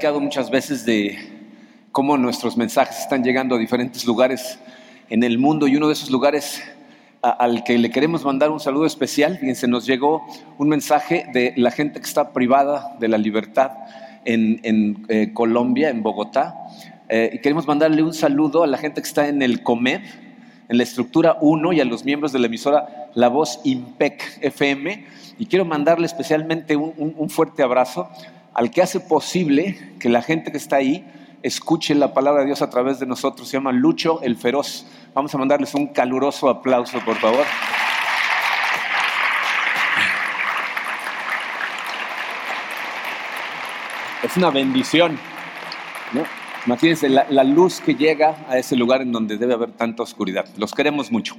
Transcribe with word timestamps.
platicado 0.00 0.20
muchas 0.22 0.50
veces 0.50 0.86
de 0.86 1.18
cómo 1.92 2.16
nuestros 2.16 2.56
mensajes 2.56 3.00
están 3.00 3.22
llegando 3.22 3.54
a 3.56 3.58
diferentes 3.58 4.06
lugares 4.06 4.58
en 5.10 5.22
el 5.22 5.36
mundo 5.36 5.68
y 5.68 5.76
uno 5.76 5.88
de 5.88 5.92
esos 5.92 6.08
lugares 6.08 6.62
al 7.20 7.64
que 7.64 7.76
le 7.76 7.90
queremos 7.90 8.24
mandar 8.24 8.50
un 8.50 8.60
saludo 8.60 8.86
especial, 8.86 9.36
fíjense, 9.36 9.68
nos 9.68 9.84
llegó 9.84 10.26
un 10.56 10.70
mensaje 10.70 11.26
de 11.34 11.52
la 11.58 11.70
gente 11.70 12.00
que 12.00 12.06
está 12.06 12.32
privada 12.32 12.96
de 12.98 13.08
la 13.08 13.18
libertad 13.18 13.72
en, 14.24 15.04
eh, 15.10 15.32
Colombia, 15.34 15.90
en 15.90 16.02
Bogotá, 16.02 16.54
eh, 17.10 17.32
y 17.34 17.38
queremos 17.40 17.66
mandarle 17.66 18.02
un 18.02 18.14
saludo 18.14 18.62
a 18.62 18.66
la 18.66 18.78
gente 18.78 19.02
que 19.02 19.06
está 19.06 19.28
en 19.28 19.42
el 19.42 19.62
COMED, 19.62 20.00
en 20.70 20.76
la 20.78 20.82
estructura 20.82 21.36
1 21.42 21.74
y 21.74 21.80
a 21.82 21.84
los 21.84 22.06
miembros 22.06 22.32
de 22.32 22.38
la 22.38 22.46
emisora 22.46 23.10
La 23.12 23.28
Voz 23.28 23.60
IMPEC 23.64 24.38
FM, 24.40 25.04
y 25.38 25.44
quiero 25.44 25.66
mandarle 25.66 26.06
especialmente 26.06 26.74
un 26.74 27.28
fuerte 27.28 27.62
abrazo 27.62 28.08
al 28.54 28.70
que 28.70 28.82
hace 28.82 29.00
posible 29.00 29.94
que 29.98 30.08
la 30.08 30.22
gente 30.22 30.50
que 30.50 30.58
está 30.58 30.76
ahí 30.76 31.04
escuche 31.42 31.94
la 31.94 32.12
palabra 32.12 32.40
de 32.40 32.46
Dios 32.46 32.62
a 32.62 32.70
través 32.70 32.98
de 32.98 33.06
nosotros. 33.06 33.48
Se 33.48 33.56
llama 33.56 33.72
Lucho 33.72 34.20
el 34.22 34.36
Feroz. 34.36 34.86
Vamos 35.14 35.34
a 35.34 35.38
mandarles 35.38 35.74
un 35.74 35.88
caluroso 35.88 36.48
aplauso, 36.48 36.98
por 37.00 37.16
favor. 37.16 37.44
Es 44.22 44.36
una 44.36 44.50
bendición. 44.50 45.18
Imagínense 46.70 47.08
la, 47.08 47.42
luz 47.42 47.80
que 47.80 47.96
llega 47.96 48.46
a 48.48 48.56
ese 48.56 48.76
lugar 48.76 49.02
en 49.02 49.10
donde 49.10 49.36
debe 49.36 49.54
haber 49.54 49.72
tanta 49.72 50.04
oscuridad. 50.04 50.46
Los 50.56 50.72
queremos 50.72 51.10
mucho. 51.10 51.34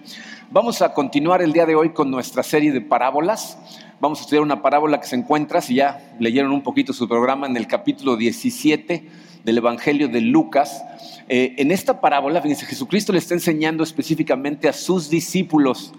Vamos 0.49 0.81
a 0.81 0.93
continuar 0.93 1.41
el 1.41 1.53
día 1.53 1.65
de 1.65 1.73
hoy 1.73 1.91
con 1.91 2.11
nuestra 2.11 2.43
serie 2.43 2.73
de 2.73 2.81
parábolas. 2.81 3.57
Vamos 4.01 4.19
a 4.19 4.23
estudiar 4.23 4.43
una 4.43 4.61
parábola 4.61 4.99
que 4.99 5.07
se 5.07 5.15
encuentra, 5.15 5.61
si 5.61 5.75
ya 5.75 6.15
leyeron 6.19 6.51
un 6.51 6.61
poquito 6.61 6.91
su 6.91 7.07
programa, 7.07 7.47
en 7.47 7.55
el 7.55 7.65
capítulo 7.65 8.17
17 8.17 9.07
del 9.45 9.57
Evangelio 9.57 10.09
de 10.09 10.19
Lucas. 10.19 10.83
Eh, 11.29 11.55
en 11.59 11.71
esta 11.71 12.01
parábola, 12.01 12.41
fíjense, 12.41 12.65
Jesucristo 12.65 13.13
le 13.13 13.19
está 13.19 13.33
enseñando 13.33 13.85
específicamente 13.85 14.67
a 14.67 14.73
sus 14.73 15.09
discípulos. 15.09 15.93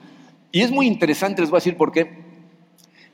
Y 0.51 0.61
es 0.61 0.71
muy 0.71 0.87
interesante, 0.87 1.41
les 1.41 1.49
voy 1.49 1.57
a 1.57 1.61
decir 1.61 1.79
por 1.79 1.91
qué. 1.91 2.19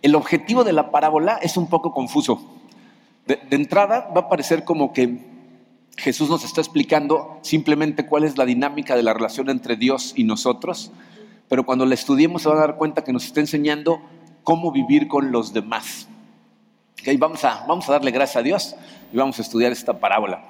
El 0.03 0.17
objetivo 0.17 0.65
de 0.65 0.73
la 0.73 0.91
parábola 0.91 1.39
es 1.41 1.57
un 1.57 1.69
poco 1.69 1.93
confuso. 1.93 2.45
de 3.25 3.39
entrada 3.51 4.11
va 4.17 4.23
a 4.23 4.29
parecer 4.29 4.65
como 4.65 4.93
que 4.93 5.28
Jesús 5.99 6.31
nos 6.31 6.45
está 6.45 6.61
explicando 6.61 7.41
simplemente 7.43 8.07
cuál 8.07 8.23
es 8.23 8.39
la 8.39 8.47
dinámica 8.47 8.95
de 8.95 9.03
la 9.03 9.15
relación 9.15 9.51
entre 9.51 9.75
Dios 9.75 10.13
y 10.15 10.23
nosotros, 10.23 10.93
pero 11.49 11.67
cuando 11.67 11.85
la 11.87 11.95
estudiemos 11.95 12.43
se 12.43 12.49
van 12.49 12.59
a 12.59 12.61
dar 12.61 12.77
cuenta 12.77 13.03
que 13.03 13.13
nos 13.13 13.25
está 13.25 13.41
enseñando 13.41 14.01
cómo 14.45 14.71
vivir 14.71 15.09
con 15.09 15.33
los 15.33 15.53
demás. 15.53 16.07
vamos, 17.19 17.45
a, 17.45 17.65
vamos 17.67 17.89
a 17.89 17.93
darle 17.93 18.13
gracias 18.13 18.37
a 18.37 18.43
Dios 18.43 18.77
y 19.13 19.17
vamos 19.17 19.41
a 19.41 19.43
estudiar 19.43 19.73
esta 19.73 19.99
parábola. 19.99 20.45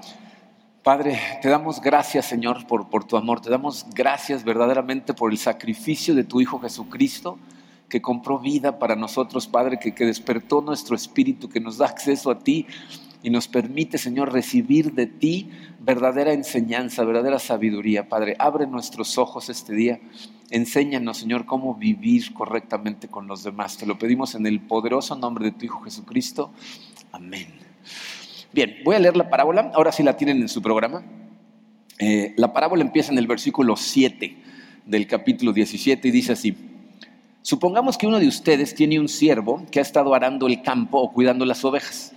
Padre, 0.83 1.19
te 1.41 1.49
damos 1.49 1.81
gracias, 1.81 2.27
Señor, 2.27 2.67
por, 2.67 2.91
por 2.91 3.05
tu 3.05 3.17
amor. 3.17 3.41
Te 3.41 3.49
damos 3.49 3.87
gracias 3.95 4.45
verdaderamente 4.45 5.15
por 5.15 5.33
el 5.33 5.39
sacrificio 5.39 6.15
de 6.15 6.25
tu 6.25 6.43
Hijo 6.43 6.61
Jesucristo, 6.61 7.39
que 7.89 8.03
compró 8.03 8.39
vida 8.39 8.79
para 8.79 8.97
nosotros, 8.97 9.47
Padre, 9.47 9.79
que, 9.79 9.95
que 9.95 10.05
despertó 10.05 10.61
nuestro 10.61 10.95
espíritu, 10.95 11.49
que 11.49 11.59
nos 11.59 11.79
da 11.79 11.87
acceso 11.87 12.31
a 12.31 12.39
ti 12.39 12.67
y 13.29 13.31
nos 13.31 13.47
permite, 13.47 13.99
Señor, 13.99 14.33
recibir 14.33 14.95
de 14.95 15.07
ti 15.07 15.51
verdadera 15.81 16.33
enseñanza, 16.33 17.05
verdadera 17.05 17.39
sabiduría. 17.39 18.09
Padre, 18.09 18.35
abre 18.39 18.67
nuestros 18.67 19.19
ojos 19.19 19.51
este 19.51 19.75
día 19.75 20.01
Enséñanos, 20.51 21.19
Señor, 21.19 21.45
cómo 21.45 21.75
vivir 21.75 22.33
correctamente 22.33 23.09
con 23.09 23.27
los 23.27 23.45
demás. 23.45 23.77
Te 23.77 23.85
lo 23.85 23.99
pedimos 23.99 24.35
en 24.35 24.47
el 24.47 24.61
poderoso 24.61 25.15
nombre 25.15 25.45
de 25.45 25.53
tu 25.53 25.67
Hijo 25.67 25.83
Jesucristo. 25.83 26.53
Amén. 27.13 27.49
Bien, 28.51 28.77
voy 28.83 28.97
a 28.97 28.99
leer 28.99 29.15
la 29.15 29.29
parábola. 29.29 29.71
Ahora 29.75 29.93
sí 29.93 30.03
la 30.03 30.17
tienen 30.17 30.41
en 30.41 30.49
su 30.49 30.63
programa. 30.63 31.05
Eh, 31.99 32.33
la 32.39 32.55
parábola 32.55 32.83
empieza 32.83 33.13
en 33.13 33.19
el 33.19 33.27
versículo 33.27 33.77
7 33.77 34.39
del 34.87 35.07
capítulo 35.07 35.53
17 35.53 36.09
y 36.09 36.11
dice 36.11 36.33
así. 36.33 36.57
Supongamos 37.43 37.99
que 37.99 38.07
uno 38.07 38.19
de 38.19 38.27
ustedes 38.27 38.75
tiene 38.75 38.99
un 38.99 39.09
siervo 39.09 39.67
que 39.71 39.81
ha 39.81 39.83
estado 39.83 40.15
arando 40.15 40.47
el 40.47 40.63
campo 40.63 40.99
o 40.99 41.13
cuidando 41.13 41.45
las 41.45 41.63
ovejas. 41.63 42.15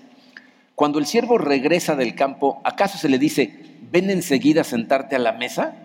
Cuando 0.75 0.99
el 0.99 1.05
siervo 1.05 1.37
regresa 1.37 1.95
del 1.95 2.15
campo, 2.15 2.61
¿acaso 2.63 2.97
se 2.97 3.09
le 3.09 3.19
dice, 3.19 3.77
ven 3.91 4.09
enseguida 4.09 4.61
a 4.61 4.65
sentarte 4.65 5.15
a 5.15 5.19
la 5.19 5.33
mesa? 5.33 5.75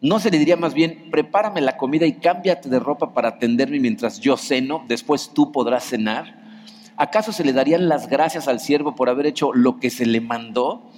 ¿No 0.00 0.18
se 0.18 0.30
le 0.30 0.38
diría 0.38 0.56
más 0.56 0.74
bien, 0.74 1.10
prepárame 1.10 1.60
la 1.60 1.76
comida 1.76 2.06
y 2.06 2.14
cámbiate 2.14 2.68
de 2.68 2.80
ropa 2.80 3.14
para 3.14 3.28
atenderme 3.28 3.78
mientras 3.78 4.18
yo 4.18 4.36
ceno, 4.36 4.84
después 4.88 5.30
tú 5.32 5.52
podrás 5.52 5.84
cenar? 5.84 6.42
¿Acaso 6.96 7.32
se 7.32 7.44
le 7.44 7.52
darían 7.52 7.88
las 7.88 8.08
gracias 8.08 8.48
al 8.48 8.60
siervo 8.60 8.94
por 8.94 9.08
haber 9.08 9.26
hecho 9.26 9.52
lo 9.52 9.78
que 9.78 9.90
se 9.90 10.06
le 10.06 10.20
mandó? 10.20 10.90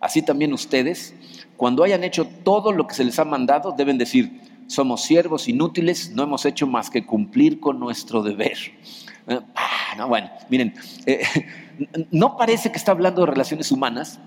Así 0.00 0.22
también 0.22 0.52
ustedes, 0.52 1.14
cuando 1.56 1.84
hayan 1.84 2.04
hecho 2.04 2.26
todo 2.44 2.72
lo 2.72 2.86
que 2.86 2.94
se 2.94 3.04
les 3.04 3.18
ha 3.18 3.24
mandado, 3.24 3.72
deben 3.72 3.98
decir, 3.98 4.40
somos 4.66 5.02
siervos 5.02 5.48
inútiles, 5.48 6.12
no 6.12 6.22
hemos 6.22 6.46
hecho 6.46 6.66
más 6.66 6.88
que 6.88 7.04
cumplir 7.04 7.60
con 7.60 7.78
nuestro 7.78 8.22
deber. 8.22 8.56
Ah, 9.26 9.94
no, 9.96 10.08
bueno, 10.08 10.30
miren, 10.48 10.74
eh, 11.06 11.22
no 12.10 12.36
parece 12.36 12.70
que 12.70 12.78
está 12.78 12.92
hablando 12.92 13.22
de 13.22 13.26
relaciones 13.26 13.70
humanas, 13.70 14.18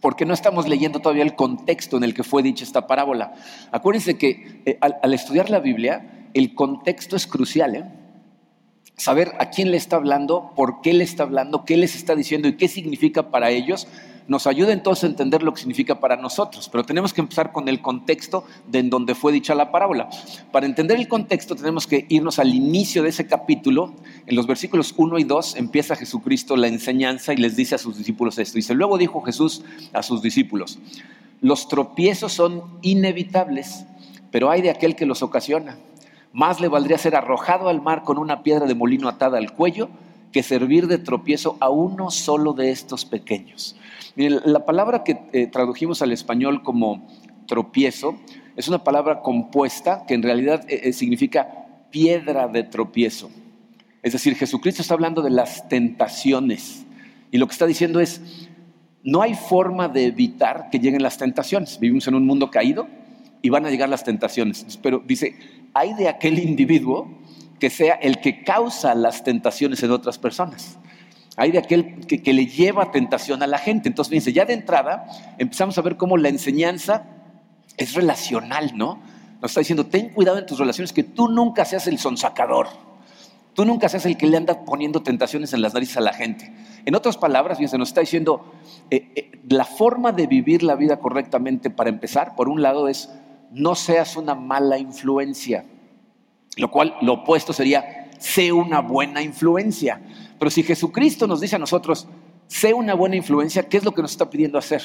porque 0.00 0.26
no 0.26 0.34
estamos 0.34 0.68
leyendo 0.68 1.00
todavía 1.00 1.22
el 1.22 1.34
contexto 1.34 1.96
en 1.96 2.04
el 2.04 2.14
que 2.14 2.24
fue 2.24 2.42
dicha 2.42 2.64
esta 2.64 2.86
parábola. 2.86 3.34
Acuérdense 3.70 4.18
que 4.18 4.62
eh, 4.66 4.78
al, 4.80 5.14
estudiar 5.14 5.50
la 5.50 5.60
Biblia, 5.60 6.28
el 6.34 6.54
contexto 6.54 7.16
es 7.16 7.26
crucial. 7.26 7.92
Saber 8.96 9.32
a 9.38 9.50
quién 9.50 9.70
le 9.70 9.76
está 9.76 9.96
hablando, 9.96 10.52
por 10.54 10.82
qué 10.82 10.92
le 10.92 11.04
está 11.04 11.22
hablando, 11.22 11.64
qué 11.64 11.76
les 11.76 11.96
está 11.96 12.14
diciendo 12.14 12.48
y 12.48 12.56
qué 12.56 12.68
significa 12.68 13.30
para 13.30 13.50
ellos 13.50 13.88
nos 14.26 14.46
ayuda 14.46 14.72
entonces 14.72 15.04
a 15.04 15.06
entender 15.08 15.42
lo 15.42 15.52
que 15.52 15.60
significa 15.60 16.00
para 16.00 16.16
nosotros, 16.16 16.68
pero 16.70 16.84
tenemos 16.84 17.12
que 17.12 17.20
empezar 17.20 17.52
con 17.52 17.68
el 17.68 17.80
contexto 17.82 18.44
de 18.66 18.78
en 18.78 18.90
donde 18.90 19.14
fue 19.14 19.32
dicha 19.32 19.54
la 19.54 19.70
parábola. 19.70 20.08
Para 20.50 20.66
entender 20.66 20.98
el 20.98 21.08
contexto 21.08 21.54
tenemos 21.54 21.86
que 21.86 22.06
irnos 22.08 22.38
al 22.38 22.54
inicio 22.54 23.02
de 23.02 23.10
ese 23.10 23.26
capítulo, 23.26 23.94
en 24.26 24.36
los 24.36 24.46
versículos 24.46 24.94
1 24.96 25.18
y 25.18 25.24
2 25.24 25.56
empieza 25.56 25.96
Jesucristo 25.96 26.56
la 26.56 26.68
enseñanza 26.68 27.32
y 27.32 27.36
les 27.36 27.56
dice 27.56 27.74
a 27.74 27.78
sus 27.78 27.98
discípulos 27.98 28.38
esto. 28.38 28.56
Dice, 28.56 28.74
luego 28.74 28.98
dijo 28.98 29.20
Jesús 29.22 29.62
a 29.92 30.02
sus 30.02 30.22
discípulos, 30.22 30.78
los 31.40 31.68
tropiezos 31.68 32.32
son 32.32 32.62
inevitables, 32.82 33.84
pero 34.30 34.50
hay 34.50 34.62
de 34.62 34.70
aquel 34.70 34.96
que 34.96 35.06
los 35.06 35.22
ocasiona. 35.22 35.76
Más 36.32 36.60
le 36.60 36.68
valdría 36.68 36.98
ser 36.98 37.14
arrojado 37.14 37.68
al 37.68 37.82
mar 37.82 38.02
con 38.02 38.18
una 38.18 38.42
piedra 38.42 38.66
de 38.66 38.74
molino 38.74 39.08
atada 39.08 39.38
al 39.38 39.52
cuello 39.52 39.88
que 40.34 40.42
servir 40.42 40.86
de 40.86 40.98
tropiezo 40.98 41.56
a 41.60 41.70
uno 41.70 42.10
solo 42.10 42.52
de 42.52 42.70
estos 42.70 43.06
pequeños 43.06 43.74
la 44.16 44.64
palabra 44.64 45.02
que 45.02 45.18
eh, 45.32 45.46
tradujimos 45.46 46.02
al 46.02 46.12
español 46.12 46.62
como 46.62 47.06
tropiezo 47.46 48.16
es 48.56 48.68
una 48.68 48.84
palabra 48.84 49.22
compuesta 49.22 50.04
que 50.06 50.14
en 50.14 50.22
realidad 50.22 50.64
eh, 50.68 50.82
eh, 50.84 50.92
significa 50.92 51.66
piedra 51.90 52.48
de 52.48 52.62
tropiezo. 52.62 53.30
Es 54.02 54.12
decir, 54.12 54.36
Jesucristo 54.36 54.82
está 54.82 54.94
hablando 54.94 55.22
de 55.22 55.30
las 55.30 55.68
tentaciones 55.68 56.84
y 57.30 57.38
lo 57.38 57.46
que 57.46 57.52
está 57.52 57.66
diciendo 57.66 58.00
es, 58.00 58.20
no 59.02 59.22
hay 59.22 59.34
forma 59.34 59.88
de 59.88 60.06
evitar 60.06 60.68
que 60.70 60.78
lleguen 60.78 61.02
las 61.02 61.18
tentaciones. 61.18 61.80
Vivimos 61.80 62.06
en 62.06 62.14
un 62.14 62.26
mundo 62.26 62.50
caído 62.50 62.86
y 63.42 63.50
van 63.50 63.66
a 63.66 63.70
llegar 63.70 63.88
las 63.88 64.04
tentaciones. 64.04 64.78
Pero 64.82 65.02
dice, 65.04 65.36
hay 65.74 65.94
de 65.94 66.08
aquel 66.08 66.38
individuo 66.38 67.08
que 67.58 67.70
sea 67.70 67.94
el 67.94 68.20
que 68.20 68.42
causa 68.42 68.94
las 68.94 69.24
tentaciones 69.24 69.82
en 69.82 69.90
otras 69.90 70.18
personas. 70.18 70.78
Hay 71.36 71.50
de 71.50 71.58
aquel 71.58 72.06
que, 72.06 72.32
le 72.32 72.46
lleva 72.46 72.92
tentación 72.92 73.42
a 73.42 73.46
la 73.46 73.58
gente. 73.58 73.88
Entonces, 73.88 74.10
fíjense, 74.10 74.32
ya 74.32 74.44
de 74.44 74.54
entrada 74.54 75.06
empezamos 75.38 75.76
a 75.78 75.82
ver 75.82 75.96
cómo 75.96 76.16
la 76.16 76.28
enseñanza 76.28 77.06
es 77.76 77.94
relacional, 77.94 78.72
¿no? 78.76 79.00
Nos 79.40 79.50
está 79.50 79.60
diciendo, 79.60 79.86
ten 79.86 80.10
cuidado 80.10 80.38
en 80.38 80.46
tus 80.46 80.58
relaciones, 80.58 80.92
que 80.92 81.02
tú 81.02 81.28
nunca 81.28 81.64
seas 81.64 81.86
el 81.88 81.98
sonsacador. 81.98 82.68
Tú 83.54 83.64
nunca 83.64 83.88
seas 83.88 84.06
el 84.06 84.16
que 84.16 84.26
le 84.26 84.36
anda 84.36 84.64
poniendo 84.64 85.02
tentaciones 85.02 85.52
en 85.52 85.62
las 85.62 85.74
narices 85.74 85.96
a 85.96 86.00
la 86.00 86.12
gente. 86.12 86.52
En 86.84 86.94
otras 86.94 87.16
palabras, 87.16 87.58
fíjense, 87.58 87.78
nos 87.78 87.88
está 87.88 88.00
diciendo, 88.00 88.52
eh, 88.90 89.10
eh, 89.14 89.32
la 89.48 89.64
forma 89.64 90.12
de 90.12 90.26
vivir 90.26 90.62
la 90.62 90.76
vida 90.76 90.98
correctamente, 90.98 91.70
para 91.70 91.90
empezar, 91.90 92.36
por 92.36 92.48
un 92.48 92.62
lado, 92.62 92.88
es 92.88 93.10
no 93.50 93.74
seas 93.74 94.16
una 94.16 94.34
mala 94.34 94.78
influencia. 94.78 95.64
Lo 96.56 96.70
cual, 96.70 96.96
lo 97.02 97.14
opuesto 97.14 97.52
sería, 97.52 98.10
sé 98.18 98.52
una 98.52 98.80
buena 98.80 99.22
influencia. 99.22 100.00
Pero 100.38 100.50
si 100.50 100.62
Jesucristo 100.62 101.26
nos 101.26 101.40
dice 101.40 101.56
a 101.56 101.58
nosotros, 101.58 102.06
sé 102.46 102.74
una 102.74 102.94
buena 102.94 103.16
influencia, 103.16 103.68
¿qué 103.68 103.76
es 103.76 103.84
lo 103.84 103.92
que 103.92 104.02
nos 104.02 104.12
está 104.12 104.30
pidiendo 104.30 104.58
hacer? 104.58 104.82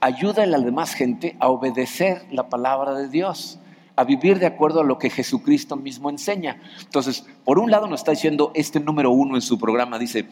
Ayuda 0.00 0.42
a 0.42 0.46
la 0.46 0.58
demás 0.58 0.94
gente 0.94 1.36
a 1.40 1.48
obedecer 1.48 2.26
la 2.30 2.48
palabra 2.48 2.94
de 2.94 3.08
Dios, 3.08 3.58
a 3.96 4.04
vivir 4.04 4.38
de 4.38 4.46
acuerdo 4.46 4.80
a 4.80 4.84
lo 4.84 4.98
que 4.98 5.10
Jesucristo 5.10 5.76
mismo 5.76 6.10
enseña. 6.10 6.60
Entonces, 6.80 7.26
por 7.44 7.58
un 7.58 7.70
lado 7.70 7.86
nos 7.86 8.00
está 8.00 8.12
diciendo 8.12 8.52
este 8.54 8.80
número 8.80 9.10
uno 9.10 9.34
en 9.34 9.42
su 9.42 9.58
programa, 9.58 9.98
dice, 9.98 10.26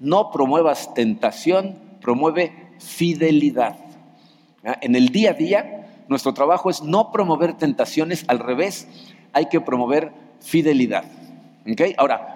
no 0.00 0.30
promuevas 0.30 0.94
tentación, 0.94 1.78
promueve 2.00 2.74
fidelidad. 2.78 3.76
En 4.80 4.96
el 4.96 5.08
día 5.08 5.30
a 5.30 5.34
día, 5.34 6.04
nuestro 6.08 6.34
trabajo 6.34 6.70
es 6.70 6.82
no 6.82 7.12
promover 7.12 7.54
tentaciones, 7.54 8.24
al 8.28 8.38
revés, 8.38 8.88
hay 9.34 9.46
que 9.46 9.60
promover 9.60 10.12
fidelidad. 10.40 11.04
Ahora, 11.98 12.30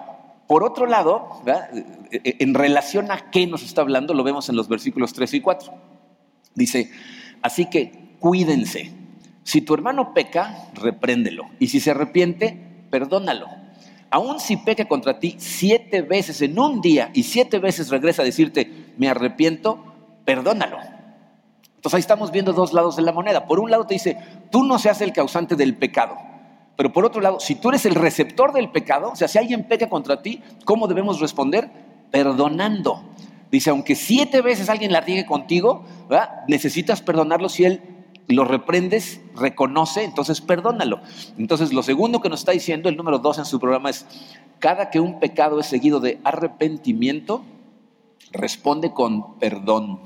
Por 0.49 0.63
otro 0.63 0.87
lado, 0.87 1.43
en 2.11 2.55
relación 2.55 3.11
a 3.11 3.29
qué 3.29 3.45
nos 3.45 3.61
está 3.61 3.81
hablando, 3.81 4.15
lo 4.15 4.23
vemos 4.23 4.49
en 4.49 4.55
los 4.55 4.67
versículos 4.67 5.13
3 5.13 5.35
y 5.35 5.41
4. 5.41 5.73
Dice, 6.55 6.89
así 7.43 7.67
que 7.67 8.15
cuídense. 8.19 8.91
Si 9.43 9.61
tu 9.61 9.75
hermano 9.75 10.11
peca, 10.11 10.69
repréndelo. 10.73 11.43
Y 11.59 11.67
si 11.67 11.79
se 11.79 11.91
arrepiente, 11.91 12.57
perdónalo. 12.89 13.45
Aun 14.09 14.39
si 14.39 14.57
peca 14.57 14.85
contra 14.85 15.19
ti 15.19 15.35
siete 15.37 16.01
veces 16.01 16.41
en 16.41 16.57
un 16.57 16.81
día 16.81 17.11
y 17.13 17.23
siete 17.23 17.59
veces 17.59 17.89
regresa 17.89 18.23
a 18.23 18.25
decirte, 18.25 18.93
me 18.97 19.07
arrepiento, 19.07 19.83
perdónalo. 20.25 20.79
Entonces 21.75 21.93
ahí 21.93 22.01
estamos 22.01 22.31
viendo 22.31 22.53
dos 22.53 22.73
lados 22.73 22.95
de 22.95 23.03
la 23.03 23.11
moneda. 23.11 23.45
Por 23.45 23.59
un 23.59 23.69
lado 23.69 23.85
te 23.85 23.93
dice, 23.93 24.17
tú 24.51 24.63
no 24.63 24.79
seas 24.79 24.99
el 25.01 25.13
causante 25.13 25.55
del 25.55 25.77
pecado. 25.77 26.17
Pero 26.79 26.93
por 26.93 27.03
otro 27.03 27.19
lado, 27.19 27.41
si 27.41 27.55
tú 27.55 27.67
eres 27.67 27.85
el 27.85 27.93
receptor 27.93 28.53
del 28.53 28.69
pecado, 28.71 29.09
o 29.11 29.15
sea, 29.17 29.27
si 29.27 29.37
alguien 29.37 29.65
peca 29.65 29.89
contra 29.89 30.21
ti, 30.21 30.41
¿cómo 30.63 30.87
debemos 30.87 31.19
responder? 31.19 31.69
Perdonando. 32.09 33.03
Dice, 33.51 33.71
aunque 33.71 33.97
siete 33.97 34.41
veces 34.41 34.69
alguien 34.69 34.93
la 34.93 35.01
riegue 35.01 35.25
contigo, 35.25 35.83
necesitas 36.47 37.01
perdonarlo 37.01 37.49
si 37.49 37.65
él 37.65 37.81
lo 38.29 38.45
reprendes, 38.45 39.19
reconoce, 39.35 40.05
entonces 40.05 40.39
perdónalo. 40.39 41.01
Entonces 41.37 41.73
lo 41.73 41.83
segundo 41.83 42.21
que 42.21 42.29
nos 42.29 42.39
está 42.39 42.53
diciendo 42.53 42.87
el 42.87 42.95
número 42.95 43.19
dos 43.19 43.39
en 43.39 43.45
su 43.45 43.59
programa 43.59 43.89
es, 43.89 44.05
cada 44.59 44.89
que 44.89 45.01
un 45.01 45.19
pecado 45.19 45.59
es 45.59 45.65
seguido 45.65 45.99
de 45.99 46.21
arrepentimiento, 46.23 47.43
responde 48.31 48.93
con 48.93 49.37
perdón. 49.37 49.99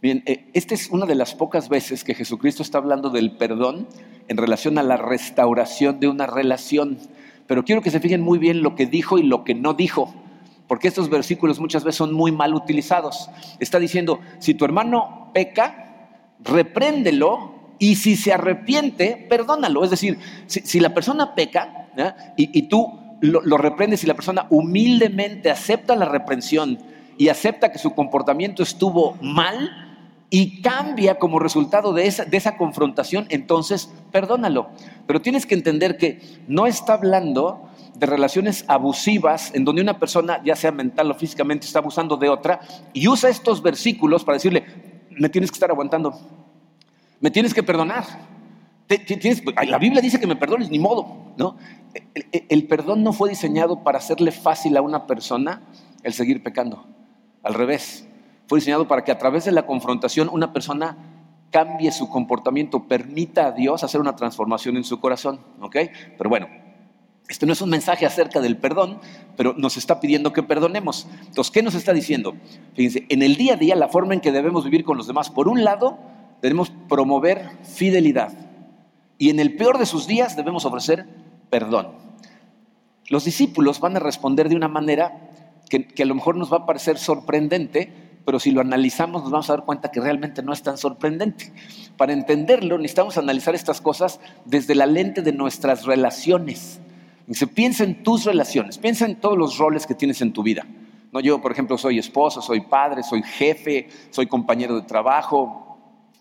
Bien, 0.00 0.22
eh, 0.26 0.48
esta 0.52 0.74
es 0.74 0.90
una 0.90 1.06
de 1.06 1.16
las 1.16 1.34
pocas 1.34 1.68
veces 1.68 2.04
que 2.04 2.14
Jesucristo 2.14 2.62
está 2.62 2.78
hablando 2.78 3.10
del 3.10 3.32
perdón 3.32 3.88
en 4.28 4.36
relación 4.36 4.78
a 4.78 4.84
la 4.84 4.96
restauración 4.96 5.98
de 5.98 6.06
una 6.06 6.26
relación. 6.26 6.98
Pero 7.48 7.64
quiero 7.64 7.82
que 7.82 7.90
se 7.90 7.98
fijen 7.98 8.20
muy 8.20 8.38
bien 8.38 8.62
lo 8.62 8.76
que 8.76 8.86
dijo 8.86 9.18
y 9.18 9.24
lo 9.24 9.42
que 9.42 9.54
no 9.54 9.74
dijo, 9.74 10.14
porque 10.68 10.86
estos 10.86 11.10
versículos 11.10 11.58
muchas 11.58 11.82
veces 11.82 11.96
son 11.96 12.12
muy 12.12 12.30
mal 12.30 12.54
utilizados. 12.54 13.28
Está 13.58 13.80
diciendo, 13.80 14.20
si 14.38 14.54
tu 14.54 14.64
hermano 14.64 15.30
peca, 15.34 16.10
repréndelo 16.44 17.54
y 17.80 17.96
si 17.96 18.14
se 18.14 18.32
arrepiente, 18.32 19.26
perdónalo. 19.28 19.82
Es 19.82 19.90
decir, 19.90 20.18
si, 20.46 20.78
la 20.78 20.94
persona 20.94 21.34
peca 21.34 21.88
y, 22.36 22.62
tú 22.62 23.16
lo, 23.20 23.40
lo 23.40 23.56
reprendes 23.56 24.04
y 24.04 24.06
la 24.06 24.14
persona 24.14 24.46
humildemente 24.50 25.50
acepta 25.50 25.96
la 25.96 26.04
reprensión 26.04 26.78
y 27.16 27.30
acepta 27.30 27.72
que 27.72 27.78
su 27.78 27.94
comportamiento 27.94 28.62
estuvo 28.62 29.16
mal, 29.20 29.87
y 30.30 30.60
cambia 30.60 31.18
como 31.18 31.38
resultado 31.38 31.92
de 31.92 32.06
esa, 32.06 32.24
de 32.24 32.36
esa 32.36 32.56
confrontación, 32.56 33.26
entonces 33.30 33.90
perdónalo. 34.12 34.68
Pero 35.06 35.22
tienes 35.22 35.46
que 35.46 35.54
entender 35.54 35.96
que 35.96 36.20
no 36.46 36.66
está 36.66 36.94
hablando 36.94 37.68
de 37.94 38.06
relaciones 38.06 38.64
abusivas 38.68 39.54
en 39.54 39.64
donde 39.64 39.82
una 39.82 39.98
persona, 39.98 40.40
ya 40.44 40.54
sea 40.54 40.70
mental 40.70 41.10
o 41.10 41.14
físicamente, 41.14 41.66
está 41.66 41.78
abusando 41.78 42.16
de 42.16 42.28
otra 42.28 42.60
y 42.92 43.08
usa 43.08 43.30
estos 43.30 43.62
versículos 43.62 44.24
para 44.24 44.36
decirle, 44.36 44.64
me 45.10 45.28
tienes 45.28 45.50
que 45.50 45.56
estar 45.56 45.70
aguantando, 45.70 46.14
me 47.20 47.30
tienes 47.30 47.54
que 47.54 47.62
perdonar. 47.62 48.04
la 49.66 49.78
Biblia 49.78 50.00
dice 50.00 50.20
que 50.20 50.26
me 50.26 50.36
perdones, 50.36 50.70
ni 50.70 50.78
modo. 50.78 51.32
¿no? 51.36 51.56
el 52.32 52.66
perdón 52.66 53.02
no 53.02 53.12
fue 53.12 53.30
diseñado 53.30 53.84
para 53.84 53.98
hacerle 53.98 54.32
fácil 54.32 54.76
a 54.76 54.82
una 54.82 55.06
persona 55.06 55.62
el 56.02 56.12
seguir 56.12 56.42
pecando. 56.42 56.84
Al 57.42 57.54
revés, 57.54 58.07
fue 58.48 58.58
diseñado 58.58 58.88
para 58.88 59.04
que 59.04 59.12
a 59.12 59.18
través 59.18 59.44
de 59.44 59.52
la 59.52 59.66
confrontación 59.66 60.28
una 60.32 60.52
persona 60.52 60.96
cambie 61.50 61.92
su 61.92 62.08
comportamiento, 62.08 62.88
permita 62.88 63.46
a 63.46 63.52
Dios 63.52 63.84
hacer 63.84 64.00
una 64.00 64.16
transformación 64.16 64.76
en 64.76 64.84
su 64.84 65.00
corazón. 65.00 65.40
¿Ok? 65.60 65.76
Pero 66.16 66.30
bueno, 66.30 66.48
este 67.28 67.44
no 67.44 67.52
es 67.52 67.60
un 67.60 67.68
mensaje 67.68 68.06
acerca 68.06 68.40
del 68.40 68.56
perdón, 68.56 69.00
pero 69.36 69.54
nos 69.56 69.76
está 69.76 70.00
pidiendo 70.00 70.32
que 70.32 70.42
perdonemos. 70.42 71.06
Entonces, 71.26 71.50
¿qué 71.50 71.62
nos 71.62 71.74
está 71.74 71.92
diciendo? 71.92 72.34
Fíjense, 72.74 73.04
en 73.10 73.22
el 73.22 73.36
día 73.36 73.54
a 73.54 73.56
día, 73.56 73.76
la 73.76 73.88
forma 73.88 74.14
en 74.14 74.20
que 74.20 74.32
debemos 74.32 74.64
vivir 74.64 74.82
con 74.82 74.96
los 74.96 75.06
demás, 75.06 75.30
por 75.30 75.46
un 75.46 75.62
lado, 75.62 75.98
debemos 76.40 76.72
promover 76.88 77.50
fidelidad. 77.64 78.32
Y 79.18 79.28
en 79.30 79.40
el 79.40 79.56
peor 79.56 79.78
de 79.78 79.86
sus 79.86 80.06
días 80.06 80.36
debemos 80.36 80.64
ofrecer 80.64 81.06
perdón. 81.50 81.92
Los 83.08 83.24
discípulos 83.24 83.80
van 83.80 83.96
a 83.96 84.00
responder 84.00 84.48
de 84.48 84.56
una 84.56 84.68
manera 84.68 85.30
que, 85.68 85.86
que 85.86 86.04
a 86.04 86.06
lo 86.06 86.14
mejor 86.14 86.36
nos 86.36 86.52
va 86.52 86.58
a 86.58 86.66
parecer 86.66 86.98
sorprendente, 86.98 88.07
pero 88.28 88.38
si 88.38 88.50
lo 88.50 88.60
analizamos 88.60 89.22
nos 89.22 89.30
vamos 89.30 89.48
a 89.48 89.54
dar 89.54 89.64
cuenta 89.64 89.90
que 89.90 90.02
realmente 90.02 90.42
no 90.42 90.52
es 90.52 90.62
tan 90.62 90.76
sorprendente. 90.76 91.50
Para 91.96 92.12
entenderlo 92.12 92.76
necesitamos 92.76 93.16
analizar 93.16 93.54
estas 93.54 93.80
cosas 93.80 94.20
desde 94.44 94.74
la 94.74 94.84
lente 94.84 95.22
de 95.22 95.32
nuestras 95.32 95.86
relaciones. 95.86 96.78
Dice, 97.26 97.46
piensa 97.46 97.84
en 97.84 98.02
tus 98.02 98.26
relaciones, 98.26 98.76
piensa 98.76 99.06
en 99.06 99.16
todos 99.16 99.38
los 99.38 99.56
roles 99.56 99.86
que 99.86 99.94
tienes 99.94 100.20
en 100.20 100.34
tu 100.34 100.42
vida. 100.42 100.66
No, 101.10 101.20
yo, 101.20 101.40
por 101.40 101.52
ejemplo, 101.52 101.78
soy 101.78 101.98
esposo, 101.98 102.42
soy 102.42 102.60
padre, 102.60 103.02
soy 103.02 103.22
jefe, 103.22 103.88
soy 104.10 104.26
compañero 104.26 104.74
de 104.74 104.82
trabajo, 104.82 105.78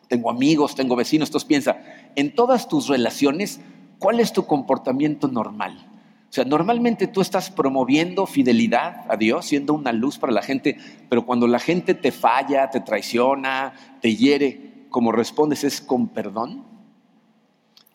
tengo 0.08 0.30
amigos, 0.30 0.76
tengo 0.76 0.96
vecinos. 0.96 1.28
Entonces 1.28 1.46
piensa, 1.46 1.78
en 2.16 2.34
todas 2.34 2.70
tus 2.70 2.88
relaciones, 2.88 3.60
¿cuál 4.00 4.22
es 4.22 4.32
tu 4.32 4.46
comportamiento 4.46 5.28
normal? 5.28 5.87
O 6.30 6.34
sea, 6.34 6.44
normalmente 6.44 7.08
tú 7.08 7.22
estás 7.22 7.50
promoviendo 7.50 8.26
fidelidad 8.26 9.06
a 9.10 9.16
Dios, 9.16 9.46
siendo 9.46 9.74
una 9.74 9.94
luz 9.94 10.18
para 10.18 10.34
la 10.34 10.42
gente, 10.42 10.78
pero 11.10 11.26
cuando 11.26 11.48
la 11.48 11.60
gente 11.60 11.94
te 11.94 12.12
falla, 12.12 12.70
te 12.70 12.82
traiciona, 12.82 13.74
te 14.02 14.16
hiere, 14.16 14.86
¿cómo 14.90 15.12
respondes 15.12 15.64
es 15.64 15.80
con 15.80 16.10
perdón? 16.10 16.66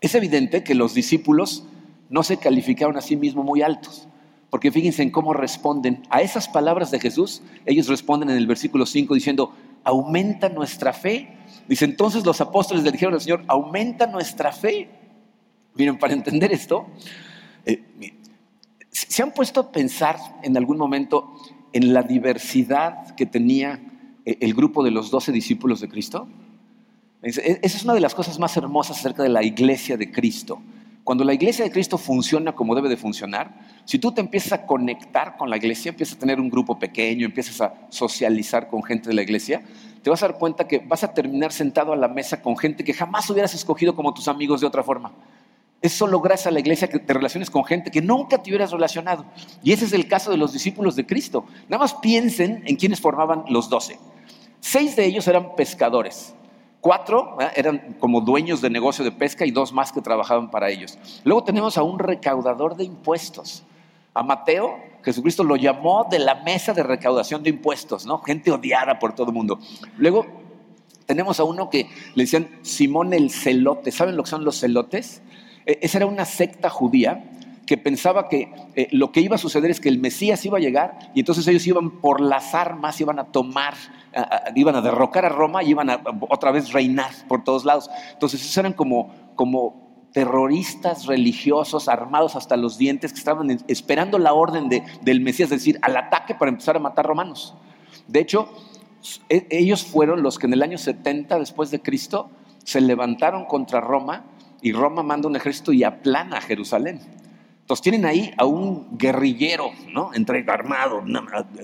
Es 0.01 0.15
evidente 0.15 0.65
que 0.65 0.75
los 0.75 0.95
discípulos 0.95 1.65
no 2.09 2.23
se 2.23 2.39
calificaron 2.39 2.97
a 2.97 3.03
sí 3.03 3.17
mismos 3.17 3.45
muy 3.45 3.63
altos, 3.63 4.09
porque 4.51 4.73
fíjense 4.73 5.03
en 5.03 5.11
cómo 5.11 5.35
responden 5.35 6.03
a 6.11 6.23
esas 6.23 6.49
palabras 6.49 6.91
de 6.91 7.01
Jesús. 7.01 7.43
Ellos 7.67 7.89
responden 7.89 8.31
en 8.31 8.37
el 8.37 8.47
versículo 8.47 8.87
5 8.87 9.15
diciendo, 9.15 9.55
aumenta 9.85 10.49
nuestra 10.49 10.93
fe. 10.93 11.37
Dice, 11.69 11.85
entonces 11.85 12.25
los 12.25 12.41
apóstoles 12.41 12.83
le 12.83 12.93
dijeron 12.93 13.15
al 13.15 13.21
Señor, 13.21 13.45
aumenta 13.47 14.07
nuestra 14.07 14.53
fe. 14.53 14.91
Miren, 15.75 15.99
para 15.99 16.13
entender 16.13 16.53
esto, 16.53 16.87
eh, 17.65 17.83
¿Se 19.13 19.23
han 19.23 19.33
puesto 19.35 19.61
a 19.61 19.73
pensar 19.73 20.17
en 20.43 20.57
algún 20.57 20.79
momento 20.79 21.35
en 21.75 21.93
la 21.93 22.03
diversidad 22.03 23.15
que 23.15 23.27
tenía 23.27 23.79
eh, 24.25 24.39
el 24.41 24.55
grupo 24.55 24.83
de 24.83 24.91
los 24.91 25.11
doce 25.11 25.33
discípulos 25.33 25.83
de 25.83 25.91
Cristo? 25.91 26.27
Esa 27.21 27.43
es 27.43 27.85
una 27.85 27.93
de 27.93 28.01
las 28.01 28.15
cosas 28.15 28.39
más 28.39 28.57
hermosas 28.57 28.97
acerca 28.97 29.23
de 29.23 29.29
la 29.29 29.43
iglesia 29.43 29.99
de 29.99 30.11
Cristo. 30.11 30.63
Cuando 31.05 31.25
la 31.25 31.35
iglesia 31.35 31.63
de 31.63 31.71
Cristo 31.71 31.99
funciona 31.99 32.55
como 32.55 32.75
debe 32.75 32.89
de 32.89 32.97
funcionar, 32.97 33.55
si 33.85 33.99
tú 33.99 34.13
te 34.13 34.23
empiezas 34.23 34.53
a 34.53 34.65
conectar 34.65 35.37
con 35.37 35.51
la 35.51 35.59
iglesia, 35.59 35.91
empiezas 35.91 36.17
a 36.17 36.19
tener 36.19 36.41
un 36.41 36.49
grupo 36.49 36.79
pequeño, 36.79 37.27
empiezas 37.27 37.61
a 37.61 37.75
socializar 37.91 38.69
con 38.69 38.83
gente 38.83 39.11
de 39.11 39.15
la 39.15 39.21
iglesia, 39.21 39.63
te 40.03 40.09
vas 40.09 40.23
a 40.23 40.29
dar 40.29 40.39
cuenta 40.39 40.67
que 40.67 40.79
vas 40.79 41.05
a 41.05 41.13
terminar 41.13 41.53
sentado 41.53 41.93
a 41.93 41.97
la 41.97 42.09
mesa 42.09 42.41
con 42.41 42.57
gente 42.57 42.83
que 42.83 42.95
jamás 42.95 43.29
hubieras 43.29 43.53
escogido 43.53 43.95
como 43.95 44.15
tus 44.15 44.27
amigos 44.27 44.63
de 44.63 44.67
otra 44.69 44.83
forma. 44.83 45.13
Es 45.83 45.93
solo 45.93 46.21
gracias 46.21 46.47
a 46.47 46.51
la 46.53 46.61
iglesia 46.61 46.89
que 46.89 47.01
te 47.01 47.13
relaciones 47.13 47.51
con 47.51 47.65
gente 47.65 47.91
que 47.91 48.01
nunca 48.01 48.41
te 48.41 48.51
hubieras 48.51 48.71
relacionado. 48.71 49.27
Y 49.65 49.73
ese 49.73 49.85
es 49.85 49.93
el 49.93 50.07
caso 50.07 50.31
de 50.31 50.37
los 50.37 50.53
discípulos 50.53 50.95
de 50.95 51.05
Cristo. 51.05 51.45
Nada 51.69 51.83
más 51.83 51.95
piensen 51.95 52.63
en 52.67 52.77
quienes 52.77 53.01
formaban 53.01 53.45
los 53.49 53.69
doce. 53.69 53.99
Seis 54.61 54.95
de 54.95 55.05
ellos 55.05 55.27
eran 55.27 55.57
pescadores. 55.57 56.35
Cuatro 56.81 57.37
eran 57.57 57.97
como 57.99 58.21
dueños 58.21 58.61
de 58.61 58.71
negocio 58.71 59.05
de 59.05 59.11
pesca 59.11 59.45
y 59.45 59.51
dos 59.51 59.73
más 59.73 59.93
que 59.93 60.01
trabajaban 60.01 60.51
para 60.51 60.71
ellos. 60.71 60.99
Luego 61.25 61.43
tenemos 61.43 61.77
a 61.77 61.83
un 61.83 61.99
recaudador 61.99 62.77
de 62.77 62.85
impuestos. 62.85 63.65
A 64.15 64.23
Mateo, 64.23 64.79
Jesucristo 65.03 65.43
lo 65.43 65.57
llamó 65.57 66.07
de 66.09 66.21
la 66.21 66.37
mesa 66.43 66.73
de 66.73 66.83
recaudación 66.83 67.43
de 67.43 67.51
impuestos, 67.51 68.07
¿no? 68.07 68.19
Gente 68.19 68.53
odiada 68.53 68.99
por 68.99 69.15
todo 69.15 69.29
el 69.29 69.33
mundo. 69.33 69.59
Luego 69.97 70.27
tenemos 71.07 71.41
a 71.41 71.45
uno 71.45 71.69
que 71.71 71.89
le 72.15 72.23
decían 72.23 72.49
Simón 72.63 73.13
el 73.13 73.31
celote. 73.31 73.91
¿Saben 73.91 74.17
lo 74.17 74.23
que 74.23 74.31
son 74.31 74.45
los 74.45 74.61
celotes? 74.61 75.23
Eh, 75.67 75.79
esa 75.83 75.99
era 75.99 76.07
una 76.07 76.25
secta 76.25 76.71
judía 76.71 77.25
que 77.67 77.77
pensaba 77.79 78.29
que 78.29 78.53
eh, 78.75 78.89
lo 78.91 79.13
que 79.13 79.21
iba 79.21 79.37
a 79.37 79.39
suceder 79.39 79.71
es 79.71 79.81
que 79.81 79.89
el 79.89 79.99
Mesías 79.99 80.45
iba 80.45 80.59
a 80.59 80.61
llegar 80.61 80.99
y 81.15 81.21
entonces 81.21 81.47
ellos 81.47 81.67
iban 81.67 82.01
por 82.01 82.21
las 82.21 82.55
armas, 82.55 83.01
iban 83.01 83.19
a 83.19 83.25
tomar, 83.25 83.75
iban 84.57 84.75
a 84.75 84.81
derrocar 84.83 85.25
a 85.25 85.29
Roma 85.29 85.63
y 85.63 85.71
iban 85.71 85.89
a 85.89 86.03
otra 86.29 86.51
vez 86.51 86.73
reinar 86.73 87.13
por 87.29 87.45
todos 87.45 87.65
lados. 87.65 87.89
Entonces 88.13 88.43
esos 88.43 88.57
eran 88.59 88.73
como, 88.73 89.15
como 89.37 89.83
terroristas 90.13 91.07
religiosos 91.07 91.89
armados 91.89 92.37
hasta 92.37 92.57
los 92.57 92.79
dientes 92.79 93.13
que 93.13 93.19
estaban 93.19 93.51
esperando 93.67 94.19
la 94.19 94.35
orden 94.35 94.69
de, 94.69 94.83
del 95.01 95.21
Mesías, 95.21 95.51
es 95.51 95.61
decir, 95.61 95.79
al 95.83 95.97
ataque 95.97 96.35
para 96.35 96.51
empezar 96.51 96.77
a 96.77 96.81
matar 96.81 97.07
romanos. 97.07 97.55
De 98.07 98.21
hecho, 98.21 98.51
e, 99.29 99.47
ellos 99.51 99.85
fueron 99.85 100.23
los 100.23 100.39
que 100.39 100.47
en 100.47 100.53
el 100.53 100.63
año 100.63 100.79
70 100.79 101.39
después 101.39 101.71
de 101.71 101.81
Cristo 101.81 102.31
se 102.65 102.81
levantaron 102.81 103.47
contra 103.47 103.81
Roma 103.81 104.25
y 104.63 104.73
Roma 104.73 105.03
manda 105.03 105.29
un 105.29 105.37
ejército 105.37 105.73
y 105.73 105.85
aplana 105.85 106.39
a 106.39 106.41
Jerusalén. 106.41 107.01
Entonces 107.61 107.83
tienen 107.83 108.07
ahí 108.07 108.33
a 108.39 108.45
un 108.45 108.97
guerrillero, 108.97 109.71
¿no? 109.93 110.15
Entre 110.15 110.45
armado, 110.49 111.03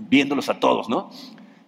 viéndolos 0.03 0.49
a 0.49 0.61
todos, 0.61 0.89
¿no? 0.89 1.11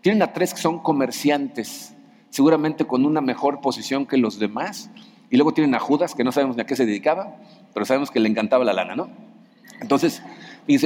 Tienen 0.01 0.23
a 0.23 0.33
tres 0.33 0.55
que 0.55 0.61
son 0.61 0.81
comerciantes, 0.81 1.95
seguramente 2.31 2.85
con 2.85 3.05
una 3.05 3.21
mejor 3.21 3.61
posición 3.61 4.07
que 4.07 4.17
los 4.17 4.39
demás. 4.39 4.91
Y 5.31 5.37
luego 5.37 5.55
tienen 5.55 5.75
a 5.75 5.79
Judas, 5.79 6.15
que 6.15 6.25
no 6.25 6.33
sabemos 6.33 6.57
ni 6.57 6.63
a 6.63 6.67
qué 6.67 6.75
se 6.75 6.87
dedicaba, 6.87 7.37
pero 7.73 7.87
sabemos 7.87 8.11
que 8.11 8.19
le 8.19 8.29
encantaba 8.29 8.65
la 8.65 8.73
lana, 8.73 8.97
¿no? 8.97 9.11
Entonces, 9.81 10.23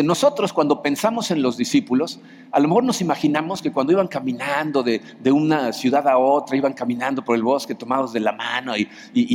Nosotros 0.02 0.52
cuando 0.52 0.80
pensamos 0.80 1.30
en 1.30 1.42
los 1.42 1.56
discípulos, 1.56 2.20
a 2.52 2.60
lo 2.60 2.68
mejor 2.68 2.84
nos 2.84 3.00
imaginamos 3.00 3.60
que 3.60 3.70
cuando 3.70 3.92
iban 3.92 4.08
caminando 4.08 4.82
de, 4.82 5.00
una 5.30 5.72
ciudad 5.72 6.06
a 6.08 6.16
otra, 6.16 6.56
iban 6.56 6.72
caminando 6.72 7.22
por 7.24 7.36
el 7.36 7.42
bosque 7.42 7.74
tomados 7.74 8.12
de 8.12 8.20
la 8.20 8.32
mano 8.32 8.76
y, 8.76 8.88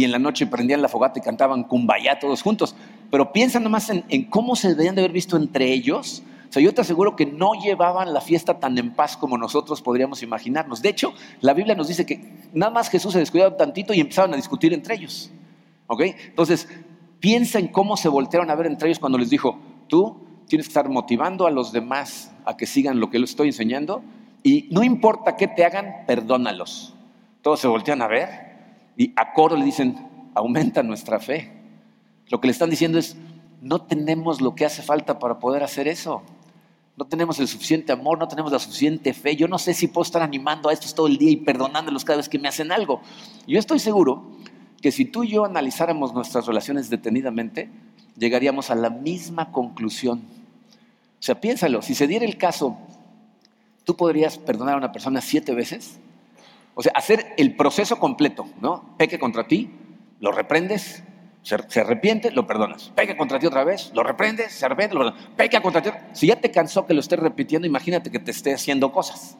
en 0.04 0.12
la 0.12 0.20
noche 0.20 0.48
prendían 0.48 0.82
la 0.82 0.88
fogata 0.88 1.20
y 1.20 1.22
cantaban 1.22 1.64
kumbaya 1.64 2.18
todos 2.18 2.42
juntos. 2.42 2.76
Pero 3.12 3.32
piensa 3.32 3.60
nomás 3.60 3.90
en, 3.90 4.04
en 4.10 4.26
cómo 4.26 4.56
se 4.56 4.70
deberían 4.70 4.96
de 4.96 5.02
haber 5.02 5.12
visto 5.12 5.38
entre 5.38 5.72
ellos. 5.72 6.24
O 6.50 6.52
sea, 6.52 6.64
yo 6.64 6.74
te 6.74 6.82
aseguro 6.82 7.16
que 7.16 7.28
no 7.28 7.52
llevaban 7.54 8.12
la 8.12 8.22
fiesta 8.22 8.60
tan 8.60 8.76
en 8.80 8.96
paz 8.96 9.18
como 9.18 9.38
nosotros 9.38 9.84
podríamos 9.84 10.24
imaginarnos. 10.24 10.82
De 10.82 10.90
hecho, 10.90 11.14
la 11.42 11.54
Biblia 11.54 11.76
nos 11.76 11.88
dice 11.88 12.08
que 12.08 12.50
nada 12.54 12.72
más 12.72 12.90
Jesús 12.90 13.14
se 13.14 13.20
descuidaba 13.20 13.56
tantito 13.56 13.94
y 13.94 14.00
empezaban 14.00 14.34
a 14.34 14.36
discutir 14.36 14.74
entre 14.74 14.96
ellos. 14.96 15.32
¿Ok? 15.86 16.02
Entonces, 16.02 16.68
piensa 17.20 17.60
en 17.60 17.68
cómo 17.68 17.98
se 17.98 18.10
voltearon 18.10 18.50
a 18.50 18.56
ver 18.56 18.66
entre 18.66 18.88
ellos 18.88 19.00
cuando 19.00 19.18
les 19.18 19.30
dijo, 19.30 19.60
tú 19.88 20.29
tienes 20.50 20.68
que 20.68 20.72
estar 20.72 20.90
motivando 20.90 21.48
a 21.48 21.52
los 21.52 21.72
demás 21.72 22.32
a 22.44 22.58
que 22.58 22.66
sigan 22.66 23.00
lo 23.00 23.10
que 23.10 23.20
les 23.20 23.30
estoy 23.30 23.48
enseñando 23.48 24.04
y 24.44 24.68
no 24.72 24.84
importa 24.84 25.38
qué 25.38 25.48
te 25.48 25.64
hagan, 25.64 26.06
perdónalos. 26.08 26.94
Todos 27.42 27.60
se 27.60 27.68
voltean 27.68 28.02
a 28.02 28.08
ver 28.08 28.28
y 28.98 29.14
a 29.16 29.32
coro 29.32 29.56
le 29.56 29.64
dicen, 29.64 29.96
aumenta 30.34 30.84
nuestra 30.84 31.20
fe. 31.20 31.54
Lo 32.28 32.42
que 32.42 32.48
le 32.48 32.52
están 32.52 32.70
diciendo 32.70 32.98
es, 32.98 33.16
no 33.62 33.84
tenemos 33.84 34.42
lo 34.42 34.56
que 34.56 34.66
hace 34.66 34.82
falta 34.82 35.20
para 35.20 35.40
poder 35.40 35.64
hacer 35.64 35.88
eso. 35.88 36.24
No 36.98 37.06
tenemos 37.06 37.40
el 37.40 37.48
suficiente 37.48 37.94
amor, 37.94 38.20
no 38.20 38.28
tenemos 38.28 38.52
la 38.52 38.60
suficiente 38.60 39.14
fe. 39.14 39.36
Yo 39.36 39.48
no 39.48 39.58
sé 39.58 39.74
si 39.74 39.88
puedo 39.88 40.04
estar 40.04 40.22
animando 40.22 40.70
a 40.70 40.74
estos 40.74 40.94
todo 40.94 41.08
el 41.08 41.18
día 41.18 41.32
y 41.32 41.38
perdonándolos 41.38 42.04
cada 42.04 42.18
vez 42.18 42.28
que 42.28 42.40
me 42.40 42.50
hacen 42.50 42.72
algo. 42.72 43.02
Yo 43.48 43.58
estoy 43.58 43.80
seguro 43.80 44.32
que 44.82 44.92
si 44.92 45.06
tú 45.06 45.24
y 45.24 45.30
yo 45.30 45.46
analizáramos 45.46 46.14
nuestras 46.14 46.46
relaciones 46.46 46.90
detenidamente, 46.90 47.70
llegaríamos 48.18 48.70
a 48.70 48.76
la 48.76 48.90
misma 48.90 49.52
conclusión. 49.52 50.39
O 51.20 51.22
sea, 51.22 51.40
piénsalo, 51.40 51.82
si 51.82 51.96
se 51.96 52.08
diera 52.08 52.26
el 52.26 52.38
caso, 52.38 52.78
¿tú 53.84 53.96
podrías 53.96 54.38
perdonar 54.38 54.76
a 54.76 54.78
una 54.78 54.92
persona 54.92 55.20
siete 55.20 55.54
veces? 55.54 56.00
O 56.76 56.82
sea, 56.82 56.94
hacer 56.96 57.34
el 57.38 57.56
proceso 57.56 58.00
completo, 58.00 58.48
¿no? 58.62 58.96
Peque 58.98 59.20
contra 59.20 59.46
ti, 59.46 59.70
lo 60.22 60.32
reprendes, 60.32 61.04
se, 61.42 61.82
arrepiente, 61.82 62.32
lo 62.32 62.48
perdonas. 62.48 62.92
Peque 62.96 63.18
contra 63.18 63.38
ti 63.38 63.48
otra 63.48 63.66
vez, 63.66 63.92
lo 63.94 64.04
reprendes, 64.04 64.54
se 64.54 64.66
arrepiente, 64.66 64.96
lo 64.96 65.02
perdonas. 65.02 65.28
Peque 65.36 65.62
contra 65.62 65.82
ti. 65.82 65.90
Si 66.14 66.28
ya 66.28 66.38
te 66.38 66.52
cansó 66.52 66.86
que 66.86 66.94
lo 66.94 67.02
estés 67.02 67.20
repitiendo, 67.20 67.68
imagínate 67.68 68.10
que 68.12 68.20
te 68.20 68.32
esté 68.32 68.54
haciendo 68.54 68.94
cosas. 68.94 69.38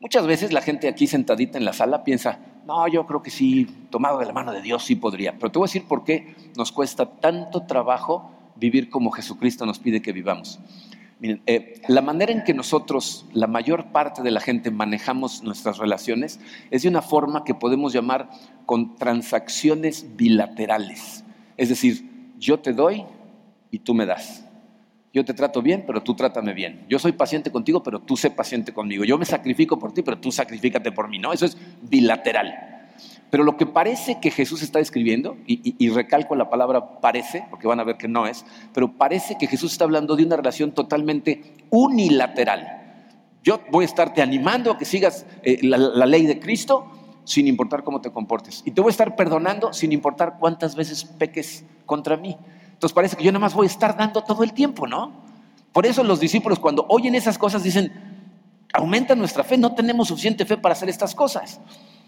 Muchas 0.00 0.26
veces 0.26 0.52
la 0.52 0.60
gente 0.60 0.88
aquí 0.88 1.06
sentadita 1.06 1.58
en 1.58 1.64
la 1.64 1.72
sala 1.72 2.04
piensa, 2.04 2.38
no, 2.66 2.86
yo 2.88 3.06
creo 3.06 3.22
que 3.22 3.30
sí, 3.30 3.86
tomado 3.90 4.18
de 4.18 4.26
la 4.26 4.32
mano 4.32 4.52
de 4.52 4.62
Dios 4.62 4.84
sí 4.84 4.96
podría. 4.96 5.32
Pero 5.34 5.50
te 5.50 5.58
voy 5.58 5.66
a 5.66 5.68
decir 5.68 5.86
por 5.86 6.04
qué 6.04 6.34
nos 6.56 6.72
cuesta 6.72 7.06
tanto 7.06 7.64
trabajo 7.66 8.30
vivir 8.56 8.90
como 8.90 9.10
Jesucristo 9.10 9.66
nos 9.66 9.78
pide 9.78 10.02
que 10.02 10.12
vivamos. 10.12 10.60
Eh, 11.22 11.80
la 11.88 12.02
manera 12.02 12.32
en 12.32 12.44
que 12.44 12.52
nosotros, 12.52 13.26
la 13.32 13.46
mayor 13.46 13.92
parte 13.92 14.22
de 14.22 14.30
la 14.30 14.40
gente, 14.40 14.70
manejamos 14.70 15.42
nuestras 15.42 15.78
relaciones 15.78 16.38
es 16.70 16.82
de 16.82 16.88
una 16.88 17.02
forma 17.02 17.44
que 17.44 17.54
podemos 17.54 17.92
llamar 17.92 18.28
con 18.66 18.96
transacciones 18.96 20.16
bilaterales. 20.16 21.24
Es 21.56 21.68
decir, 21.68 22.32
yo 22.38 22.60
te 22.60 22.72
doy 22.72 23.04
y 23.70 23.78
tú 23.78 23.94
me 23.94 24.06
das. 24.06 24.44
Yo 25.14 25.24
te 25.24 25.32
trato 25.32 25.62
bien, 25.62 25.84
pero 25.86 26.02
tú 26.02 26.14
trátame 26.14 26.52
bien. 26.52 26.84
Yo 26.88 26.98
soy 26.98 27.12
paciente 27.12 27.52
contigo, 27.52 27.82
pero 27.82 28.00
tú 28.00 28.16
sé 28.16 28.30
paciente 28.30 28.72
conmigo. 28.72 29.04
Yo 29.04 29.16
me 29.16 29.24
sacrifico 29.24 29.78
por 29.78 29.94
ti, 29.94 30.02
pero 30.02 30.18
tú 30.18 30.32
sacrifícate 30.32 30.90
por 30.90 31.08
mí. 31.08 31.18
No, 31.18 31.32
eso 31.32 31.46
es 31.46 31.56
bilateral. 31.82 32.73
Pero 33.34 33.42
lo 33.42 33.56
que 33.56 33.66
parece 33.66 34.20
que 34.20 34.30
Jesús 34.30 34.62
está 34.62 34.78
describiendo, 34.78 35.36
y, 35.44 35.88
recalco 35.88 36.36
la 36.36 36.48
palabra 36.48 37.00
parece, 37.00 37.44
porque 37.50 37.66
van 37.66 37.80
a 37.80 37.82
ver 37.82 37.96
que 37.96 38.06
no 38.06 38.28
es, 38.28 38.44
pero 38.72 38.92
parece 38.92 39.36
que 39.36 39.48
Jesús 39.48 39.72
está 39.72 39.82
hablando 39.82 40.14
de 40.14 40.24
una 40.24 40.36
relación 40.36 40.70
totalmente 40.70 41.42
unilateral. 41.70 43.08
Yo 43.42 43.58
voy 43.72 43.82
a 43.82 43.86
estarte 43.86 44.22
animando 44.22 44.70
a 44.70 44.78
que 44.78 44.84
sigas 44.84 45.26
eh, 45.42 45.58
la 45.64 46.06
ley 46.06 46.26
de 46.26 46.38
Cristo 46.38 46.86
sin 47.24 47.48
importar 47.48 47.82
cómo 47.82 48.00
te 48.00 48.12
comportes. 48.12 48.62
Y 48.64 48.70
te 48.70 48.80
voy 48.80 48.90
a 48.90 48.92
estar 48.92 49.16
perdonando 49.16 49.72
sin 49.72 49.90
importar 49.90 50.36
cuántas 50.38 50.76
veces 50.76 51.02
peques 51.02 51.64
contra 51.86 52.16
mí. 52.16 52.36
Entonces 52.74 52.94
parece 52.94 53.16
que 53.16 53.24
yo 53.24 53.32
nada 53.32 53.40
más 53.40 53.54
voy 53.54 53.66
a 53.66 53.70
estar 53.70 53.96
dando 53.96 54.22
todo 54.22 54.44
el 54.44 54.52
tiempo, 54.52 54.86
¿no? 54.86 55.10
Por 55.72 55.86
eso 55.86 56.04
los 56.04 56.20
discípulos 56.20 56.60
cuando 56.60 56.86
oyen 56.88 57.16
esas 57.16 57.36
cosas 57.36 57.64
dicen, 57.64 57.92
aumenta 58.72 59.16
nuestra 59.16 59.42
fe, 59.42 59.58
no 59.58 59.74
tenemos 59.74 60.06
suficiente 60.06 60.46
fe 60.46 60.56
para 60.56 60.74
hacer 60.74 60.88
estas 60.88 61.16
cosas. 61.16 61.60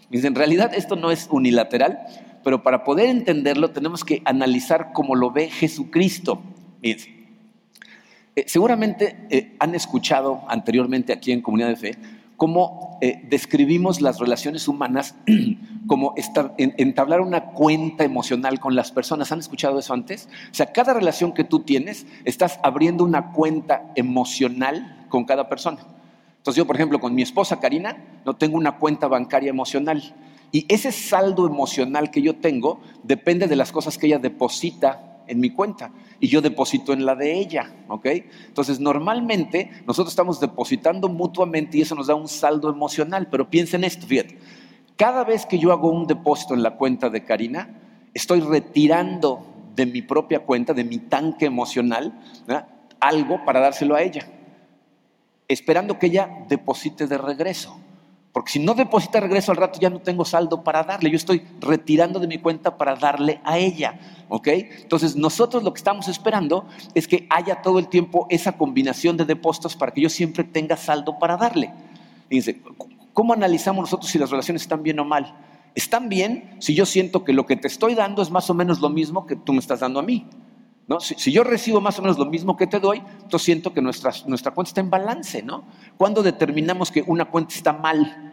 Dicen, 0.09 0.29
en 0.29 0.35
realidad 0.35 0.71
esto 0.73 0.95
no 0.95 1.11
es 1.11 1.27
unilateral, 1.31 1.99
pero 2.43 2.63
para 2.63 2.83
poder 2.83 3.09
entenderlo 3.09 3.71
tenemos 3.71 4.03
que 4.03 4.21
analizar 4.25 4.91
cómo 4.93 5.15
lo 5.15 5.31
ve 5.31 5.49
Jesucristo. 5.49 6.41
Eh, 6.81 8.45
seguramente 8.45 9.27
eh, 9.29 9.55
han 9.59 9.75
escuchado 9.75 10.43
anteriormente 10.47 11.11
aquí 11.11 11.31
en 11.31 11.41
Comunidad 11.41 11.69
de 11.69 11.75
Fe 11.75 11.97
cómo 12.37 12.99
eh, 13.01 13.23
describimos 13.29 13.99
las 13.99 14.19
relaciones 14.19 14.67
humanas 14.67 15.15
como 15.87 16.13
entablar 16.57 17.21
una 17.21 17.47
cuenta 17.47 18.03
emocional 18.03 18.59
con 18.59 18.75
las 18.75 18.91
personas. 18.91 19.31
¿Han 19.31 19.39
escuchado 19.39 19.79
eso 19.79 19.93
antes? 19.93 20.29
O 20.51 20.53
sea, 20.53 20.71
cada 20.71 20.93
relación 20.93 21.33
que 21.33 21.43
tú 21.43 21.61
tienes, 21.61 22.05
estás 22.23 22.59
abriendo 22.63 23.03
una 23.03 23.31
cuenta 23.31 23.91
emocional 23.95 25.05
con 25.09 25.25
cada 25.25 25.49
persona. 25.49 25.79
Entonces 26.47 26.61
yo, 26.61 26.65
por 26.65 26.77
ejemplo, 26.77 27.01
con 27.01 27.13
mi 27.13 27.23
esposa 27.23 27.59
Karina, 27.59 28.21
no 28.23 28.37
tengo 28.37 28.55
una 28.55 28.77
cuenta 28.77 29.09
bancaria 29.09 29.49
emocional. 29.49 30.15
Y 30.53 30.65
ese 30.69 30.93
saldo 30.93 31.45
emocional 31.45 32.09
que 32.09 32.21
yo 32.21 32.37
tengo 32.37 32.79
depende 33.03 33.47
de 33.47 33.57
las 33.57 33.73
cosas 33.73 33.97
que 33.97 34.07
ella 34.07 34.17
deposita 34.17 35.23
en 35.27 35.41
mi 35.41 35.49
cuenta. 35.49 35.91
Y 36.21 36.29
yo 36.29 36.39
deposito 36.39 36.93
en 36.93 37.05
la 37.05 37.15
de 37.15 37.37
ella, 37.37 37.69
¿ok? 37.89 38.05
Entonces, 38.45 38.79
normalmente 38.79 39.71
nosotros 39.85 40.13
estamos 40.13 40.39
depositando 40.39 41.09
mutuamente 41.09 41.79
y 41.79 41.81
eso 41.81 41.95
nos 41.95 42.07
da 42.07 42.15
un 42.15 42.29
saldo 42.29 42.69
emocional, 42.69 43.27
pero 43.29 43.49
piensen 43.49 43.83
esto, 43.83 44.07
fíjate, 44.07 44.37
cada 44.95 45.25
vez 45.25 45.45
que 45.45 45.59
yo 45.59 45.73
hago 45.73 45.91
un 45.91 46.07
depósito 46.07 46.53
en 46.53 46.63
la 46.63 46.77
cuenta 46.77 47.09
de 47.09 47.25
Karina, 47.25 47.77
estoy 48.13 48.39
retirando 48.39 49.45
de 49.75 49.85
mi 49.85 50.01
propia 50.01 50.39
cuenta, 50.39 50.73
de 50.73 50.85
mi 50.85 50.99
tanque 50.99 51.45
emocional, 51.45 52.17
algo 53.01 53.43
para 53.43 53.59
dárselo 53.59 53.95
a 53.95 54.01
ella, 54.01 54.25
esperando 55.47 55.97
que 55.97 56.07
ella 56.07 56.45
deposite 56.47 57.07
de 57.07 57.17
regreso. 57.17 57.79
Porque 58.37 58.51
si 58.51 58.59
no 58.59 58.75
deposita 58.75 59.19
regreso 59.19 59.51
al 59.51 59.57
rato 59.57 59.79
ya 59.79 59.89
no 59.89 59.99
tengo 59.99 60.23
saldo 60.23 60.63
para 60.63 60.83
darle. 60.83 61.09
Yo 61.09 61.15
estoy 61.15 61.41
retirando 61.59 62.19
de 62.19 62.27
mi 62.27 62.37
cuenta 62.37 62.77
para 62.77 62.95
darle 62.95 63.41
a 63.43 63.57
ella. 63.57 63.99
¿Ok? 64.29 64.47
Entonces 64.47 65.15
nosotros 65.15 65.63
lo 65.63 65.73
que 65.73 65.79
estamos 65.79 66.07
esperando 66.07 66.67
es 66.93 67.07
que 67.07 67.25
haya 67.31 67.63
todo 67.63 67.79
el 67.79 67.87
tiempo 67.87 68.27
esa 68.29 68.51
combinación 68.51 69.17
de 69.17 69.25
depósitos 69.25 69.75
para 69.75 69.91
que 69.91 70.01
yo 70.01 70.09
siempre 70.09 70.43
tenga 70.43 70.77
saldo 70.77 71.17
para 71.17 71.35
darle. 71.35 71.73
Fíjense, 72.29 72.61
¿cómo 73.11 73.33
analizamos 73.33 73.81
nosotros 73.81 74.11
si 74.11 74.19
las 74.19 74.29
relaciones 74.29 74.61
están 74.61 74.83
bien 74.83 74.99
o 74.99 75.05
mal? 75.05 75.35
Están 75.73 76.07
bien 76.07 76.57
si 76.59 76.75
yo 76.75 76.85
siento 76.85 77.23
que 77.23 77.33
lo 77.33 77.47
que 77.47 77.55
te 77.55 77.67
estoy 77.67 77.95
dando 77.95 78.21
es 78.21 78.29
más 78.29 78.49
o 78.51 78.53
menos 78.53 78.81
lo 78.81 78.89
mismo 78.89 79.25
que 79.25 79.35
tú 79.35 79.53
me 79.53 79.59
estás 79.59 79.79
dando 79.79 79.99
a 79.99 80.03
mí. 80.03 80.27
¿No? 80.87 80.99
Si, 81.01 81.31
yo 81.31 81.43
recibo 81.43 81.81
más 81.81 81.99
o 81.99 82.01
menos 82.01 82.17
lo 82.17 82.25
mismo 82.25 82.55
que 82.55 82.65
te 82.65 82.79
doy, 82.79 82.99
entonces 82.99 83.43
siento 83.43 83.73
que 83.73 83.81
nuestra, 83.81 84.11
nuestra 84.25 84.53
cuenta 84.53 84.69
está 84.69 84.81
en 84.81 84.89
balance. 84.89 85.43
¿no? 85.43 85.65
¿Cuándo 85.97 86.23
determinamos 86.23 86.91
que 86.91 87.03
una 87.05 87.25
cuenta 87.25 87.53
está 87.53 87.73
mal? 87.73 88.27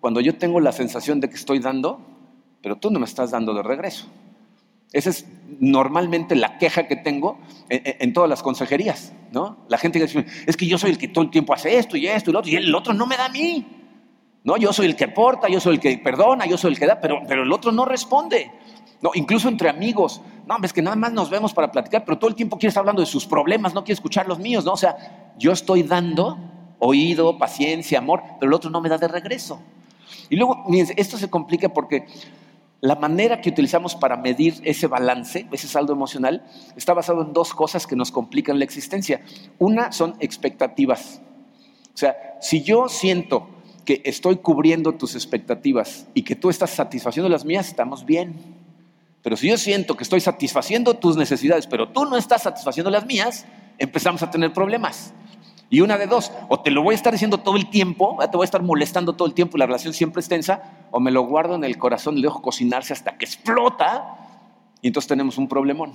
cuando 0.00 0.20
yo 0.20 0.36
tengo 0.36 0.60
la 0.60 0.72
sensación 0.72 1.20
de 1.20 1.28
que 1.28 1.36
estoy 1.36 1.58
dando, 1.60 2.00
pero 2.62 2.76
tú 2.76 2.90
no 2.90 2.98
me 2.98 3.04
estás 3.04 3.30
dando 3.30 3.54
de 3.54 3.62
regreso. 3.62 4.06
Esa 4.92 5.10
es 5.10 5.26
normalmente 5.60 6.34
la 6.34 6.58
queja 6.58 6.88
que 6.88 6.96
tengo 6.96 7.38
en, 7.68 8.12
todas 8.12 8.28
las 8.28 8.42
consejerías, 8.42 9.12
¿no? 9.30 9.58
La 9.68 9.78
gente 9.78 10.00
dice, 10.00 10.26
es 10.46 10.56
que 10.56 10.66
yo 10.66 10.78
soy 10.78 10.90
el 10.90 10.98
que 10.98 11.06
todo 11.06 11.22
el 11.22 11.30
tiempo 11.30 11.54
hace 11.54 11.78
esto 11.78 11.96
y 11.96 12.08
esto 12.08 12.30
y 12.30 12.32
lo 12.32 12.40
otro, 12.40 12.50
y 12.50 12.56
el 12.56 12.74
otro 12.74 12.92
no 12.92 13.06
me 13.06 13.16
da 13.16 13.26
a 13.26 13.28
mí. 13.28 13.64
No, 14.42 14.56
yo 14.56 14.72
soy 14.72 14.86
el 14.86 14.96
que 14.96 15.04
aporta, 15.04 15.48
yo 15.48 15.60
soy 15.60 15.74
el 15.74 15.80
que 15.80 15.98
perdona, 15.98 16.46
yo 16.46 16.56
soy 16.56 16.72
el 16.72 16.78
que 16.78 16.86
da, 16.86 16.98
pero, 16.98 17.20
pero 17.28 17.42
el 17.42 17.52
otro 17.52 17.70
no 17.70 17.84
responde. 17.84 18.50
No, 19.02 19.10
incluso 19.14 19.48
entre 19.48 19.68
amigos. 19.68 20.20
No, 20.46 20.56
es 20.62 20.72
que 20.72 20.82
nada 20.82 20.96
más 20.96 21.12
nos 21.12 21.30
vemos 21.30 21.54
para 21.54 21.70
platicar, 21.70 22.04
pero 22.04 22.18
todo 22.18 22.28
el 22.28 22.36
tiempo 22.36 22.58
quiere 22.58 22.68
estar 22.68 22.82
hablando 22.82 23.02
de 23.02 23.06
sus 23.06 23.26
problemas, 23.26 23.72
no 23.72 23.82
quiere 23.82 23.94
escuchar 23.94 24.26
los 24.26 24.38
míos, 24.38 24.64
¿no? 24.64 24.72
O 24.72 24.76
sea, 24.76 25.32
yo 25.38 25.52
estoy 25.52 25.82
dando 25.82 26.38
oído, 26.78 27.38
paciencia, 27.38 27.98
amor, 27.98 28.22
pero 28.38 28.50
el 28.50 28.54
otro 28.54 28.70
no 28.70 28.80
me 28.80 28.88
da 28.88 28.98
de 28.98 29.08
regreso. 29.08 29.60
Y 30.28 30.36
luego, 30.36 30.64
esto 30.96 31.18
se 31.18 31.28
complica 31.30 31.68
porque 31.68 32.06
la 32.80 32.96
manera 32.96 33.40
que 33.40 33.50
utilizamos 33.50 33.94
para 33.94 34.16
medir 34.16 34.54
ese 34.64 34.86
balance, 34.86 35.46
ese 35.52 35.68
saldo 35.68 35.92
emocional, 35.92 36.44
está 36.76 36.94
basado 36.94 37.22
en 37.22 37.32
dos 37.32 37.52
cosas 37.52 37.86
que 37.86 37.96
nos 37.96 38.10
complican 38.10 38.58
la 38.58 38.64
existencia. 38.64 39.22
Una 39.58 39.92
son 39.92 40.16
expectativas. 40.18 41.20
O 41.94 41.98
sea, 41.98 42.16
si 42.40 42.62
yo 42.62 42.88
siento 42.88 43.48
que 43.84 44.00
estoy 44.04 44.36
cubriendo 44.36 44.92
tus 44.92 45.14
expectativas 45.14 46.06
y 46.14 46.22
que 46.22 46.36
tú 46.36 46.48
estás 46.48 46.70
satisfaciendo 46.70 47.28
las 47.28 47.44
mías, 47.44 47.68
estamos 47.68 48.06
bien. 48.06 48.59
Pero 49.22 49.36
si 49.36 49.48
yo 49.48 49.58
siento 49.58 49.96
que 49.96 50.04
estoy 50.04 50.20
satisfaciendo 50.20 50.94
tus 50.94 51.16
necesidades, 51.16 51.66
pero 51.66 51.88
tú 51.88 52.06
no 52.06 52.16
estás 52.16 52.42
satisfaciendo 52.42 52.90
las 52.90 53.06
mías, 53.06 53.46
empezamos 53.78 54.22
a 54.22 54.30
tener 54.30 54.52
problemas. 54.52 55.12
Y 55.68 55.82
una 55.82 55.98
de 55.98 56.06
dos, 56.06 56.32
o 56.48 56.60
te 56.60 56.70
lo 56.70 56.82
voy 56.82 56.94
a 56.94 56.96
estar 56.96 57.12
diciendo 57.12 57.38
todo 57.38 57.56
el 57.56 57.70
tiempo, 57.70 58.18
te 58.20 58.36
voy 58.36 58.42
a 58.42 58.46
estar 58.46 58.62
molestando 58.62 59.12
todo 59.12 59.28
el 59.28 59.34
tiempo 59.34 59.56
y 59.56 59.60
la 59.60 59.66
relación 59.66 59.94
siempre 59.94 60.20
es 60.20 60.28
tensa, 60.28 60.62
o 60.90 60.98
me 60.98 61.12
lo 61.12 61.22
guardo 61.22 61.54
en 61.54 61.62
el 61.62 61.78
corazón 61.78 62.18
y 62.18 62.22
dejo 62.22 62.42
cocinarse 62.42 62.92
hasta 62.92 63.16
que 63.16 63.24
explota 63.24 64.16
y 64.82 64.88
entonces 64.88 65.08
tenemos 65.08 65.38
un 65.38 65.48
problemón. 65.48 65.92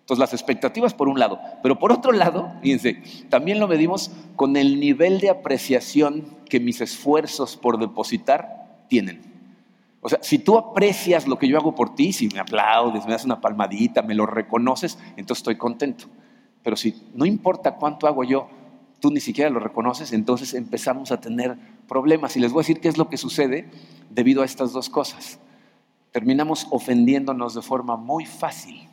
Entonces 0.00 0.20
las 0.20 0.34
expectativas 0.34 0.92
por 0.94 1.08
un 1.08 1.18
lado, 1.18 1.40
pero 1.62 1.78
por 1.78 1.90
otro 1.90 2.12
lado, 2.12 2.52
fíjense, 2.62 3.02
también 3.30 3.58
lo 3.58 3.66
medimos 3.66 4.10
con 4.36 4.56
el 4.56 4.78
nivel 4.78 5.18
de 5.18 5.30
apreciación 5.30 6.26
que 6.48 6.60
mis 6.60 6.80
esfuerzos 6.80 7.56
por 7.56 7.78
depositar 7.78 8.84
tienen. 8.88 9.33
O 10.06 10.08
sea, 10.10 10.18
si 10.20 10.38
tú 10.38 10.58
aprecias 10.58 11.26
lo 11.26 11.38
que 11.38 11.48
yo 11.48 11.56
hago 11.56 11.74
por 11.74 11.94
ti, 11.94 12.12
si 12.12 12.28
me 12.28 12.38
aplaudes, 12.38 13.06
me 13.06 13.12
das 13.12 13.24
una 13.24 13.40
palmadita, 13.40 14.02
me 14.02 14.14
lo 14.14 14.26
reconoces, 14.26 14.98
entonces 15.16 15.38
estoy 15.38 15.56
contento. 15.56 16.04
Pero 16.62 16.76
si 16.76 17.08
no 17.14 17.24
importa 17.24 17.76
cuánto 17.76 18.06
hago 18.06 18.22
yo, 18.22 18.50
tú 19.00 19.10
ni 19.10 19.20
siquiera 19.20 19.48
lo 19.48 19.60
reconoces, 19.60 20.12
entonces 20.12 20.52
empezamos 20.52 21.10
a 21.10 21.22
tener 21.22 21.56
problemas. 21.88 22.36
Y 22.36 22.40
les 22.40 22.52
voy 22.52 22.60
a 22.60 22.64
decir 22.64 22.80
qué 22.80 22.88
es 22.88 22.98
lo 22.98 23.08
que 23.08 23.16
sucede 23.16 23.70
debido 24.10 24.42
a 24.42 24.44
estas 24.44 24.74
dos 24.74 24.90
cosas. 24.90 25.38
Terminamos 26.12 26.66
ofendiéndonos 26.70 27.54
de 27.54 27.62
forma 27.62 27.96
muy 27.96 28.26
fácil. 28.26 28.86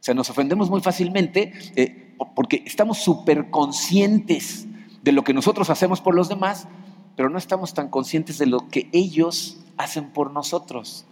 O 0.00 0.02
sea, 0.06 0.12
nos 0.12 0.28
ofendemos 0.28 0.68
muy 0.68 0.80
fácilmente 0.80 1.52
eh, 1.76 2.16
porque 2.34 2.64
estamos 2.66 2.98
súper 2.98 3.48
conscientes 3.50 4.66
de 5.04 5.12
lo 5.12 5.22
que 5.22 5.34
nosotros 5.34 5.70
hacemos 5.70 6.00
por 6.00 6.16
los 6.16 6.28
demás, 6.28 6.66
pero 7.14 7.30
no 7.30 7.38
estamos 7.38 7.74
tan 7.74 7.90
conscientes 7.90 8.38
de 8.38 8.46
lo 8.46 8.66
que 8.66 8.90
ellos 8.92 9.62
hacen 9.76 10.10
por 10.10 10.32
nosotros. 10.32 11.06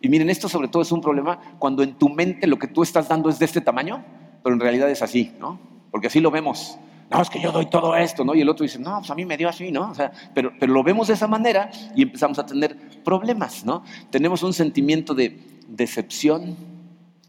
Y 0.00 0.08
miren, 0.08 0.30
esto 0.30 0.48
sobre 0.48 0.68
todo 0.68 0.82
es 0.82 0.92
un 0.92 1.00
problema 1.00 1.38
cuando 1.58 1.82
en 1.82 1.94
tu 1.94 2.08
mente 2.08 2.46
lo 2.46 2.58
que 2.58 2.66
tú 2.66 2.82
estás 2.82 3.08
dando 3.08 3.28
es 3.28 3.38
de 3.38 3.44
este 3.44 3.60
tamaño, 3.60 4.04
pero 4.42 4.54
en 4.54 4.60
realidad 4.60 4.90
es 4.90 5.02
así, 5.02 5.32
¿no? 5.38 5.58
Porque 5.90 6.06
así 6.06 6.20
lo 6.20 6.30
vemos. 6.30 6.78
No, 7.10 7.20
es 7.20 7.28
que 7.28 7.40
yo 7.40 7.50
doy 7.50 7.66
todo 7.66 7.96
esto, 7.96 8.24
¿no? 8.24 8.34
Y 8.34 8.40
el 8.40 8.48
otro 8.48 8.62
dice, 8.62 8.78
no, 8.78 8.98
pues 8.98 9.10
a 9.10 9.14
mí 9.14 9.24
me 9.24 9.36
dio 9.36 9.48
así, 9.48 9.72
¿no? 9.72 9.92
Pero, 10.32 10.52
pero 10.58 10.72
lo 10.72 10.82
vemos 10.82 11.08
de 11.08 11.14
esa 11.14 11.26
manera 11.26 11.70
y 11.96 12.02
empezamos 12.02 12.38
a 12.38 12.46
tener 12.46 12.76
problemas, 13.02 13.64
¿no? 13.64 13.82
Tenemos 14.10 14.42
un 14.44 14.52
sentimiento 14.52 15.12
de 15.12 15.40
decepción, 15.68 16.56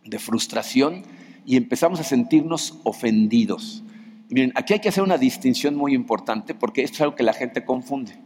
de 0.06 0.20
frustración 0.20 1.04
y 1.46 1.58
empezamos 1.58 2.00
a 2.00 2.04
sentirnos 2.04 2.80
ofendidos. 2.84 3.84
miren, 4.30 4.54
aquí 4.56 4.74
hay 4.74 4.80
que 4.80 4.90
hacer 4.90 5.04
una 5.04 5.18
distinción 5.18 5.76
muy 5.76 5.96
importante 5.96 6.54
porque 6.54 6.84
esto 6.84 6.96
es 6.96 7.02
algo 7.02 7.16
que 7.16 7.24
la 7.24 7.34
gente 7.34 7.66
confunde. 7.66 8.18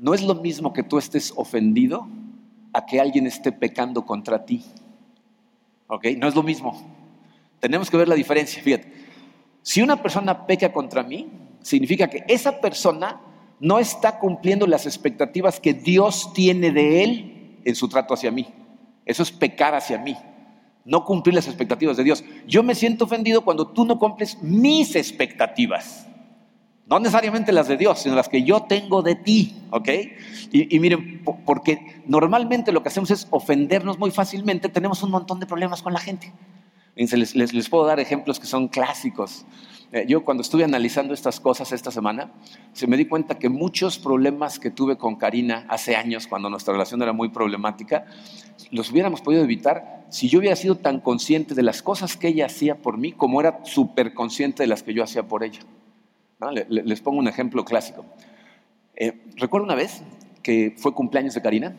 No 0.00 0.14
es 0.14 0.22
lo 0.22 0.34
mismo 0.34 0.72
que 0.72 0.82
tú 0.82 0.98
estés 0.98 1.32
ofendido 1.36 2.08
a 2.72 2.86
que 2.86 3.00
alguien 3.00 3.26
esté 3.26 3.52
pecando 3.52 4.06
contra 4.06 4.46
ti. 4.46 4.64
¿Ok? 5.88 6.06
No 6.16 6.26
es 6.26 6.34
lo 6.34 6.42
mismo. 6.42 6.80
Tenemos 7.60 7.90
que 7.90 7.98
ver 7.98 8.08
la 8.08 8.14
diferencia. 8.14 8.62
Fíjate, 8.62 8.90
si 9.62 9.82
una 9.82 10.02
persona 10.02 10.46
peca 10.46 10.72
contra 10.72 11.02
mí, 11.02 11.28
significa 11.60 12.08
que 12.08 12.24
esa 12.28 12.60
persona 12.60 13.20
no 13.60 13.78
está 13.78 14.18
cumpliendo 14.18 14.66
las 14.66 14.86
expectativas 14.86 15.60
que 15.60 15.74
Dios 15.74 16.32
tiene 16.32 16.72
de 16.72 17.04
él 17.04 17.60
en 17.64 17.74
su 17.76 17.86
trato 17.86 18.14
hacia 18.14 18.30
mí. 18.30 18.48
Eso 19.04 19.22
es 19.22 19.30
pecar 19.30 19.74
hacia 19.74 19.98
mí 19.98 20.16
no 20.84 21.04
cumplir 21.04 21.34
las 21.34 21.46
expectativas 21.46 21.96
de 21.96 22.04
Dios. 22.04 22.24
Yo 22.46 22.62
me 22.62 22.74
siento 22.74 23.04
ofendido 23.04 23.42
cuando 23.42 23.68
tú 23.68 23.84
no 23.84 23.98
cumples 23.98 24.42
mis 24.42 24.96
expectativas. 24.96 26.06
No 26.90 26.98
necesariamente 26.98 27.52
las 27.52 27.68
de 27.68 27.76
Dios, 27.76 28.00
sino 28.00 28.16
las 28.16 28.28
que 28.28 28.42
yo 28.42 28.62
tengo 28.64 29.00
de 29.02 29.14
ti, 29.14 29.54
¿ok? 29.70 29.88
Y, 30.50 30.80
miren, 30.80 31.22
porque 31.46 32.02
normalmente 32.06 32.72
lo 32.72 32.82
que 32.82 32.88
hacemos 32.88 33.12
es 33.12 33.28
ofendernos 33.30 33.96
muy 33.96 34.10
fácilmente, 34.10 34.68
tenemos 34.68 35.00
un 35.04 35.12
montón 35.12 35.38
de 35.38 35.46
problemas 35.46 35.82
con 35.82 35.92
la 35.92 36.00
gente. 36.00 36.32
Les, 36.96 37.36
les 37.36 37.68
puedo 37.68 37.86
dar 37.86 38.00
ejemplos 38.00 38.40
que 38.40 38.46
son 38.46 38.66
clásicos. 38.66 39.46
Eh, 39.92 40.04
yo 40.08 40.24
cuando 40.24 40.42
estuve 40.42 40.64
analizando 40.64 41.14
estas 41.14 41.38
cosas 41.38 41.70
esta 41.70 41.92
semana, 41.92 42.32
se 42.72 42.88
me 42.88 42.96
di 42.96 43.06
cuenta 43.06 43.38
que 43.38 43.48
muchos 43.48 44.00
problemas 44.00 44.58
que 44.58 44.72
tuve 44.72 44.98
con 44.98 45.14
Karina 45.14 45.66
hace 45.68 45.94
años, 45.94 46.26
cuando 46.26 46.50
nuestra 46.50 46.72
relación 46.72 47.00
era 47.02 47.12
muy 47.12 47.28
problemática, 47.28 48.06
los 48.72 48.90
hubiéramos 48.90 49.20
podido 49.20 49.44
evitar 49.44 50.06
si 50.10 50.28
yo 50.28 50.40
hubiera 50.40 50.56
sido 50.56 50.74
tan 50.74 50.98
consciente 50.98 51.54
de 51.54 51.62
las 51.62 51.82
cosas 51.82 52.16
que 52.16 52.28
ella 52.28 52.46
hacía 52.46 52.82
por 52.82 52.98
mí 52.98 53.12
como 53.12 53.40
era 53.40 53.64
súper 53.64 54.12
consciente 54.12 54.64
de 54.64 54.66
las 54.66 54.82
que 54.82 54.92
yo 54.92 55.04
hacía 55.04 55.28
por 55.28 55.44
ella. 55.44 55.60
Les 56.68 57.00
pongo 57.00 57.18
un 57.18 57.28
ejemplo 57.28 57.64
clásico. 57.64 58.04
Eh, 58.96 59.22
recuerdo 59.36 59.64
una 59.64 59.74
vez 59.74 60.02
que 60.42 60.74
fue 60.76 60.94
cumpleaños 60.94 61.34
de 61.34 61.42
Karina 61.42 61.76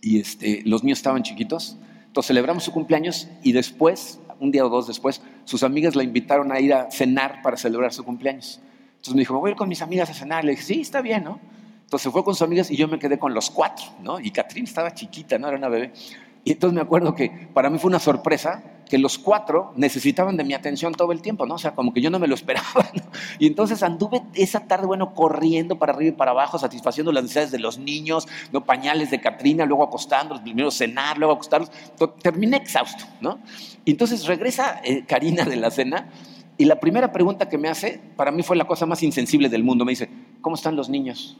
y 0.00 0.20
este, 0.20 0.62
los 0.64 0.84
míos 0.84 0.98
estaban 0.98 1.22
chiquitos, 1.22 1.78
entonces 2.06 2.28
celebramos 2.28 2.64
su 2.64 2.72
cumpleaños 2.72 3.28
y 3.42 3.52
después 3.52 4.20
un 4.42 4.50
día 4.50 4.66
o 4.66 4.68
dos 4.68 4.88
después, 4.88 5.22
sus 5.44 5.62
amigas 5.62 5.94
la 5.94 6.02
invitaron 6.02 6.50
a 6.50 6.58
ir 6.58 6.74
a 6.74 6.90
cenar 6.90 7.42
para 7.42 7.56
celebrar 7.56 7.92
su 7.92 8.04
cumpleaños. 8.04 8.60
Entonces 8.96 9.14
me 9.14 9.20
dijo, 9.20 9.38
voy 9.38 9.50
a 9.50 9.52
ir 9.52 9.56
con 9.56 9.68
mis 9.68 9.82
amigas 9.82 10.10
a 10.10 10.14
cenar. 10.14 10.44
Le 10.44 10.52
dije, 10.52 10.64
sí, 10.64 10.80
está 10.80 11.00
bien, 11.00 11.22
¿no? 11.22 11.38
Entonces 11.84 12.10
fue 12.10 12.24
con 12.24 12.34
sus 12.34 12.42
amigas 12.42 12.68
y 12.68 12.76
yo 12.76 12.88
me 12.88 12.98
quedé 12.98 13.20
con 13.20 13.34
los 13.34 13.50
cuatro, 13.50 13.84
¿no? 14.02 14.18
Y 14.18 14.32
Catrín 14.32 14.64
estaba 14.64 14.92
chiquita, 14.92 15.38
¿no? 15.38 15.46
Era 15.46 15.56
una 15.56 15.68
bebé. 15.68 15.92
Y 16.44 16.52
entonces 16.52 16.74
me 16.74 16.80
acuerdo 16.80 17.14
que 17.14 17.48
para 17.54 17.70
mí 17.70 17.78
fue 17.78 17.88
una 17.88 18.00
sorpresa 18.00 18.64
que 18.88 18.98
los 18.98 19.16
cuatro 19.16 19.72
necesitaban 19.76 20.36
de 20.36 20.44
mi 20.44 20.54
atención 20.54 20.92
todo 20.92 21.12
el 21.12 21.22
tiempo, 21.22 21.46
¿no? 21.46 21.54
O 21.54 21.58
sea, 21.58 21.74
como 21.74 21.94
que 21.94 22.00
yo 22.00 22.10
no 22.10 22.18
me 22.18 22.26
lo 22.26 22.34
esperaba. 22.36 22.90
Y 23.38 23.46
entonces 23.46 23.82
anduve 23.82 24.22
esa 24.34 24.66
tarde, 24.66 24.86
bueno, 24.86 25.14
corriendo 25.14 25.78
para 25.78 25.92
arriba 25.92 26.10
y 26.10 26.16
para 26.16 26.32
abajo, 26.32 26.58
satisfaciendo 26.58 27.12
las 27.12 27.22
necesidades 27.22 27.52
de 27.52 27.58
los 27.58 27.78
niños, 27.78 28.28
¿no? 28.52 28.64
Pañales 28.64 29.10
de 29.10 29.20
Catrina, 29.20 29.64
luego 29.64 29.84
acostándolos, 29.84 30.42
primero 30.42 30.70
cenar, 30.70 31.16
luego 31.16 31.34
acostarlos. 31.34 31.70
Terminé 32.20 32.58
exhausto, 32.58 33.04
¿no? 33.20 33.38
Entonces 33.86 34.26
regresa 34.26 34.80
eh, 34.84 35.04
Karina 35.06 35.44
de 35.44 35.56
la 35.56 35.70
cena 35.70 36.10
y 36.58 36.64
la 36.64 36.78
primera 36.78 37.12
pregunta 37.12 37.48
que 37.48 37.58
me 37.58 37.68
hace, 37.68 38.00
para 38.16 38.30
mí 38.30 38.42
fue 38.42 38.56
la 38.56 38.66
cosa 38.66 38.84
más 38.84 39.02
insensible 39.02 39.48
del 39.48 39.64
mundo. 39.64 39.84
Me 39.84 39.92
dice, 39.92 40.10
¿cómo 40.40 40.56
están 40.56 40.76
los 40.76 40.88
niños? 40.88 41.38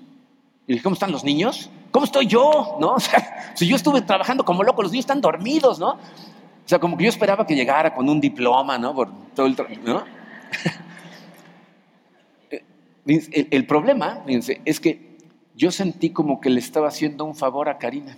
Y 0.66 0.72
dije, 0.72 0.82
¿cómo 0.82 0.94
están 0.94 1.12
los 1.12 1.24
niños? 1.24 1.70
¿Cómo 1.90 2.04
estoy 2.04 2.26
yo? 2.26 2.78
¿No? 2.80 2.96
Si 3.54 3.66
yo 3.66 3.76
estuve 3.76 4.00
trabajando 4.00 4.44
como 4.44 4.62
loco, 4.62 4.82
los 4.82 4.92
niños 4.92 5.02
están 5.04 5.20
dormidos, 5.20 5.78
¿no? 5.78 5.90
O 5.90 6.68
sea, 6.68 6.78
como 6.78 6.96
que 6.96 7.04
yo 7.04 7.10
esperaba 7.10 7.46
que 7.46 7.54
llegara 7.54 7.94
con 7.94 8.08
un 8.08 8.18
diploma, 8.20 8.78
¿no? 8.78 8.94
¿no? 8.94 10.04
el, 13.06 13.66
problema, 13.66 14.22
fíjense, 14.24 14.62
es 14.64 14.80
que 14.80 15.18
yo 15.54 15.70
sentí 15.70 16.10
como 16.10 16.40
que 16.40 16.48
le 16.50 16.60
estaba 16.60 16.88
haciendo 16.88 17.24
un 17.24 17.34
favor 17.34 17.68
a 17.68 17.78
Karina. 17.78 18.16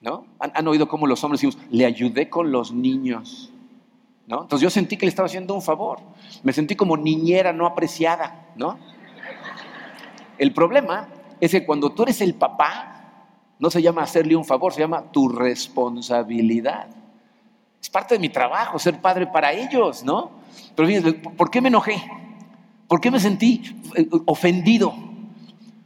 ¿No? 0.00 0.26
Han, 0.40 0.66
oído 0.66 0.88
cómo 0.88 1.06
los 1.06 1.22
hombres 1.22 1.40
decimos, 1.40 1.64
le 1.70 1.86
ayudé 1.86 2.28
con 2.28 2.50
los 2.50 2.72
niños. 2.72 3.50
¿No? 4.26 4.42
Entonces 4.42 4.62
yo 4.62 4.70
sentí 4.70 4.96
que 4.96 5.06
le 5.06 5.10
estaba 5.10 5.26
haciendo 5.26 5.54
un 5.54 5.62
favor. 5.62 6.00
Me 6.42 6.52
sentí 6.52 6.74
como 6.74 6.96
niñera 6.96 7.52
no 7.52 7.66
apreciada, 7.66 8.48
¿no? 8.56 8.78
El 10.42 10.52
problema 10.52 11.06
es 11.40 11.52
que 11.52 11.64
cuando 11.64 11.90
tú 11.92 12.02
eres 12.02 12.20
el 12.20 12.34
papá, 12.34 13.28
no 13.60 13.70
se 13.70 13.80
llama 13.80 14.02
hacerle 14.02 14.34
un 14.34 14.44
favor, 14.44 14.72
se 14.72 14.80
llama 14.80 15.12
tu 15.12 15.28
responsabilidad. 15.28 16.88
Es 17.80 17.88
parte 17.88 18.16
de 18.16 18.18
mi 18.18 18.28
trabajo 18.28 18.76
ser 18.76 19.00
padre 19.00 19.28
para 19.28 19.52
ellos, 19.52 20.02
¿no? 20.02 20.32
Pero 20.74 20.88
fíjense, 20.88 21.12
¿por 21.12 21.48
qué 21.48 21.60
me 21.60 21.68
enojé? 21.68 22.02
¿Por 22.88 23.00
qué 23.00 23.12
me 23.12 23.20
sentí 23.20 23.62
eh, 23.94 24.08
ofendido? 24.26 24.92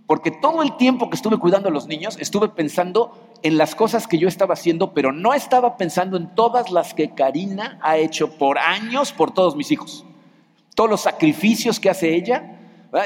Porque 0.07 0.31
todo 0.31 0.63
el 0.63 0.79
tiempo 0.79 1.11
que 1.11 1.17
estuve 1.17 1.37
cuidando 1.37 1.69
a 1.69 1.73
los 1.73 1.87
niños, 1.87 2.17
estuve 2.19 2.49
pensando 2.49 3.35
en 3.43 3.59
las 3.59 3.75
cosas 3.75 4.07
que 4.07 4.17
yo 4.17 4.27
estaba 4.27 4.55
haciendo, 4.55 4.95
pero 4.95 5.13
no 5.13 5.35
estaba 5.35 5.77
pensando 5.77 6.17
en 6.17 6.35
todas 6.35 6.71
las 6.71 6.95
que 6.95 7.11
Karina 7.11 7.79
ha 7.83 7.99
hecho 7.99 8.39
por 8.39 8.57
años 8.57 9.13
por 9.13 9.35
todos 9.35 9.55
mis 9.55 9.71
hijos. 9.71 10.07
Todos 10.75 10.89
los 10.89 11.03
sacrificios 11.03 11.79
que 11.79 11.91
hace 11.91 12.15
ella, 12.15 12.57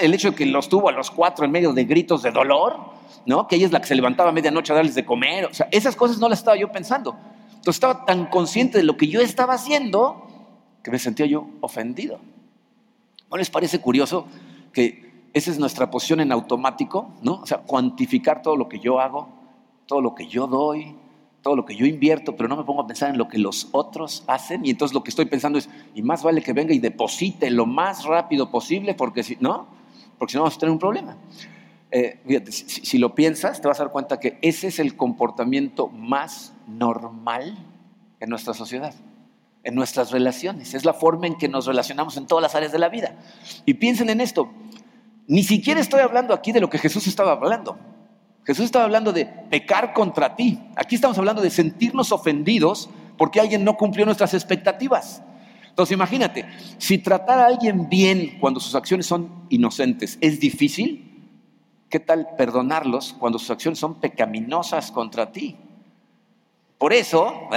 el 0.01 0.15
hecho 0.15 0.31
de 0.31 0.37
que 0.37 0.47
los 0.47 0.69
tuvo 0.69 0.89
a 0.89 0.93
los 0.93 1.11
cuatro 1.11 1.45
en 1.45 1.51
medio 1.51 1.73
de 1.73 1.85
gritos 1.85 2.23
de 2.23 2.31
dolor, 2.31 2.79
¿no? 3.27 3.47
que 3.47 3.57
ella 3.57 3.67
es 3.67 3.73
la 3.73 3.81
que 3.81 3.87
se 3.87 3.95
levantaba 3.95 4.31
a 4.31 4.33
medianoche 4.33 4.73
a 4.73 4.77
darles 4.77 4.95
de 4.95 5.05
comer. 5.05 5.47
O 5.47 5.55
sea, 5.55 5.69
esas 5.71 5.97
cosas 5.97 6.19
no 6.19 6.29
las 6.29 6.41
estaba 6.41 6.57
yo 6.57 6.71
pensando. 6.71 7.17
Entonces 7.49 7.77
estaba 7.77 8.05
tan 8.05 8.27
consciente 8.27 8.79
de 8.79 8.85
lo 8.85 8.97
que 8.97 9.09
yo 9.09 9.21
estaba 9.21 9.55
haciendo 9.55 10.27
que 10.83 10.91
me 10.91 10.99
sentía 10.99 11.27
yo 11.27 11.47
ofendido. 11.61 12.19
¿No 13.31 13.37
les 13.37 13.51
parece 13.51 13.81
curioso 13.81 14.27
que 14.73 15.29
esa 15.33 15.51
es 15.51 15.59
nuestra 15.59 15.91
posición 15.91 16.21
en 16.21 16.33
automático? 16.33 17.13
¿no? 17.23 17.41
O 17.43 17.47
sea, 17.47 17.59
cuantificar 17.59 18.43
todo 18.43 18.57
lo 18.57 18.69
que 18.69 18.79
yo 18.79 18.99
hago, 18.99 19.29
todo 19.87 20.01
lo 20.01 20.15
que 20.15 20.27
yo 20.27 20.47
doy, 20.47 20.97
todo 21.43 21.57
lo 21.57 21.65
que 21.65 21.75
yo 21.75 21.87
invierto, 21.87 22.37
pero 22.37 22.49
no 22.49 22.57
me 22.57 22.65
pongo 22.65 22.83
a 22.83 22.87
pensar 22.87 23.11
en 23.11 23.19
lo 23.19 23.29
que 23.29 23.39
los 23.39 23.69
otros 23.73 24.25
hacen. 24.27 24.65
Y 24.65 24.71
entonces 24.71 24.95
lo 24.95 25.03
que 25.03 25.11
estoy 25.11 25.25
pensando 25.25 25.59
es, 25.59 25.69
y 25.95 26.03
más 26.03 26.23
vale 26.23 26.43
que 26.43 26.53
venga 26.53 26.75
y 26.75 26.79
deposite 26.79 27.51
lo 27.51 27.67
más 27.67 28.05
rápido 28.05 28.51
posible, 28.51 28.95
porque 28.95 29.23
si 29.23 29.37
no, 29.41 29.69
porque 30.19 30.33
si 30.33 30.37
no 30.37 30.43
vamos 30.43 30.57
a 30.57 30.61
tener 30.61 30.73
un 30.73 30.79
problema. 30.79 31.17
Eh, 31.93 32.21
fíjate, 32.27 32.53
si, 32.53 32.99
lo 32.99 33.15
piensas, 33.15 33.61
te 33.61 33.67
vas 33.67 33.81
a 33.81 33.85
dar 33.85 33.93
cuenta 33.93 34.21
que 34.21 34.39
ese 34.43 34.69
es 34.69 34.79
el 34.79 34.97
comportamiento 34.97 35.89
más 35.89 36.53
normal 36.69 37.57
en 38.21 38.31
nuestra 38.31 38.55
sociedad, 38.55 38.95
en 39.65 39.75
nuestras 39.75 40.13
relaciones. 40.13 40.75
Es 40.75 40.85
la 40.85 40.93
forma 40.93 41.27
en 41.27 41.37
que 41.37 41.49
nos 41.49 41.67
relacionamos 41.67 42.17
en 42.17 42.27
todas 42.27 42.43
las 42.43 42.55
áreas 42.55 42.71
de 42.71 42.79
la 42.79 42.91
vida. 42.91 43.17
Y 43.67 43.75
piensen 43.75 44.11
en 44.11 44.21
esto, 44.21 44.51
ni 45.27 45.43
siquiera 45.43 45.81
estoy 45.81 46.01
hablando 46.01 46.35
aquí 46.35 46.53
de 46.53 46.61
lo 46.61 46.71
que 46.71 46.79
Jesús 46.79 47.07
estaba 47.07 47.33
hablando. 47.33 47.79
Jesús 48.45 48.67
estaba 48.67 48.85
hablando 48.85 49.13
de 49.13 49.27
pecar 49.27 49.93
contra 49.93 50.35
ti. 50.35 50.61
Aquí 50.77 50.95
estamos 50.95 51.19
hablando 51.19 51.43
de 51.43 51.51
sentirnos 51.51 52.13
ofendidos 52.13 52.91
porque 53.17 53.41
alguien 53.41 53.65
no 53.65 53.77
cumplió 53.77 54.05
nuestras 54.07 54.35
expectativas. 54.35 55.23
Entonces 55.69 55.95
imagínate, 55.95 56.47
si 56.79 56.99
tratar 56.99 57.39
a 57.39 57.47
alguien 57.47 57.89
bien 57.89 58.39
cuando 58.41 58.61
sus 58.61 58.75
acciones 58.75 59.07
son 59.07 59.47
inocentes 59.51 60.19
es 60.21 60.41
difícil, 60.41 61.11
¿Qué 61.91 61.99
tal 61.99 62.29
perdonarlos 62.39 63.17
cuando 63.19 63.41
sus 63.41 63.51
acciones 63.51 63.81
son 63.81 63.97
pecaminosas 63.97 64.93
contra 64.93 65.33
ti? 65.33 65.57
Por 66.79 66.93
eso, 66.93 67.49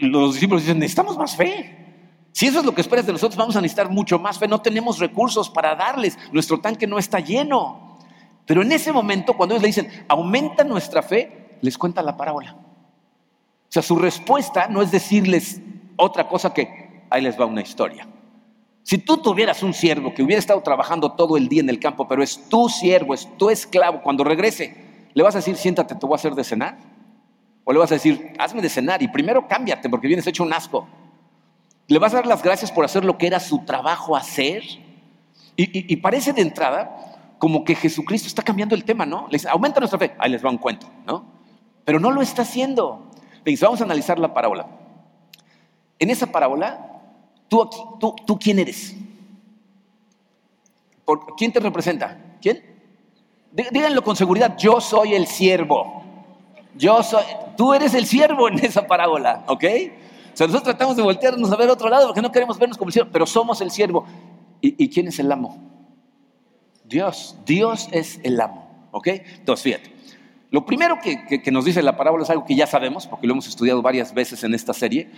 los 0.00 0.34
discípulos 0.34 0.62
dicen, 0.62 0.78
necesitamos 0.78 1.16
más 1.16 1.34
fe. 1.34 2.28
Si 2.32 2.46
eso 2.46 2.60
es 2.60 2.66
lo 2.66 2.74
que 2.74 2.82
esperas 2.82 3.06
de 3.06 3.12
nosotros, 3.12 3.38
vamos 3.38 3.56
a 3.56 3.62
necesitar 3.62 3.88
mucho 3.88 4.18
más 4.18 4.38
fe. 4.38 4.46
No 4.46 4.60
tenemos 4.60 4.98
recursos 4.98 5.48
para 5.48 5.74
darles. 5.74 6.18
Nuestro 6.32 6.60
tanque 6.60 6.86
no 6.86 6.98
está 6.98 7.18
lleno. 7.18 7.83
Pero 8.46 8.62
en 8.62 8.72
ese 8.72 8.92
momento, 8.92 9.34
cuando 9.34 9.54
ellos 9.54 9.62
le 9.62 9.68
dicen, 9.68 10.04
aumenta 10.08 10.64
nuestra 10.64 11.02
fe, 11.02 11.58
les 11.60 11.78
cuenta 11.78 12.02
la 12.02 12.16
parábola. 12.16 12.54
O 12.54 13.72
sea, 13.74 13.82
su 13.82 13.96
respuesta 13.96 14.68
no 14.68 14.82
es 14.82 14.90
decirles 14.90 15.60
otra 15.96 16.28
cosa 16.28 16.52
que, 16.52 17.06
ahí 17.10 17.22
les 17.22 17.38
va 17.38 17.46
una 17.46 17.62
historia. 17.62 18.06
Si 18.82 18.98
tú 18.98 19.16
tuvieras 19.16 19.62
un 19.62 19.72
siervo 19.72 20.12
que 20.12 20.22
hubiera 20.22 20.38
estado 20.38 20.60
trabajando 20.60 21.12
todo 21.12 21.36
el 21.36 21.48
día 21.48 21.60
en 21.60 21.70
el 21.70 21.80
campo, 21.80 22.06
pero 22.06 22.22
es 22.22 22.48
tu 22.48 22.68
siervo, 22.68 23.14
es 23.14 23.26
tu 23.38 23.48
esclavo, 23.48 24.02
cuando 24.02 24.24
regrese, 24.24 24.76
¿le 25.14 25.22
vas 25.22 25.34
a 25.34 25.38
decir, 25.38 25.56
siéntate, 25.56 25.94
te 25.94 26.06
voy 26.06 26.14
a 26.14 26.16
hacer 26.16 26.34
de 26.34 26.44
cenar? 26.44 26.76
¿O 27.64 27.72
le 27.72 27.78
vas 27.78 27.90
a 27.90 27.94
decir, 27.94 28.34
hazme 28.38 28.60
de 28.60 28.68
cenar 28.68 29.02
y 29.02 29.08
primero 29.08 29.48
cámbiate 29.48 29.88
porque 29.88 30.06
vienes 30.06 30.26
hecho 30.26 30.42
un 30.42 30.52
asco? 30.52 30.86
Le 31.86 31.98
vas 31.98 32.12
a 32.12 32.16
dar 32.16 32.26
las 32.26 32.42
gracias 32.42 32.70
por 32.70 32.84
hacer 32.84 33.04
lo 33.04 33.16
que 33.16 33.26
era 33.26 33.40
su 33.40 33.64
trabajo 33.64 34.16
hacer. 34.16 34.62
Y, 35.56 35.96
parece 35.96 36.32
de 36.32 36.42
entrada 36.42 37.13
como 37.44 37.62
que 37.62 37.74
Jesucristo 37.74 38.26
está 38.26 38.40
cambiando 38.40 38.74
el 38.74 38.84
tema, 38.84 39.04
¿no? 39.04 39.26
Le 39.26 39.32
dice, 39.32 39.50
aumenta 39.50 39.78
nuestra 39.78 39.98
fe. 39.98 40.14
Ahí 40.18 40.30
les 40.30 40.42
va 40.42 40.48
un 40.48 40.56
cuento, 40.56 40.86
¿no? 41.04 41.26
Pero 41.84 42.00
no 42.00 42.10
lo 42.10 42.22
está 42.22 42.40
haciendo. 42.40 43.10
Le 43.44 43.50
dice, 43.50 43.66
vamos 43.66 43.82
a 43.82 43.84
analizar 43.84 44.18
la 44.18 44.32
parábola. 44.32 44.66
En 45.98 46.08
esa 46.08 46.24
parábola, 46.24 47.02
tú, 47.48 47.68
tú, 48.00 48.16
tú 48.26 48.38
¿quién 48.38 48.60
eres? 48.60 48.96
¿Por, 51.04 51.36
¿Quién 51.36 51.52
te 51.52 51.60
representa? 51.60 52.18
¿Quién? 52.40 52.64
Díganlo 53.52 54.02
con 54.02 54.16
seguridad, 54.16 54.56
yo 54.56 54.80
soy 54.80 55.12
el 55.12 55.26
siervo. 55.26 56.02
Yo 56.76 57.02
soy, 57.02 57.24
tú 57.58 57.74
eres 57.74 57.92
el 57.92 58.06
siervo 58.06 58.48
en 58.48 58.64
esa 58.64 58.86
parábola, 58.86 59.44
¿ok? 59.48 59.64
O 60.32 60.36
sea, 60.36 60.46
nosotros 60.46 60.62
tratamos 60.62 60.96
de 60.96 61.02
voltearnos 61.02 61.52
a 61.52 61.56
ver 61.56 61.68
otro 61.68 61.90
lado 61.90 62.06
porque 62.06 62.22
no 62.22 62.32
queremos 62.32 62.58
vernos 62.58 62.78
como 62.78 62.88
el 62.88 62.94
siervo, 62.94 63.10
pero 63.12 63.26
somos 63.26 63.60
el 63.60 63.70
siervo. 63.70 64.06
¿Y, 64.62 64.88
quién 64.88 65.08
es 65.08 65.18
el 65.18 65.30
amo? 65.30 65.73
Dios. 66.94 67.36
Dios 67.44 67.88
es 67.90 68.20
el 68.22 68.40
amo. 68.40 68.88
¿Ok? 68.92 69.08
Entonces, 69.08 69.64
fíjate. 69.64 69.92
Lo 70.54 70.64
primero 70.64 71.00
que, 71.02 71.50
nos 71.50 71.64
dice 71.64 71.82
la 71.82 71.96
parábola 71.96 72.22
es 72.22 72.30
algo 72.30 72.44
que 72.44 72.54
ya 72.54 72.68
sabemos, 72.68 73.08
porque 73.08 73.26
lo 73.26 73.32
hemos 73.32 73.48
estudiado 73.48 73.82
varias 73.82 74.14
veces 74.14 74.44
en 74.44 74.54
esta 74.54 74.72
serie. 74.72 75.10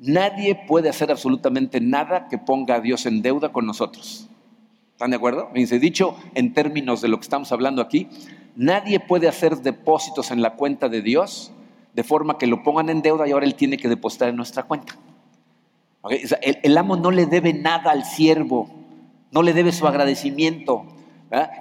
Nadie 0.00 0.54
puede 0.66 0.88
hacer 0.88 1.10
absolutamente 1.10 1.82
nada 1.82 2.28
que 2.28 2.38
ponga 2.38 2.76
a 2.76 2.80
Dios 2.80 3.04
en 3.04 3.20
deuda 3.20 3.52
con 3.52 3.66
nosotros. 3.66 4.30
¿Están 4.92 5.10
de 5.10 5.16
acuerdo? 5.16 5.50
Dice, 5.52 5.78
dicho 5.78 6.16
en 6.34 6.54
términos 6.54 7.02
de 7.02 7.08
lo 7.08 7.18
que 7.18 7.24
estamos 7.24 7.52
hablando 7.52 7.82
aquí, 7.82 8.08
nadie 8.56 9.00
puede 9.00 9.28
hacer 9.28 9.58
depósitos 9.58 10.30
en 10.30 10.40
la 10.40 10.54
cuenta 10.54 10.88
de 10.88 11.02
Dios 11.02 11.52
de 11.92 12.02
forma 12.02 12.38
que 12.38 12.46
lo 12.46 12.62
pongan 12.62 12.88
en 12.88 13.02
deuda 13.02 13.28
y 13.28 13.32
ahora 13.32 13.44
él 13.44 13.56
tiene 13.56 13.76
que 13.76 13.90
depositar 13.90 14.30
en 14.30 14.36
nuestra 14.36 14.62
cuenta. 14.62 14.96
el, 16.08 16.78
amo 16.78 16.96
no 16.96 17.10
le 17.10 17.26
debe 17.26 17.52
nada 17.52 17.90
al 17.90 18.06
siervo, 18.06 18.70
no 19.30 19.42
le 19.42 19.52
debe 19.52 19.72
su 19.72 19.86
agradecimiento. 19.86 20.86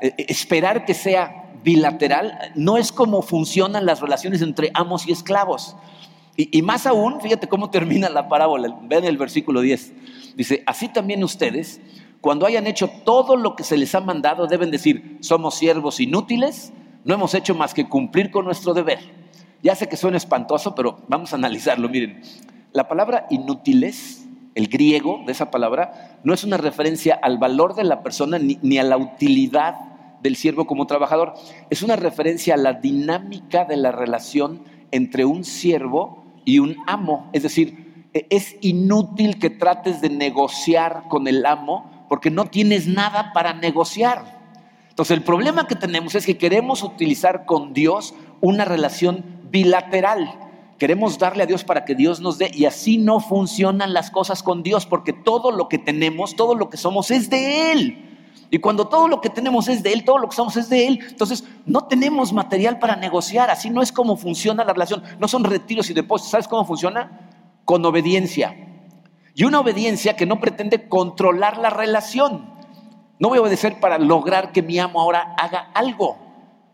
E, 0.01 0.13
e, 0.17 0.25
esperar 0.29 0.85
que 0.85 0.93
sea 0.93 1.51
bilateral 1.63 2.51
no 2.55 2.77
es 2.77 2.91
como 2.91 3.21
funcionan 3.21 3.85
las 3.85 4.01
relaciones 4.01 4.41
entre 4.41 4.71
amos 4.73 5.07
y 5.07 5.11
esclavos. 5.11 5.75
Y, 6.35 6.57
y, 6.57 6.61
más 6.61 6.87
aún, 6.87 7.21
fíjate 7.21 7.47
cómo 7.47 7.69
termina 7.69 8.09
la 8.09 8.27
parábola, 8.27 8.75
ven 8.83 9.05
el 9.05 9.17
versículo 9.17 9.61
10. 9.61 9.93
Dice, 10.35 10.63
así 10.65 10.89
también 10.89 11.23
ustedes, 11.23 11.79
cuando 12.21 12.45
hayan 12.45 12.67
hecho 12.67 12.89
todo 13.03 13.35
lo 13.35 13.55
que 13.55 13.63
se 13.63 13.77
les 13.77 13.93
ha 13.93 14.01
mandado, 14.01 14.47
deben 14.47 14.71
decir, 14.71 15.17
somos 15.21 15.55
siervos 15.55 15.99
inútiles, 15.99 16.73
no 17.03 17.13
hemos 17.13 17.33
hecho 17.33 17.53
más 17.53 17.73
que 17.73 17.87
cumplir 17.87 18.31
con 18.31 18.45
nuestro 18.45 18.73
deber. 18.73 18.99
Ya 19.61 19.75
sé 19.75 19.87
que 19.87 19.97
suena 19.97 20.17
espantoso, 20.17 20.73
pero 20.73 20.99
vamos 21.07 21.33
a 21.33 21.35
analizarlo. 21.35 21.87
Miren, 21.87 22.21
la 22.71 22.87
palabra 22.87 23.27
inútiles, 23.29 24.25
el 24.55 24.67
griego 24.67 25.23
de 25.25 25.31
esa 25.31 25.51
palabra, 25.51 26.19
no 26.23 26.33
es 26.33 26.43
una 26.43 26.57
referencia 26.57 27.17
al 27.21 27.37
valor 27.37 27.75
de 27.75 27.83
la 27.83 28.03
persona 28.03 28.37
ni, 28.39 28.77
a 28.77 28.83
la 28.83 28.97
utilidad 28.97 29.75
del 30.21 30.35
siervo 30.35 30.65
como 30.65 30.87
trabajador. 30.87 31.33
Es 31.69 31.81
una 31.81 31.95
referencia 31.95 32.53
a 32.53 32.57
la 32.57 32.73
dinámica 32.73 33.65
de 33.65 33.77
la 33.77 33.91
relación 33.91 34.63
entre 34.91 35.25
un 35.25 35.43
siervo 35.43 36.23
y 36.45 36.59
un 36.59 36.77
amo. 36.87 37.29
Es 37.33 37.43
decir, 37.43 38.07
e, 38.13 38.27
es 38.29 38.55
inútil 38.61 39.39
que 39.39 39.49
trates 39.49 40.01
de 40.01 40.09
negociar 40.09 41.03
con 41.09 41.27
el 41.27 41.45
amo 41.45 42.05
porque 42.07 42.29
no 42.29 42.45
tienes 42.45 42.87
nada 42.87 43.31
para 43.33 43.53
negociar. 43.53 44.43
Entonces 44.89 45.17
el 45.17 45.23
problema 45.23 45.67
que 45.67 45.75
tenemos 45.75 46.13
es 46.13 46.25
que 46.25 46.37
queremos 46.37 46.83
utilizar 46.83 47.45
con 47.45 47.73
Dios 47.73 48.13
una 48.41 48.65
relación 48.65 49.25
bilateral. 49.49 50.42
Queremos 50.83 51.17
darle 51.17 51.43
a 51.43 51.45
Dios 51.45 51.63
para 51.63 51.85
que 51.85 51.95
Dios 51.95 52.19
nos 52.19 52.37
dé 52.37 52.51
y 52.53 52.65
así 52.65 52.97
no 52.97 53.21
funcionan 53.21 53.93
las 53.93 54.11
cosas 54.11 54.43
con 54.43 54.63
Dios 54.63 54.85
porque 54.85 55.13
todo 55.13 55.49
lo 55.49 55.69
que 55.69 55.77
tenemos, 55.77 56.35
todo 56.35 56.55
lo 56.55 56.69
que 56.69 56.75
somos 56.75 57.09
es 57.09 57.29
de 57.29 57.71
Él. 57.71 58.35
Y 58.51 58.59
cuando 58.59 58.89
todo 58.89 59.07
lo 59.07 59.21
que 59.21 59.29
tenemos 59.29 59.69
es 59.69 59.81
de 59.81 59.93
Él, 59.93 60.03
todo 60.03 60.17
lo 60.17 60.27
que 60.27 60.35
somos 60.35 60.57
es 60.57 60.67
de 60.67 60.85
Él, 60.85 60.99
entonces 61.07 61.45
no 61.65 61.85
tenemos 61.85 62.33
material 62.33 62.79
para 62.79 62.97
negociar. 62.97 63.49
Así 63.49 63.69
no 63.69 63.81
es 63.81 63.93
como 63.93 64.17
funciona 64.17 64.65
la 64.65 64.73
relación. 64.73 65.03
No 65.19 65.29
son 65.29 65.45
retiros 65.45 65.89
y 65.89 65.93
depósitos. 65.93 66.31
¿Sabes 66.31 66.49
cómo 66.49 66.65
funciona? 66.65 67.29
Con 67.63 67.85
obediencia. 67.85 68.53
Y 69.35 69.45
una 69.45 69.61
obediencia 69.61 70.17
que 70.17 70.25
no 70.25 70.41
pretende 70.41 70.89
controlar 70.89 71.59
la 71.59 71.69
relación. 71.69 72.49
No 73.19 73.29
voy 73.29 73.37
a 73.37 73.41
obedecer 73.41 73.79
para 73.79 73.97
lograr 73.99 74.51
que 74.51 74.61
mi 74.61 74.79
amo 74.79 74.99
ahora 74.99 75.33
haga 75.37 75.71
algo. 75.73 76.17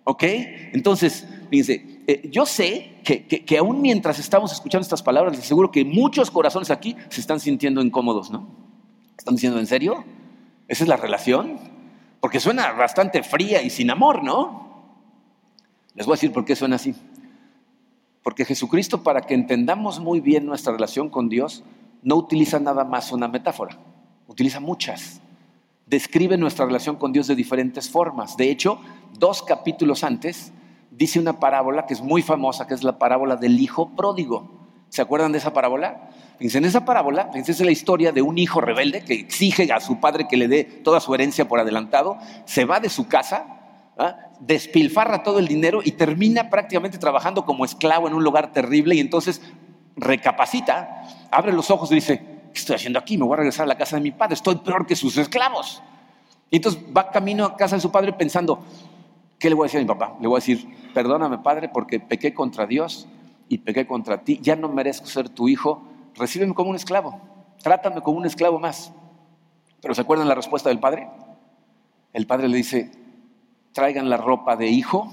¿Ok? 0.04 0.24
Entonces, 0.24 1.28
fíjense, 1.52 1.98
eh, 2.10 2.28
yo 2.32 2.48
sé 2.48 3.02
que, 3.04 3.58
aún 3.60 3.84
mientras 3.84 4.17
estamos 4.17 4.52
escuchando 4.52 4.82
estas 4.82 5.04
palabras, 5.04 5.36
les 5.36 5.45
aseguro 5.45 5.69
que 5.69 5.86
muchos 5.86 6.32
corazones 6.32 6.72
aquí 6.72 6.95
se 7.10 7.22
están 7.22 7.39
sintiendo 7.39 7.84
incómodos, 7.84 8.32
¿no? 8.32 8.48
¿Están 9.15 9.36
diciendo 9.36 9.60
en 9.60 9.67
serio? 9.67 10.04
¿Esa 10.67 10.86
es 10.86 10.88
la 10.88 10.98
relación? 10.98 11.60
Porque 12.19 12.39
suena 12.39 12.72
bastante 12.72 13.22
fría 13.22 13.62
y 13.62 13.69
sin 13.69 13.91
amor, 13.91 14.24
¿no? 14.24 14.95
Les 15.93 16.08
voy 16.08 16.13
a 16.13 16.15
decir 16.15 16.32
por 16.32 16.45
qué 16.45 16.56
suena 16.56 16.78
así. 16.78 16.95
Porque 18.24 18.43
Jesucristo, 18.43 19.04
para 19.04 19.22
que 19.22 19.36
entendamos 19.36 20.00
muy 20.00 20.19
bien 20.19 20.48
nuestra 20.48 20.74
relación 20.74 21.10
con 21.10 21.30
Dios, 21.30 21.63
no 22.02 22.15
utiliza 22.15 22.60
nada 22.60 22.86
más 22.86 23.12
una 23.12 23.28
metáfora, 23.28 23.78
utiliza 24.28 24.60
muchas. 24.60 25.22
Describe 25.86 26.39
nuestra 26.39 26.65
relación 26.65 26.95
con 26.95 27.13
Dios 27.13 27.28
de 27.28 27.36
diferentes 27.36 27.88
formas. 27.88 28.36
De 28.36 28.50
hecho, 28.50 28.82
dos 29.19 29.43
capítulos 29.43 30.04
antes, 30.04 30.52
dice 30.99 31.17
una 31.17 31.39
parábola 31.39 31.85
que 31.85 31.93
es 31.93 32.01
muy 32.01 32.21
famosa, 32.21 32.67
que 32.67 32.73
es 32.73 32.83
la 32.83 32.99
parábola 32.99 33.38
del 33.38 33.57
hijo 33.57 33.95
pródigo. 33.95 34.51
¿Se 34.89 35.01
acuerdan 35.01 35.31
de 35.31 35.38
esa 35.38 35.53
parábola? 35.53 36.09
Fíjense, 36.38 36.57
en 36.57 36.65
esa 36.65 36.83
parábola, 36.83 37.27
fíjense, 37.27 37.53
es 37.53 37.62
la 37.62 37.71
historia 37.71 38.12
de 38.12 38.21
un 38.21 38.38
hijo 38.38 38.59
rebelde 38.59 39.05
que 39.05 39.13
exige 39.13 39.71
a 39.71 39.79
su 39.79 40.01
padre 40.01 40.27
que 40.27 40.35
le 40.35 40.49
dé 40.49 40.65
toda 40.65 40.99
su 40.99 41.15
herencia 41.15 41.47
por 41.47 41.57
adelantado, 41.57 42.17
se 42.43 42.65
va 42.65 42.81
de 42.81 42.89
su 42.89 43.07
casa, 43.07 43.45
¿ah? 43.97 44.17
despilfarra 44.41 45.23
todo 45.23 45.39
el 45.39 45.47
dinero 45.47 45.79
y 45.81 45.93
termina 45.93 46.49
prácticamente 46.49 46.97
trabajando 46.97 47.45
como 47.45 47.63
esclavo 47.63 48.09
en 48.09 48.13
un 48.13 48.23
lugar 48.23 48.51
terrible 48.51 48.95
y 48.95 48.99
entonces 48.99 49.41
recapacita, 49.95 51.27
abre 51.31 51.53
los 51.53 51.71
ojos 51.71 51.93
y 51.93 51.95
dice, 51.95 52.17
¿qué 52.53 52.59
estoy 52.59 52.75
haciendo 52.75 52.99
aquí? 52.99 53.17
Me 53.17 53.23
voy 53.23 53.35
a 53.35 53.38
regresar 53.38 53.63
a 53.63 53.67
la 53.67 53.77
casa 53.77 53.95
de 53.95 54.01
mi 54.01 54.12
padre, 54.12 54.33
estoy 54.33 54.55
peor 54.57 54.85
que 54.85 54.97
sus 54.97 55.17
esclavos. 55.17 55.81
Y 56.49 56.57
entonces 56.57 56.81
va 56.95 57.09
camino 57.09 57.45
a 57.45 57.55
casa 57.55 57.77
de 57.77 57.81
su 57.81 57.89
padre 57.89 58.12
pensando, 58.12 58.65
¿qué 59.39 59.49
le 59.49 59.56
voy 59.56 59.63
a 59.63 59.67
decir 59.67 59.80
a 59.80 59.84
mi 59.84 59.88
papá? 59.88 60.17
Le 60.19 60.28
voy 60.28 60.38
a 60.38 60.41
decir, 60.41 60.67
perdóname 60.93 61.39
Padre 61.39 61.69
porque 61.69 61.99
pequé 61.99 62.34
contra 62.34 62.67
Dios 62.67 63.08
y 63.47 63.60
pequé 63.60 63.88
contra 63.88 64.21
ti, 64.23 64.39
ya 64.41 64.56
no 64.56 64.69
merezco 64.69 65.08
ser 65.08 65.30
tu 65.30 65.47
hijo, 65.47 65.82
recíbeme 66.15 66.54
como 66.54 66.69
un 66.69 66.75
esclavo, 66.75 67.19
trátame 67.63 68.02
como 68.02 68.17
un 68.17 68.25
esclavo 68.25 68.60
más. 68.60 68.91
Pero 69.82 69.95
¿se 69.95 70.02
acuerdan 70.02 70.28
la 70.28 70.36
respuesta 70.36 70.69
del 70.69 70.80
Padre? 70.80 71.10
El 72.13 72.28
Padre 72.28 72.49
le 72.49 72.58
dice, 72.58 72.91
traigan 73.71 74.10
la 74.10 74.17
ropa 74.17 74.56
de 74.56 74.67
hijo, 74.67 75.10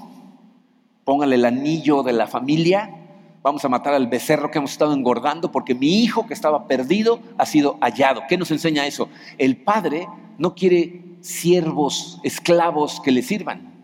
pónganle 1.05 1.35
el 1.35 1.45
anillo 1.45 2.03
de 2.03 2.13
la 2.13 2.27
familia, 2.27 2.93
vamos 3.41 3.63
a 3.63 3.69
matar 3.69 3.93
al 3.93 4.07
becerro 4.07 4.51
que 4.51 4.57
hemos 4.57 4.71
estado 4.71 4.93
engordando 4.93 5.51
porque 5.51 5.73
mi 5.73 6.03
hijo 6.03 6.27
que 6.27 6.33
estaba 6.33 6.67
perdido 6.67 7.19
ha 7.37 7.45
sido 7.45 7.77
hallado. 7.79 8.23
¿Qué 8.27 8.37
nos 8.37 8.51
enseña 8.51 8.85
eso? 8.85 9.07
El 9.37 9.55
Padre 9.55 10.07
no 10.37 10.53
quiere 10.53 11.17
siervos, 11.21 12.19
esclavos 12.23 12.99
que 12.99 13.11
le 13.11 13.21
sirvan 13.21 13.76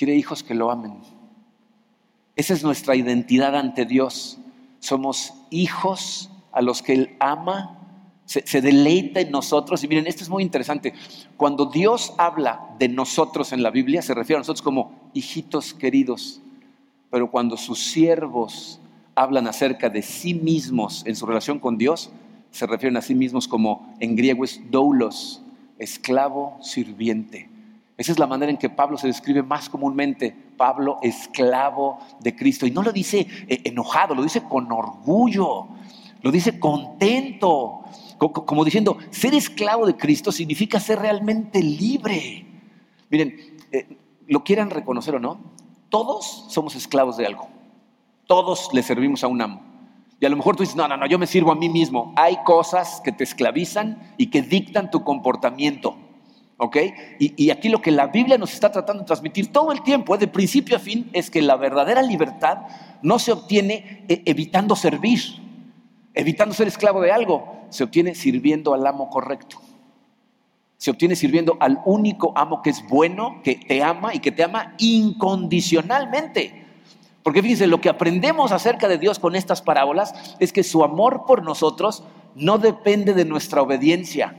quiere 0.00 0.16
hijos 0.16 0.42
que 0.42 0.54
lo 0.54 0.70
amen. 0.70 0.94
Esa 2.34 2.54
es 2.54 2.64
nuestra 2.64 2.96
identidad 2.96 3.54
ante 3.54 3.84
Dios. 3.84 4.38
Somos 4.78 5.34
hijos 5.50 6.30
a 6.52 6.62
los 6.62 6.80
que 6.80 6.94
Él 6.94 7.16
ama, 7.20 7.76
se, 8.24 8.62
deleita 8.62 9.20
en 9.20 9.30
nosotros. 9.30 9.84
Y 9.84 9.88
miren, 9.88 10.06
esto 10.06 10.22
es 10.22 10.30
muy 10.30 10.42
interesante. 10.42 10.94
Cuando 11.36 11.66
Dios 11.66 12.14
habla 12.16 12.74
de 12.78 12.88
nosotros 12.88 13.52
en 13.52 13.62
la 13.62 13.70
Biblia, 13.70 14.00
se 14.00 14.14
refiere 14.14 14.38
a 14.38 14.40
nosotros 14.40 14.62
como 14.62 15.10
hijitos 15.12 15.74
queridos. 15.74 16.40
Pero 17.10 17.30
cuando 17.30 17.58
sus 17.58 17.80
siervos 17.80 18.80
hablan 19.14 19.48
acerca 19.48 19.90
de 19.90 20.00
sí 20.00 20.32
mismos 20.32 21.02
en 21.04 21.14
su 21.14 21.26
relación 21.26 21.58
con 21.58 21.76
Dios, 21.76 22.08
se 22.52 22.66
refieren 22.66 22.96
a 22.96 23.02
sí 23.02 23.14
mismos 23.14 23.46
como 23.46 23.94
en 24.00 24.16
griego 24.16 24.46
es 24.46 24.62
doulos, 24.70 25.42
esclavo 25.78 26.56
sirviente. 26.62 27.50
Esa 28.00 28.12
es 28.12 28.18
la 28.18 28.26
manera 28.26 28.50
en 28.50 28.56
que 28.56 28.70
Pablo 28.70 28.96
se 28.96 29.08
describe 29.08 29.42
más 29.42 29.68
comúnmente. 29.68 30.34
Pablo, 30.56 30.96
esclavo 31.02 31.98
de 32.18 32.34
Cristo. 32.34 32.66
Y 32.66 32.70
no 32.70 32.82
lo 32.82 32.92
dice 32.92 33.26
eh, 33.46 33.60
enojado, 33.64 34.14
lo 34.14 34.22
dice 34.22 34.42
con 34.42 34.72
orgullo, 34.72 35.68
lo 36.22 36.30
dice 36.30 36.58
contento, 36.58 37.82
como 38.16 38.64
diciendo, 38.64 38.96
ser 39.10 39.34
esclavo 39.34 39.84
de 39.84 39.98
Cristo 39.98 40.32
significa 40.32 40.80
ser 40.80 41.00
realmente 41.00 41.62
libre. 41.62 42.46
Miren, 43.10 43.36
eh, 43.70 43.98
lo 44.28 44.44
quieran 44.44 44.70
reconocer 44.70 45.16
o 45.16 45.20
no, 45.20 45.38
todos 45.90 46.46
somos 46.48 46.76
esclavos 46.76 47.18
de 47.18 47.26
algo. 47.26 47.50
Todos 48.26 48.70
le 48.72 48.82
servimos 48.82 49.24
a 49.24 49.26
un 49.26 49.42
amo. 49.42 49.60
Y 50.18 50.24
a 50.24 50.30
lo 50.30 50.38
mejor 50.38 50.56
tú 50.56 50.62
dices, 50.62 50.74
no, 50.76 50.88
no, 50.88 50.96
no, 50.96 51.04
yo 51.04 51.18
me 51.18 51.26
sirvo 51.26 51.52
a 51.52 51.54
mí 51.54 51.68
mismo. 51.68 52.14
Hay 52.16 52.38
cosas 52.44 53.02
que 53.04 53.12
te 53.12 53.24
esclavizan 53.24 54.14
y 54.16 54.28
que 54.28 54.40
dictan 54.40 54.90
tu 54.90 55.04
comportamiento. 55.04 55.98
¿Ok? 56.62 56.76
Y, 57.18 57.48
aquí 57.48 57.70
lo 57.70 57.80
que 57.80 57.90
la 57.90 58.08
Biblia 58.08 58.36
nos 58.36 58.52
está 58.52 58.70
tratando 58.70 59.02
de 59.02 59.06
transmitir 59.06 59.50
todo 59.50 59.72
el 59.72 59.82
tiempo, 59.82 60.18
de 60.18 60.28
principio 60.28 60.76
a 60.76 60.78
fin, 60.78 61.08
es 61.14 61.30
que 61.30 61.40
la 61.40 61.56
verdadera 61.56 62.02
libertad 62.02 62.58
no 63.00 63.18
se 63.18 63.32
obtiene 63.32 64.04
eh, 64.08 64.20
evitando 64.26 64.76
servir, 64.76 65.20
evitando 66.12 66.54
ser 66.54 66.68
esclavo 66.68 67.00
de 67.00 67.12
algo, 67.12 67.64
se 67.70 67.82
obtiene 67.82 68.14
sirviendo 68.14 68.74
al 68.74 68.86
amo 68.86 69.08
correcto. 69.08 69.56
Se 70.76 70.90
obtiene 70.90 71.16
sirviendo 71.16 71.56
al 71.60 71.80
único 71.86 72.34
amo 72.36 72.60
que 72.60 72.68
es 72.68 72.86
bueno, 72.86 73.40
que 73.42 73.54
te 73.54 73.82
ama 73.82 74.14
y 74.14 74.18
que 74.18 74.30
te 74.30 74.44
ama 74.44 74.74
incondicionalmente. 74.76 76.66
Porque 77.22 77.40
fíjense, 77.40 77.68
lo 77.68 77.80
que 77.80 77.88
aprendemos 77.88 78.52
acerca 78.52 78.86
de 78.86 78.98
Dios 78.98 79.18
con 79.18 79.34
estas 79.34 79.62
parábolas 79.62 80.36
es 80.38 80.52
que 80.52 80.62
su 80.62 80.84
amor 80.84 81.24
por 81.26 81.42
nosotros 81.42 82.04
no 82.34 82.58
depende 82.58 83.14
de 83.14 83.24
nuestra 83.24 83.62
obediencia 83.62 84.36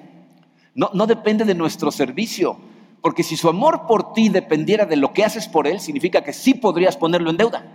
no, 0.74 1.08
depende 1.08 1.46
de 1.46 1.56
nuestro 1.56 1.92
servicio. 1.92 2.58
Porque 3.02 3.24
si 3.24 3.36
su 3.36 3.50
amor 3.50 3.88
por 3.88 4.14
ti 4.14 4.30
dependiera 4.30 4.86
de 4.86 4.96
lo 4.96 5.12
que 5.12 5.24
haces 5.24 5.48
por 5.48 5.68
él, 5.68 5.80
significa 5.80 6.24
que 6.24 6.34
sí 6.34 6.54
podrías 6.54 6.98
ponerlo 6.98 7.32
en 7.32 7.38
deuda. 7.38 7.66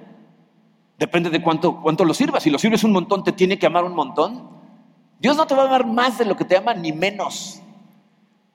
Depende 0.99 1.31
de 1.31 1.43
cuánto, 1.43 1.83
cuánto 1.83 2.05
lo 2.05 2.15
sirvas. 2.15 2.45
Si 2.45 2.51
lo 2.51 2.59
sirves 2.59 2.85
un 2.85 2.93
montón, 2.93 3.25
te 3.25 3.33
tiene 3.33 3.59
que 3.59 3.67
amar 3.67 3.85
un 3.85 3.95
montón. 3.95 4.49
Dios 5.19 5.37
no 5.37 5.47
te 5.47 5.55
va 5.55 5.65
a 5.65 5.67
amar 5.67 5.87
más 5.87 6.19
de 6.19 6.25
lo 6.25 6.37
que 6.37 6.45
te 6.45 6.57
ama, 6.57 6.75
ni 6.75 6.93
menos. 6.93 7.61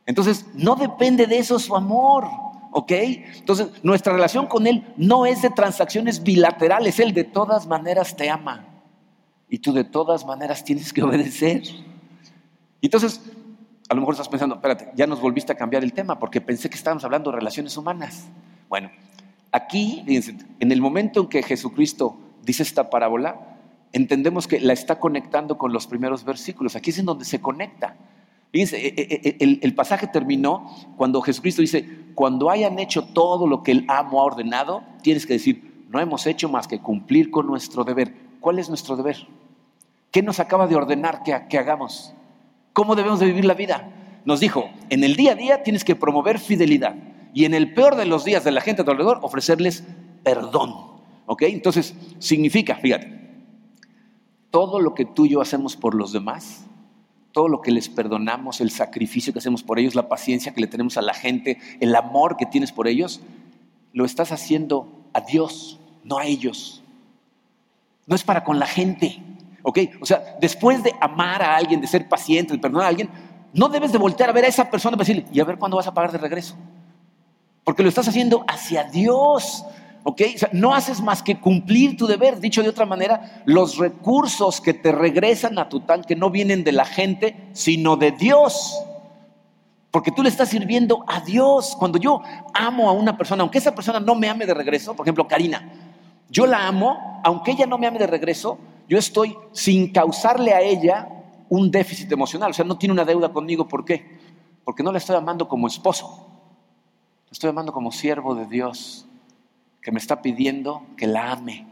Entonces, 0.06 0.46
no 0.54 0.76
depende 0.76 1.28
de 1.28 1.38
eso 1.38 1.60
su 1.60 1.76
amor. 1.76 2.26
¿Ok? 2.72 2.92
Entonces, 2.92 3.68
nuestra 3.84 4.14
relación 4.14 4.48
con 4.48 4.66
Él 4.66 4.94
no 4.96 5.26
es 5.26 5.42
de 5.42 5.50
transacciones 5.50 6.24
bilaterales. 6.24 7.00
Él 7.00 7.14
de 7.14 7.26
todas 7.26 7.68
maneras 7.68 8.16
te 8.16 8.30
ama. 8.30 8.66
Y 9.50 9.60
tú 9.60 9.74
de 9.74 9.84
todas 9.84 10.26
maneras 10.26 10.64
tienes 10.64 10.94
que 10.94 11.04
obedecer. 11.04 11.64
Entonces, 12.82 13.22
a 13.92 13.94
lo 13.94 14.00
mejor 14.00 14.14
estás 14.14 14.30
pensando, 14.30 14.56
espérate, 14.56 14.90
ya 14.96 15.06
nos 15.06 15.20
volviste 15.20 15.52
a 15.52 15.56
cambiar 15.56 15.84
el 15.84 15.92
tema 15.92 16.18
porque 16.18 16.40
pensé 16.40 16.70
que 16.70 16.78
estábamos 16.78 17.04
hablando 17.04 17.30
de 17.30 17.36
relaciones 17.36 17.76
humanas. 17.76 18.30
Bueno, 18.70 18.90
aquí, 19.52 20.02
fíjense, 20.06 20.38
en 20.62 20.72
el 20.72 20.80
momento 20.80 21.20
en 21.20 21.28
que 21.28 21.44
Jesucristo 21.44 22.18
dice 22.42 22.64
esta 22.64 22.90
parábola, 22.90 23.58
entendemos 23.92 24.48
que 24.48 24.62
la 24.62 24.72
está 24.72 24.98
conectando 24.98 25.58
con 25.58 25.74
los 25.74 25.88
primeros 25.88 26.24
versículos. 26.24 26.78
Aquí 26.78 26.92
es 26.92 27.00
en 27.00 27.06
donde 27.06 27.26
se 27.26 27.42
conecta. 27.42 27.98
Fíjense, 28.54 28.78
e, 28.78 28.94
e, 28.96 29.38
e, 29.42 29.60
el, 29.62 29.76
pasaje 29.76 30.08
terminó 30.08 30.74
cuando 30.96 31.22
Jesucristo 31.22 31.62
dice, 31.62 31.86
cuando 32.16 32.50
hayan 32.50 32.80
hecho 32.80 33.04
todo 33.04 33.46
lo 33.46 33.62
que 33.62 33.72
el 33.74 33.86
amo 33.90 34.22
ha 34.22 34.24
ordenado, 34.24 34.84
tienes 35.02 35.26
que 35.26 35.34
decir, 35.34 35.86
no 35.90 36.00
hemos 36.00 36.28
hecho 36.28 36.48
más 36.48 36.66
que 36.66 36.80
cumplir 36.80 37.30
con 37.30 37.46
nuestro 37.46 37.84
deber. 37.84 38.16
¿Cuál 38.40 38.58
es 38.58 38.70
nuestro 38.70 38.96
deber? 38.96 39.18
¿Qué 40.12 40.22
nos 40.22 40.40
acaba 40.40 40.66
de 40.68 40.78
ordenar 40.78 41.24
que, 41.24 41.38
que 41.50 41.58
hagamos? 41.58 42.14
¿Cómo 42.74 42.96
debemos 42.96 43.20
de 43.20 43.26
vivir 43.28 43.46
la 43.46 43.54
vida? 43.54 43.92
Nos 44.26 44.40
dijo, 44.40 44.70
en 44.90 45.04
el 45.04 45.16
día 45.16 45.34
a 45.34 45.36
día 45.36 45.64
tienes 45.64 45.84
que 45.84 45.96
promover 45.96 46.40
fidelidad 46.40 46.96
y 47.34 47.46
en 47.46 47.54
el 47.54 47.74
peor 47.74 47.96
de 47.96 48.06
los 48.06 48.26
días 48.26 48.44
de 48.44 48.52
la 48.52 48.62
gente 48.62 48.82
a 48.82 48.86
tu 48.86 48.92
alrededor 48.92 49.20
ofrecerles 49.22 49.84
perdón. 50.24 50.74
¿Ok? 51.26 51.44
Entonces, 51.44 51.96
significa, 52.20 52.76
fíjate, 52.76 53.22
todo 54.50 54.80
lo 54.80 54.94
que 54.94 55.06
tú 55.06 55.26
y 55.26 55.30
yo 55.30 55.42
hacemos 55.42 55.78
por 55.78 55.96
los 55.96 56.12
demás, 56.12 56.66
todo 57.32 57.48
lo 57.48 57.62
que 57.62 57.72
les 57.72 57.90
perdonamos, 57.90 58.60
el 58.60 58.72
sacrificio 58.72 59.32
que 59.32 59.40
hacemos 59.40 59.64
por 59.64 59.80
ellos, 59.80 59.96
la 59.96 60.10
paciencia 60.10 60.54
que 60.54 60.62
le 60.62 60.68
tenemos 60.68 60.98
a 60.98 61.02
la 61.02 61.14
gente, 61.14 61.58
el 61.80 61.96
amor 61.96 62.36
que 62.36 62.46
tienes 62.46 62.72
por 62.72 62.88
ellos, 62.88 63.22
lo 63.94 64.06
estás 64.06 64.32
haciendo 64.32 64.88
a 65.14 65.22
Dios, 65.22 65.80
no 66.04 66.18
a 66.18 66.26
ellos. 66.26 66.84
No 68.08 68.16
es 68.16 68.24
para 68.24 68.44
con 68.44 68.60
la 68.60 68.68
gente. 68.68 69.22
¿Ok? 69.64 69.80
O 70.02 70.06
sea, 70.06 70.38
después 70.40 70.84
de 70.84 70.94
amar 71.00 71.42
a 71.42 71.56
alguien, 71.56 71.82
de 71.82 71.88
ser 71.88 72.08
paciente, 72.08 72.54
de 72.54 72.60
perdonar 72.60 72.86
a 72.86 72.90
alguien, 72.90 73.10
no 73.54 73.70
debes 73.70 73.92
de 73.92 73.98
voltear 73.98 74.30
a 74.30 74.34
ver 74.34 74.46
a 74.46 74.48
esa 74.48 74.70
persona 74.70 74.96
y 74.96 75.00
decirle, 75.00 75.26
y 75.32 75.40
a 75.40 75.46
ver 75.46 75.58
cuándo 75.58 75.78
vas 75.78 75.88
a 75.88 75.94
pagar 75.94 76.12
de 76.12 76.18
regreso. 76.18 76.56
Porque 77.64 77.84
lo 77.84 77.90
estás 77.90 78.08
haciendo 78.08 78.44
hacia 78.48 78.86
Dios. 78.86 79.66
¿Ok? 80.04 80.22
O 80.34 80.38
sea, 80.38 80.50
no 80.52 80.74
haces 80.74 81.00
más 81.00 81.22
que 81.22 81.40
cumplir 81.40 81.96
tu 81.96 82.08
deber. 82.08 82.40
Dicho 82.40 82.64
de 82.64 82.70
otra 82.70 82.88
manera, 82.88 83.44
los 83.46 83.78
recursos 83.78 84.60
que 84.60 84.74
te 84.74 84.92
regresan 84.92 85.60
a 85.60 85.70
tu 85.70 85.82
tanque 85.82 86.16
no 86.16 86.32
vienen 86.32 86.64
de 86.64 86.72
la 86.72 86.86
gente, 86.86 87.50
sino 87.54 87.98
de 87.98 88.12
Dios. 88.12 88.76
Porque 89.92 90.12
tú 90.12 90.24
le 90.24 90.30
estás 90.30 90.50
sirviendo 90.50 91.04
a 91.08 91.20
Dios. 91.20 91.76
Cuando 91.78 92.00
yo 92.00 92.22
amo 92.54 92.90
a 92.90 92.94
una 92.94 93.16
persona, 93.16 93.42
aunque 93.44 93.60
esa 93.60 93.76
persona 93.76 94.00
no 94.00 94.16
me 94.16 94.28
ame 94.28 94.48
de 94.48 94.56
regreso, 94.56 94.96
por 94.96 95.06
ejemplo, 95.06 95.28
Karina, 95.28 95.70
yo 96.30 96.48
la 96.48 96.66
amo, 96.66 97.22
aunque 97.24 97.52
ella 97.52 97.68
no 97.68 97.78
me 97.78 97.86
ame 97.86 98.00
de 98.00 98.08
regreso, 98.08 98.58
yo 98.92 98.98
estoy 98.98 99.38
sin 99.54 99.94
causarle 99.94 100.52
a 100.52 100.60
ella 100.60 101.08
un 101.48 101.72
déficit 101.72 102.12
emocional. 102.12 102.52
O 102.52 102.54
sea, 102.54 102.66
no 102.66 102.78
tiene 102.78 102.92
una 102.92 103.06
deuda 103.06 103.32
conmigo. 103.32 103.66
¿Por 103.66 103.86
qué? 103.86 104.20
Porque 104.66 104.84
no 104.84 104.92
la 104.92 104.98
estoy 104.98 105.16
amando 105.16 105.48
como 105.48 105.68
esposo. 105.68 106.28
La 107.28 107.32
estoy 107.32 107.52
amando 107.52 107.72
como 107.72 107.94
siervo 107.94 108.36
de 108.36 108.48
Dios, 108.48 109.08
que 109.82 109.94
me 109.94 109.98
está 109.98 110.22
pidiendo 110.22 110.86
que 110.98 111.08
la 111.08 111.32
ame. 111.32 111.66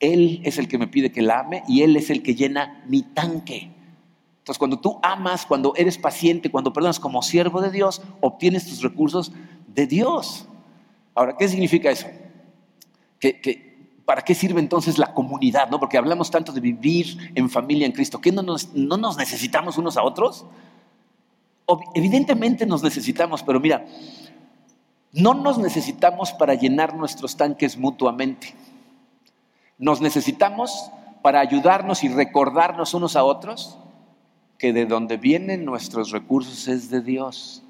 Él 0.00 0.42
es 0.44 0.58
el 0.58 0.68
que 0.68 0.76
me 0.76 0.86
pide 0.86 1.10
que 1.10 1.22
la 1.22 1.38
ame 1.38 1.62
y 1.66 1.80
Él 1.80 1.96
es 1.96 2.10
el 2.10 2.22
que 2.22 2.34
llena 2.34 2.84
mi 2.86 3.00
tanque. 3.00 3.70
Entonces, 4.40 4.58
cuando 4.58 4.80
tú 4.80 4.98
amas, 5.02 5.46
cuando 5.46 5.72
eres 5.76 5.96
paciente, 5.96 6.50
cuando 6.50 6.74
perdonas 6.74 7.00
como 7.00 7.22
siervo 7.22 7.62
de 7.62 7.70
Dios, 7.70 8.02
obtienes 8.20 8.66
tus 8.66 8.82
recursos 8.82 9.32
de 9.66 9.86
Dios. 9.86 10.46
Ahora, 11.14 11.38
¿qué 11.38 11.48
significa 11.48 11.90
eso? 11.90 12.08
Que, 13.18 13.40
que 13.40 13.69
¿para 14.10 14.22
qué 14.22 14.34
sirve 14.34 14.58
entonces 14.58 14.98
la 14.98 15.14
comunidad? 15.14 15.70
¿no? 15.70 15.78
Porque 15.78 15.96
hablamos 15.96 16.32
tanto 16.32 16.50
de 16.50 16.60
vivir 16.60 17.30
en 17.36 17.48
familia 17.48 17.86
en 17.86 17.92
Cristo. 17.92 18.20
¿Qué 18.20 18.32
no 18.32 18.42
nos, 18.42 18.74
no 18.74 18.96
nos 18.96 19.16
necesitamos 19.16 19.78
unos 19.78 19.96
a 19.96 20.02
otros? 20.02 20.46
Evidentemente 21.94 22.66
nos 22.66 22.82
necesitamos, 22.82 23.44
pero 23.44 23.60
mira, 23.60 23.86
no 25.12 25.34
nos 25.34 25.58
necesitamos 25.58 26.32
para 26.32 26.54
llenar 26.54 26.96
nuestros 26.96 27.36
tanques 27.36 27.78
mutuamente. 27.78 28.52
Nos 29.78 30.00
necesitamos 30.00 30.90
para 31.22 31.38
ayudarnos 31.38 32.02
y 32.02 32.08
recordarnos 32.08 32.94
unos 32.94 33.14
a 33.14 33.22
otros 33.22 33.78
que 34.58 34.72
de 34.72 34.86
donde 34.86 35.18
vienen 35.18 35.64
nuestros 35.64 36.10
recursos 36.10 36.66
es 36.66 36.90
de 36.90 37.00
Dios, 37.00 37.62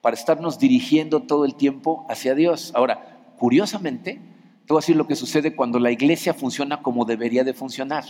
para 0.00 0.14
estarnos 0.14 0.60
dirigiendo 0.60 1.22
todo 1.22 1.44
el 1.44 1.56
tiempo 1.56 2.06
hacia 2.08 2.36
Dios. 2.36 2.70
Ahora, 2.72 3.18
curiosamente, 3.36 4.20
te 4.66 4.72
voy 4.72 4.78
a 4.78 4.82
decir 4.82 4.96
lo 4.96 5.06
que 5.06 5.16
sucede 5.16 5.56
cuando 5.56 5.78
la 5.78 5.90
iglesia 5.90 6.34
funciona 6.34 6.82
como 6.82 7.04
debería 7.04 7.44
de 7.44 7.54
funcionar. 7.54 8.04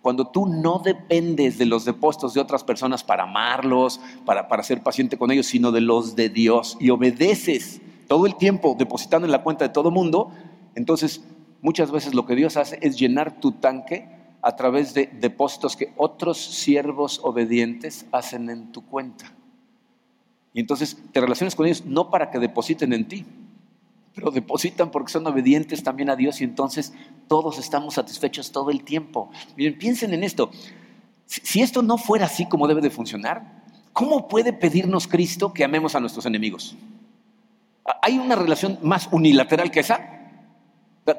Cuando 0.00 0.26
tú 0.26 0.46
no 0.46 0.80
dependes 0.80 1.58
de 1.58 1.66
los 1.66 1.84
depósitos 1.84 2.34
de 2.34 2.40
otras 2.40 2.64
personas 2.64 3.04
para 3.04 3.22
amarlos, 3.22 4.00
para, 4.26 4.48
para 4.48 4.64
ser 4.64 4.82
paciente 4.82 5.16
con 5.16 5.30
ellos, 5.30 5.46
sino 5.46 5.70
de 5.70 5.80
los 5.80 6.16
de 6.16 6.28
Dios 6.28 6.76
y 6.80 6.90
obedeces 6.90 7.80
todo 8.08 8.26
el 8.26 8.36
tiempo 8.36 8.74
depositando 8.76 9.26
en 9.26 9.32
la 9.32 9.44
cuenta 9.44 9.64
de 9.64 9.72
todo 9.72 9.92
mundo, 9.92 10.32
entonces 10.74 11.24
muchas 11.60 11.92
veces 11.92 12.14
lo 12.14 12.26
que 12.26 12.34
Dios 12.34 12.56
hace 12.56 12.78
es 12.82 12.98
llenar 12.98 13.40
tu 13.40 13.52
tanque 13.52 14.08
a 14.42 14.56
través 14.56 14.92
de 14.92 15.06
depósitos 15.06 15.76
que 15.76 15.92
otros 15.96 16.36
siervos 16.38 17.20
obedientes 17.22 18.06
hacen 18.10 18.50
en 18.50 18.72
tu 18.72 18.84
cuenta. 18.84 19.32
Y 20.52 20.60
entonces 20.60 20.98
te 21.12 21.20
relacionas 21.20 21.54
con 21.54 21.66
ellos 21.66 21.84
no 21.86 22.10
para 22.10 22.30
que 22.30 22.40
depositen 22.40 22.92
en 22.92 23.06
ti, 23.06 23.24
pero 24.14 24.30
depositan 24.30 24.90
porque 24.90 25.12
son 25.12 25.26
obedientes 25.26 25.82
también 25.82 26.10
a 26.10 26.16
Dios 26.16 26.40
y 26.40 26.44
entonces 26.44 26.92
todos 27.28 27.58
estamos 27.58 27.94
satisfechos 27.94 28.52
todo 28.52 28.70
el 28.70 28.84
tiempo. 28.84 29.30
Miren, 29.56 29.78
piensen 29.78 30.12
en 30.12 30.24
esto. 30.24 30.50
Si 31.26 31.62
esto 31.62 31.82
no 31.82 31.96
fuera 31.96 32.26
así 32.26 32.46
como 32.46 32.68
debe 32.68 32.82
de 32.82 32.90
funcionar, 32.90 33.62
¿cómo 33.92 34.28
puede 34.28 34.52
pedirnos 34.52 35.06
Cristo 35.06 35.52
que 35.52 35.64
amemos 35.64 35.94
a 35.94 36.00
nuestros 36.00 36.26
enemigos? 36.26 36.76
¿Hay 38.02 38.18
una 38.18 38.36
relación 38.36 38.78
más 38.82 39.08
unilateral 39.12 39.70
que 39.70 39.80
esa? 39.80 40.30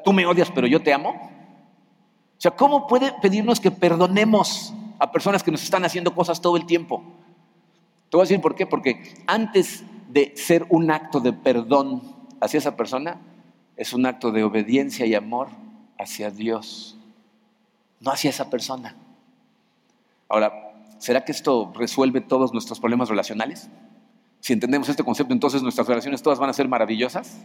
Tú 0.04 0.12
me 0.12 0.24
odias, 0.24 0.50
pero 0.50 0.66
yo 0.66 0.82
te 0.82 0.92
amo. 0.92 1.10
O 1.10 2.40
sea, 2.40 2.52
¿cómo 2.52 2.86
puede 2.86 3.12
pedirnos 3.20 3.58
que 3.58 3.70
perdonemos 3.70 4.72
a 4.98 5.10
personas 5.10 5.42
que 5.42 5.50
nos 5.50 5.62
están 5.62 5.84
haciendo 5.84 6.14
cosas 6.14 6.40
todo 6.40 6.56
el 6.56 6.64
tiempo? 6.64 7.02
Te 8.08 8.16
voy 8.16 8.22
a 8.22 8.28
decir 8.28 8.40
por 8.40 8.54
qué. 8.54 8.66
Porque 8.66 9.14
antes 9.26 9.82
de 10.08 10.32
ser 10.36 10.64
un 10.70 10.90
acto 10.90 11.20
de 11.20 11.32
perdón 11.32 12.13
hacia 12.44 12.58
esa 12.58 12.76
persona 12.76 13.16
es 13.76 13.94
un 13.94 14.04
acto 14.04 14.30
de 14.30 14.44
obediencia 14.44 15.06
y 15.06 15.14
amor 15.14 15.48
hacia 15.98 16.30
Dios, 16.30 16.98
no 18.00 18.10
hacia 18.10 18.30
esa 18.30 18.50
persona. 18.50 18.94
Ahora, 20.28 20.52
¿será 20.98 21.24
que 21.24 21.32
esto 21.32 21.72
resuelve 21.74 22.20
todos 22.20 22.52
nuestros 22.52 22.80
problemas 22.80 23.08
relacionales? 23.08 23.70
Si 24.40 24.52
entendemos 24.52 24.90
este 24.90 25.02
concepto, 25.02 25.32
entonces 25.32 25.62
nuestras 25.62 25.88
relaciones 25.88 26.22
todas 26.22 26.38
van 26.38 26.50
a 26.50 26.52
ser 26.52 26.68
maravillosas. 26.68 27.38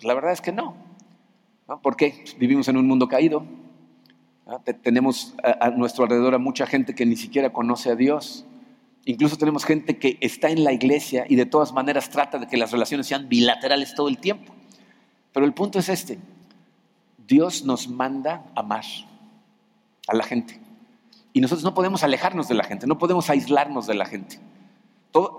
La 0.00 0.14
verdad 0.14 0.32
es 0.32 0.40
que 0.40 0.50
no. 0.50 0.74
¿no? 1.68 1.80
¿Por 1.80 1.96
qué? 1.96 2.24
Vivimos 2.36 2.66
en 2.66 2.76
un 2.76 2.88
mundo 2.88 3.06
caído. 3.06 3.44
Tenemos 4.82 5.36
a, 5.44 5.70
nuestro 5.70 6.02
alrededor 6.02 6.34
a 6.34 6.38
mucha 6.38 6.66
gente 6.66 6.96
que 6.96 7.06
ni 7.06 7.14
siquiera 7.14 7.52
conoce 7.52 7.90
a 7.90 7.94
Dios. 7.94 8.44
Incluso 9.04 9.36
tenemos 9.36 9.64
gente 9.64 9.98
que 9.98 10.18
está 10.20 10.50
en 10.50 10.62
la 10.62 10.72
iglesia 10.72 11.24
y 11.28 11.36
de 11.36 11.46
todas 11.46 11.72
maneras 11.72 12.10
trata 12.10 12.38
de 12.38 12.46
que 12.46 12.56
las 12.56 12.70
relaciones 12.70 13.06
sean 13.06 13.28
bilaterales 13.28 13.94
todo 13.94 14.08
el 14.08 14.18
tiempo. 14.18 14.52
Pero 15.32 15.46
el 15.46 15.54
punto 15.54 15.78
es 15.78 15.88
este. 15.88 16.18
Dios 17.26 17.64
nos 17.64 17.88
manda 17.88 18.44
amar 18.54 18.84
a 20.06 20.14
la 20.14 20.24
gente. 20.24 20.60
Y 21.32 21.40
nosotros 21.40 21.64
no 21.64 21.74
podemos 21.74 22.02
alejarnos 22.02 22.48
de 22.48 22.54
la 22.54 22.64
gente, 22.64 22.86
no 22.86 22.98
podemos 22.98 23.30
aislarnos 23.30 23.86
de 23.86 23.94
la 23.94 24.04
gente. 24.04 24.40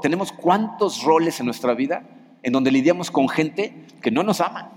tenemos 0.02 0.32
cuántos 0.32 1.04
roles 1.04 1.40
en 1.40 1.46
nuestra 1.46 1.74
vida 1.74 2.04
en 2.44 2.54
donde 2.54 2.72
lidiamos 2.72 3.12
con 3.12 3.30
gente 3.30 3.86
que 4.02 4.12
no 4.12 4.24
nos 4.24 4.42
ama, 4.42 4.72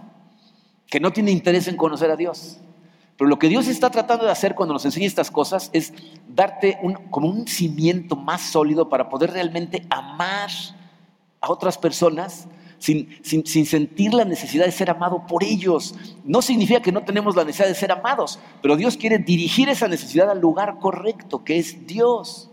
que 0.86 1.00
no 1.00 1.12
tiene 1.12 1.30
interés 1.30 1.68
en 1.68 1.76
conocer 1.76 2.10
a 2.10 2.16
Dios. 2.16 2.60
Pero 3.16 3.28
lo 3.28 3.38
que 3.38 3.48
Dios 3.48 3.68
está 3.68 3.90
tratando 3.90 4.24
de 4.24 4.32
hacer 4.32 4.54
cuando 4.54 4.74
nos 4.74 4.84
enseña 4.84 5.06
estas 5.06 5.30
cosas 5.30 5.70
es 5.72 5.92
darte 6.28 6.78
como 7.10 7.28
un 7.28 7.46
cimiento 7.46 8.16
más 8.16 8.40
sólido 8.42 8.88
para 8.88 9.08
poder 9.08 9.30
realmente 9.30 9.86
amar 9.88 10.50
a 11.40 11.50
otras 11.52 11.78
personas 11.78 12.48
sin, 12.78 13.08
sin, 13.22 13.66
sentir 13.66 14.12
la 14.12 14.24
necesidad 14.24 14.66
de 14.66 14.72
ser 14.72 14.90
amado 14.90 15.26
por 15.26 15.44
ellos. 15.44 15.94
No 16.24 16.42
significa 16.42 16.82
que 16.82 16.92
no 16.92 17.04
tenemos 17.04 17.36
la 17.36 17.44
necesidad 17.44 17.68
de 17.68 17.74
ser 17.74 17.92
amados, 17.92 18.40
pero 18.60 18.76
Dios 18.76 18.96
quiere 18.96 19.18
dirigir 19.18 19.68
esa 19.68 19.88
necesidad 19.88 20.30
al 20.30 20.40
lugar 20.40 20.78
correcto, 20.80 21.44
que 21.44 21.58
es 21.58 21.86
Dios. 21.86 22.50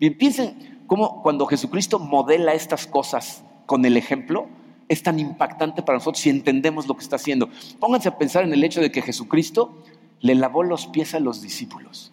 Bien, 0.00 0.18
piensen 0.18 0.82
cómo 0.86 1.22
cuando 1.22 1.46
Jesucristo 1.46 1.98
modela 1.98 2.52
estas 2.52 2.86
cosas 2.86 3.44
con 3.64 3.84
el 3.84 3.96
ejemplo, 3.96 4.48
es 4.88 5.02
tan 5.02 5.18
impactante 5.18 5.82
para 5.82 5.98
nosotros 5.98 6.20
si 6.20 6.30
entendemos 6.30 6.86
lo 6.86 6.94
que 6.94 7.02
está 7.02 7.16
haciendo. 7.16 7.48
Pónganse 7.80 8.08
a 8.08 8.18
pensar 8.18 8.44
en 8.44 8.52
el 8.52 8.64
hecho 8.64 8.80
de 8.80 8.90
que 8.90 9.02
Jesucristo 9.02 9.78
le 10.20 10.34
lavó 10.34 10.62
los 10.62 10.86
pies 10.86 11.14
a 11.14 11.20
los 11.20 11.42
discípulos. 11.42 12.12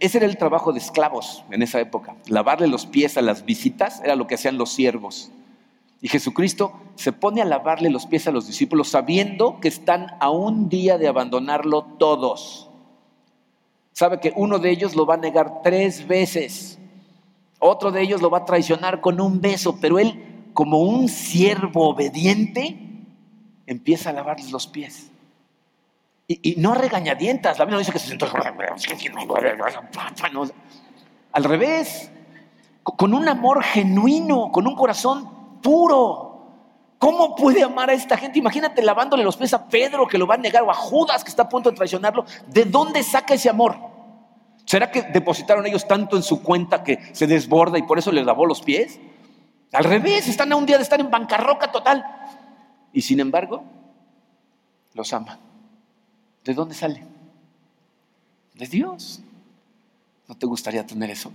Ese 0.00 0.18
era 0.18 0.26
el 0.26 0.36
trabajo 0.36 0.72
de 0.72 0.78
esclavos 0.78 1.44
en 1.50 1.62
esa 1.62 1.80
época. 1.80 2.14
Lavarle 2.26 2.68
los 2.68 2.86
pies 2.86 3.16
a 3.16 3.22
las 3.22 3.44
visitas 3.44 4.00
era 4.04 4.16
lo 4.16 4.26
que 4.26 4.34
hacían 4.34 4.58
los 4.58 4.70
siervos. 4.70 5.30
Y 6.00 6.08
Jesucristo 6.08 6.72
se 6.94 7.12
pone 7.12 7.42
a 7.42 7.44
lavarle 7.44 7.90
los 7.90 8.06
pies 8.06 8.28
a 8.28 8.30
los 8.30 8.46
discípulos 8.46 8.88
sabiendo 8.88 9.58
que 9.60 9.68
están 9.68 10.14
a 10.20 10.30
un 10.30 10.68
día 10.68 10.98
de 10.98 11.08
abandonarlo 11.08 11.84
todos. 11.98 12.68
Sabe 13.92 14.20
que 14.20 14.32
uno 14.36 14.58
de 14.58 14.70
ellos 14.70 14.94
lo 14.94 15.06
va 15.06 15.14
a 15.14 15.18
negar 15.18 15.62
tres 15.62 16.06
veces. 16.06 16.78
Otro 17.58 17.90
de 17.90 18.02
ellos 18.02 18.22
lo 18.22 18.30
va 18.30 18.38
a 18.38 18.44
traicionar 18.44 19.00
con 19.00 19.20
un 19.20 19.40
beso, 19.40 19.78
pero 19.80 19.98
él 19.98 20.37
como 20.58 20.78
un 20.78 21.08
siervo 21.08 21.90
obediente, 21.90 22.76
empieza 23.64 24.10
a 24.10 24.12
lavarles 24.12 24.50
los 24.50 24.66
pies. 24.66 25.08
Y, 26.26 26.56
no 26.56 26.74
regañadientas. 26.74 27.60
La 27.60 27.64
Biblia 27.64 27.76
no 27.76 27.78
dice 27.78 27.92
que 27.92 28.00
se 28.00 28.08
sentó. 28.08 28.26
Al 31.30 31.44
revés, 31.44 32.10
con 32.82 33.14
un 33.14 33.28
amor 33.28 33.62
genuino, 33.62 34.50
con 34.50 34.66
un 34.66 34.74
corazón 34.74 35.60
puro. 35.62 36.48
¿Cómo 36.98 37.36
puede 37.36 37.62
amar 37.62 37.90
a 37.90 37.92
esta 37.92 38.16
gente? 38.16 38.40
Imagínate 38.40 38.82
lavándole 38.82 39.22
los 39.22 39.36
pies 39.36 39.54
a 39.54 39.68
Pedro 39.68 40.08
que 40.08 40.18
lo 40.18 40.26
va 40.26 40.34
a 40.34 40.38
negar 40.38 40.64
o 40.64 40.72
a 40.72 40.74
Judas 40.74 41.22
que 41.22 41.30
está 41.30 41.44
a 41.44 41.48
punto 41.48 41.70
de 41.70 41.76
traicionarlo. 41.76 42.24
¿De 42.48 42.64
dónde 42.64 43.04
saca 43.04 43.34
ese 43.34 43.48
amor? 43.48 43.76
¿Será 44.64 44.90
que 44.90 45.02
depositaron 45.02 45.64
ellos 45.66 45.86
tanto 45.86 46.16
en 46.16 46.24
su 46.24 46.42
cuenta 46.42 46.82
que 46.82 46.98
se 47.12 47.28
desborda 47.28 47.78
y 47.78 47.82
por 47.82 48.00
eso 48.00 48.10
les 48.10 48.26
lavó 48.26 48.44
los 48.44 48.60
pies? 48.60 48.98
Al 49.72 49.84
revés, 49.84 50.28
están 50.28 50.52
a 50.52 50.56
un 50.56 50.66
día 50.66 50.76
de 50.76 50.82
estar 50.82 51.00
en 51.00 51.10
bancarrota 51.10 51.70
total. 51.70 52.04
Y 52.92 53.02
sin 53.02 53.20
embargo, 53.20 53.64
los 54.94 55.12
ama. 55.12 55.38
¿De 56.44 56.54
dónde 56.54 56.74
sale? 56.74 57.04
De 58.54 58.66
Dios. 58.66 59.20
¿No 60.26 60.36
te 60.36 60.46
gustaría 60.46 60.86
tener 60.86 61.10
eso? 61.10 61.30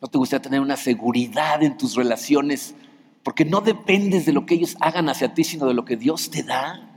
¿No 0.00 0.08
te 0.08 0.18
gustaría 0.18 0.42
tener 0.42 0.60
una 0.60 0.76
seguridad 0.76 1.62
en 1.62 1.78
tus 1.78 1.94
relaciones? 1.94 2.74
Porque 3.22 3.44
no 3.44 3.60
dependes 3.60 4.26
de 4.26 4.32
lo 4.32 4.46
que 4.46 4.54
ellos 4.54 4.76
hagan 4.80 5.08
hacia 5.08 5.34
ti, 5.34 5.44
sino 5.44 5.66
de 5.66 5.74
lo 5.74 5.84
que 5.84 5.96
Dios 5.96 6.30
te 6.30 6.42
da. 6.42 6.88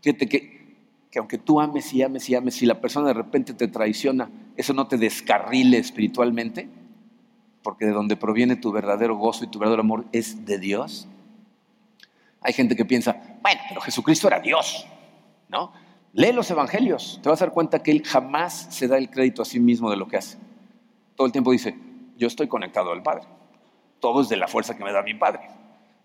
Fíjate 0.00 0.28
que, 0.28 0.76
que 1.10 1.18
aunque 1.20 1.38
tú 1.38 1.60
ames 1.60 1.92
y 1.92 2.02
ames 2.02 2.28
y 2.28 2.34
ames, 2.34 2.54
si 2.54 2.66
la 2.66 2.80
persona 2.80 3.08
de 3.08 3.14
repente 3.14 3.54
te 3.54 3.68
traiciona, 3.68 4.30
eso 4.56 4.72
no 4.72 4.88
te 4.88 4.96
descarrile 4.96 5.78
espiritualmente 5.78 6.68
porque 7.62 7.86
de 7.86 7.92
donde 7.92 8.16
proviene 8.16 8.56
tu 8.56 8.72
verdadero 8.72 9.16
gozo 9.16 9.44
y 9.44 9.48
tu 9.48 9.58
verdadero 9.58 9.82
amor 9.82 10.04
es 10.12 10.44
de 10.44 10.58
Dios. 10.58 11.08
Hay 12.40 12.52
gente 12.52 12.74
que 12.74 12.84
piensa, 12.84 13.38
bueno, 13.42 13.60
pero 13.68 13.80
Jesucristo 13.80 14.26
era 14.26 14.40
Dios, 14.40 14.86
¿no? 15.48 15.72
Lee 16.12 16.32
los 16.32 16.50
evangelios, 16.50 17.20
te 17.22 17.28
vas 17.28 17.40
a 17.40 17.46
dar 17.46 17.54
cuenta 17.54 17.82
que 17.82 17.90
Él 17.90 18.02
jamás 18.04 18.66
se 18.70 18.88
da 18.88 18.98
el 18.98 19.08
crédito 19.08 19.42
a 19.42 19.44
sí 19.44 19.60
mismo 19.60 19.90
de 19.90 19.96
lo 19.96 20.08
que 20.08 20.18
hace. 20.18 20.36
Todo 21.14 21.26
el 21.26 21.32
tiempo 21.32 21.52
dice, 21.52 21.76
yo 22.18 22.26
estoy 22.26 22.48
conectado 22.48 22.92
al 22.92 23.02
Padre. 23.02 23.24
Todo 24.00 24.20
es 24.20 24.28
de 24.28 24.36
la 24.36 24.48
fuerza 24.48 24.76
que 24.76 24.84
me 24.84 24.92
da 24.92 25.02
mi 25.02 25.14
Padre. 25.14 25.48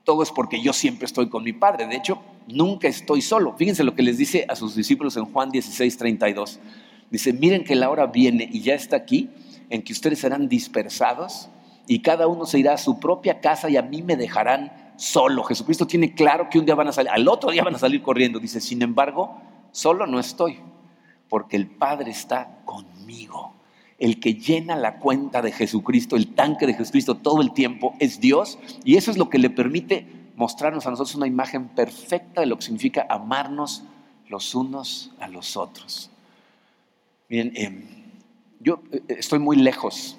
Todo 0.04 0.24
es 0.24 0.32
porque 0.32 0.62
yo 0.62 0.72
siempre 0.72 1.06
estoy 1.06 1.28
con 1.28 1.44
mi 1.44 1.52
Padre. 1.52 1.88
De 1.88 1.96
hecho, 1.96 2.22
nunca 2.48 2.88
estoy 2.88 3.22
solo. 3.22 3.56
Fíjense 3.58 3.84
lo 3.84 3.96
que 3.96 4.04
les 4.04 4.18
dice 4.18 4.46
a 4.48 4.56
sus 4.56 4.76
discípulos 4.76 5.18
en 5.18 5.26
Juan 5.26 5.50
16, 5.50 5.98
32. 5.98 6.60
Dice, 7.10 7.34
miren 7.34 7.64
que 7.64 7.76
la 7.76 7.90
hora 7.90 8.06
viene 8.06 8.48
y 8.50 8.62
ya 8.62 8.76
está 8.76 8.96
aquí 8.96 9.30
en 9.70 9.82
que 9.82 9.94
ustedes 9.94 10.20
serán 10.20 10.48
dispersados 10.48 11.50
y 11.88 12.00
cada 12.00 12.28
uno 12.28 12.46
se 12.46 12.60
irá 12.60 12.74
a 12.74 12.78
su 12.78 13.00
propia 13.00 13.40
casa 13.40 13.70
y 13.70 13.78
a 13.78 13.82
mí 13.82 14.02
me 14.02 14.16
dejarán 14.16 14.94
solo. 14.98 15.44
Jesucristo 15.44 15.88
tiene 15.88 16.14
claro 16.14 16.50
que 16.50 16.60
un 16.60 16.66
día 16.66 16.76
van 16.76 16.90
a 16.90 16.92
salir, 16.92 17.12
al 17.12 17.28
otro 17.28 17.52
día 17.52 17.64
van 17.64 17.76
a 17.76 17.80
salir 17.80 18.02
corriendo. 18.02 18.40
Dice, 18.40 18.60
sin 18.60 18.82
embargo, 18.82 19.40
solo 19.72 20.06
no 20.06 20.20
estoy, 20.20 20.60
porque 21.30 21.56
el 21.56 21.68
Padre 21.68 22.12
está 22.12 22.60
conmigo. 22.66 23.54
El 24.00 24.20
que 24.20 24.36
llena 24.36 24.76
la 24.76 25.00
cuenta 25.00 25.42
de 25.42 25.52
Jesucristo, 25.52 26.16
el 26.16 26.36
tanque 26.36 26.68
de 26.68 26.74
Jesucristo 26.74 27.16
todo 27.16 27.42
el 27.42 27.54
tiempo 27.54 27.96
es 28.00 28.20
Dios 28.20 28.60
y 28.84 28.96
eso 28.98 29.10
es 29.10 29.18
lo 29.18 29.30
que 29.30 29.40
le 29.40 29.50
permite 29.50 30.06
mostrarnos 30.36 30.86
a 30.86 30.92
nosotros 30.92 31.16
una 31.16 31.26
imagen 31.26 31.70
perfecta 31.70 32.42
de 32.42 32.48
lo 32.48 32.58
que 32.58 32.64
significa 32.64 33.08
amarnos 33.10 33.84
los 34.28 34.54
unos 34.54 35.12
a 35.20 35.28
los 35.28 35.58
otros. 35.58 36.12
Miren, 37.30 37.52
em, 37.56 37.97
yo 38.60 38.82
eh, 38.92 39.02
estoy 39.10 39.40
muy 39.40 39.58
lejos 39.58 40.18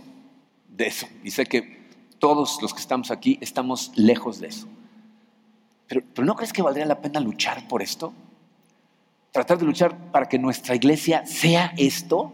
de 0.69 0.87
eso 0.87 1.07
y 1.25 1.31
sé 1.31 1.47
que 1.47 1.79
todos 2.19 2.61
los 2.63 2.75
que 2.75 2.81
estamos 2.81 3.11
aquí 3.11 3.39
estamos 3.41 3.93
lejos 3.95 4.41
de 4.41 4.49
eso. 4.49 4.67
Pero, 5.89 6.27
¿no 6.27 6.37
crees 6.37 6.53
que 6.53 6.61
valdría 6.61 6.85
la 6.85 7.01
pena 7.01 7.19
luchar 7.19 7.67
por 7.67 7.83
esto? 7.83 8.13
Tratar 9.33 9.59
de 9.59 9.65
luchar 9.65 9.97
para 10.11 10.29
que 10.29 10.39
nuestra 10.39 10.75
iglesia 10.75 11.25
sea 11.25 11.73
esto. 11.79 12.19
O 12.19 12.33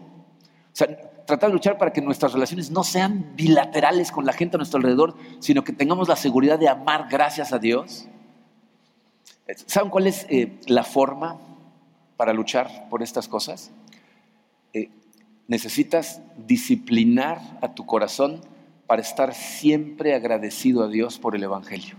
sea, 0.73 0.87
tratar 1.25 1.49
de 1.49 1.53
luchar 1.53 1.77
para 1.77 1.93
que 1.93 2.01
nuestras 2.01 2.33
relaciones 2.33 2.69
no 2.69 2.83
sean 2.83 3.33
bilaterales 3.35 4.11
con 4.11 4.25
la 4.25 4.33
gente 4.33 4.57
a 4.57 4.59
nuestro 4.59 4.77
alrededor, 4.77 5.15
sino 5.39 5.63
que 5.63 5.71
tengamos 5.71 6.09
la 6.09 6.17
seguridad 6.17 6.59
de 6.59 6.67
amar 6.67 7.07
gracias 7.09 7.53
a 7.53 7.59
Dios. 7.59 8.07
¿Saben 9.67 9.89
cuál 9.89 10.07
es 10.07 10.25
eh, 10.29 10.59
la 10.67 10.83
forma 10.83 11.39
para 12.17 12.33
luchar 12.33 12.89
por 12.89 13.03
estas 13.03 13.27
cosas? 13.27 13.71
Eh, 14.73 14.89
Necesitas 15.47 16.21
disciplinar 16.47 17.39
a 17.61 17.73
tu 17.73 17.85
corazón 17.85 18.41
para 18.87 19.01
estar 19.01 19.33
siempre 19.33 20.13
agradecido 20.13 20.83
a 20.83 20.87
Dios 20.87 21.19
por 21.19 21.35
el 21.35 21.43
Evangelio. 21.43 21.95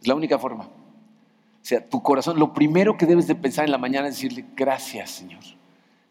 Es 0.00 0.08
la 0.08 0.14
única 0.14 0.38
forma. 0.38 0.64
O 0.64 1.66
sea, 1.66 1.84
tu 1.84 2.02
corazón, 2.02 2.38
lo 2.38 2.52
primero 2.52 2.96
que 2.96 3.06
debes 3.06 3.26
de 3.26 3.34
pensar 3.34 3.64
en 3.64 3.70
la 3.70 3.78
mañana 3.78 4.08
es 4.08 4.16
decirle, 4.16 4.44
gracias 4.54 5.10
Señor. 5.10 5.40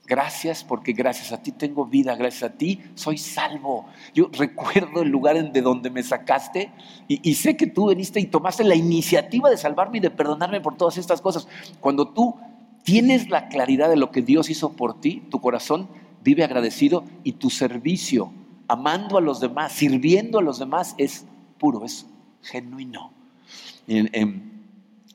Gracias 0.05 0.65
porque 0.65 0.91
gracias 0.91 1.31
a 1.31 1.41
ti 1.41 1.53
tengo 1.53 1.85
vida, 1.85 2.15
gracias 2.15 2.43
a 2.43 2.53
ti 2.55 2.81
soy 2.95 3.17
salvo. 3.17 3.85
Yo 4.13 4.29
recuerdo 4.33 5.01
el 5.01 5.09
lugar 5.09 5.51
de 5.51 5.61
donde 5.61 5.89
me 5.89 6.03
sacaste 6.03 6.71
y, 7.07 7.29
y 7.29 7.35
sé 7.35 7.55
que 7.55 7.67
tú 7.67 7.89
viniste 7.89 8.19
y 8.19 8.25
tomaste 8.25 8.63
la 8.63 8.75
iniciativa 8.75 9.49
de 9.49 9.55
salvarme 9.55 9.99
y 9.99 10.01
de 10.01 10.09
perdonarme 10.09 10.59
por 10.59 10.75
todas 10.75 10.97
estas 10.97 11.21
cosas. 11.21 11.47
Cuando 11.79 12.09
tú 12.09 12.35
tienes 12.83 13.29
la 13.29 13.47
claridad 13.47 13.89
de 13.89 13.95
lo 13.95 14.11
que 14.11 14.21
Dios 14.21 14.49
hizo 14.49 14.73
por 14.73 14.99
ti, 14.99 15.23
tu 15.29 15.39
corazón 15.39 15.87
vive 16.23 16.43
agradecido 16.43 17.03
y 17.23 17.33
tu 17.33 17.49
servicio, 17.49 18.31
amando 18.67 19.17
a 19.17 19.21
los 19.21 19.39
demás, 19.39 19.73
sirviendo 19.73 20.39
a 20.39 20.41
los 20.41 20.59
demás, 20.59 20.95
es 20.97 21.25
puro, 21.59 21.85
es 21.85 22.05
genuino. 22.41 23.11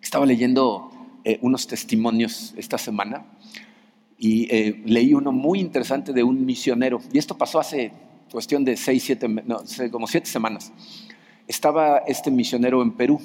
Estaba 0.02 0.26
leyendo 0.26 0.90
eh, 1.24 1.38
unos 1.42 1.66
testimonios 1.66 2.54
esta 2.56 2.78
semana 2.78 3.26
y 4.18 4.52
eh, 4.54 4.82
leí 4.84 5.14
uno 5.14 5.32
muy 5.32 5.60
interesante 5.60 6.12
de 6.12 6.22
un 6.22 6.44
misionero, 6.44 7.00
y 7.12 7.18
esto 7.18 7.36
pasó 7.36 7.60
hace 7.60 7.92
cuestión 8.30 8.64
de 8.64 8.76
seis, 8.76 9.04
siete, 9.04 9.28
no, 9.28 9.62
como 9.90 10.06
siete 10.06 10.26
semanas. 10.26 10.72
Estaba 11.46 11.98
este 11.98 12.30
misionero 12.30 12.82
en 12.82 12.92
Perú, 12.92 13.20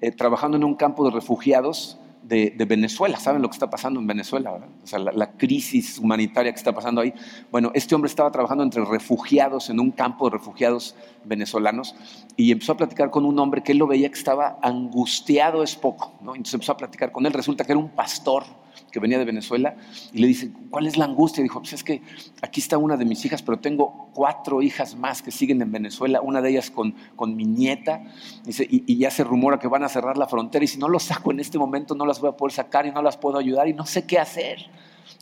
eh, 0.00 0.10
trabajando 0.10 0.56
en 0.56 0.64
un 0.64 0.74
campo 0.74 1.04
de 1.04 1.10
refugiados 1.10 1.98
de, 2.22 2.64
Venezuela. 2.68 3.18
¿Saben 3.18 3.42
lo 3.42 3.48
que 3.48 3.54
está 3.54 3.68
pasando 3.68 4.00
en 4.00 4.06
Venezuela? 4.06 4.52
O 4.52 4.86
sea, 4.86 4.98
la, 4.98 5.32
crisis 5.32 5.98
humanitaria 5.98 6.52
que 6.52 6.58
está 6.58 6.72
pasando 6.72 7.00
ahí. 7.00 7.12
Bueno, 7.50 7.70
este 7.74 7.94
hombre 7.94 8.08
estaba 8.08 8.30
trabajando 8.30 8.62
entre 8.62 8.84
refugiados 8.84 9.70
en 9.70 9.80
un 9.80 9.90
campo 9.90 10.28
de 10.28 10.36
refugiados 10.36 10.94
venezolanos 11.24 11.94
y 12.36 12.52
empezó 12.52 12.72
a 12.72 12.76
platicar 12.76 13.10
con 13.10 13.24
un 13.24 13.38
hombre 13.38 13.62
que 13.62 13.72
él 13.72 13.78
lo 13.78 13.86
veía 13.86 14.08
que 14.08 14.18
estaba 14.18 14.58
angustiado 14.62 15.62
es 15.62 15.76
poco. 15.76 16.12
¿no? 16.20 16.32
Entonces 16.32 16.54
empezó 16.54 16.72
a 16.72 16.76
platicar 16.76 17.12
con 17.12 17.26
él. 17.26 17.32
Resulta 17.32 17.64
que 17.64 17.72
era 17.72 17.78
un 17.78 17.90
pastor 17.90 18.44
que 18.90 19.00
venía 19.00 19.18
de 19.18 19.24
Venezuela 19.24 19.76
y 20.12 20.18
le 20.18 20.26
dice, 20.26 20.50
¿cuál 20.70 20.86
es 20.86 20.96
la 20.96 21.04
angustia? 21.04 21.40
Y 21.40 21.44
dijo, 21.44 21.60
pues 21.60 21.72
es 21.72 21.84
que 21.84 22.02
aquí 22.42 22.60
está 22.60 22.78
una 22.78 22.96
de 22.96 23.04
mis 23.04 23.24
hijas, 23.24 23.42
pero 23.42 23.58
tengo 23.58 24.10
cuatro 24.14 24.62
hijas 24.62 24.94
más 24.96 25.22
que 25.22 25.30
siguen 25.30 25.62
en 25.62 25.72
Venezuela, 25.72 26.20
una 26.20 26.40
de 26.40 26.50
ellas 26.50 26.70
con, 26.70 26.94
con 27.16 27.36
mi 27.36 27.44
nieta, 27.44 28.02
dice, 28.44 28.66
y, 28.68 28.96
ya 28.96 29.10
se 29.10 29.24
rumora 29.24 29.58
que 29.58 29.68
van 29.68 29.82
a 29.82 29.88
cerrar 29.88 30.16
la 30.16 30.26
frontera 30.26 30.64
y 30.64 30.68
si 30.68 30.78
no 30.78 30.88
los 30.88 31.04
saco 31.04 31.30
en 31.30 31.40
este 31.40 31.58
momento 31.58 31.94
no 31.94 32.04
las 32.04 32.20
voy 32.20 32.30
a 32.30 32.32
poder 32.32 32.52
sacar 32.52 32.86
y 32.86 32.90
no 32.90 33.02
las 33.02 33.16
puedo 33.16 33.38
ayudar 33.38 33.68
y 33.68 33.72
no 33.72 33.86
sé 33.86 34.04
qué 34.04 34.18
hacer. 34.18 34.70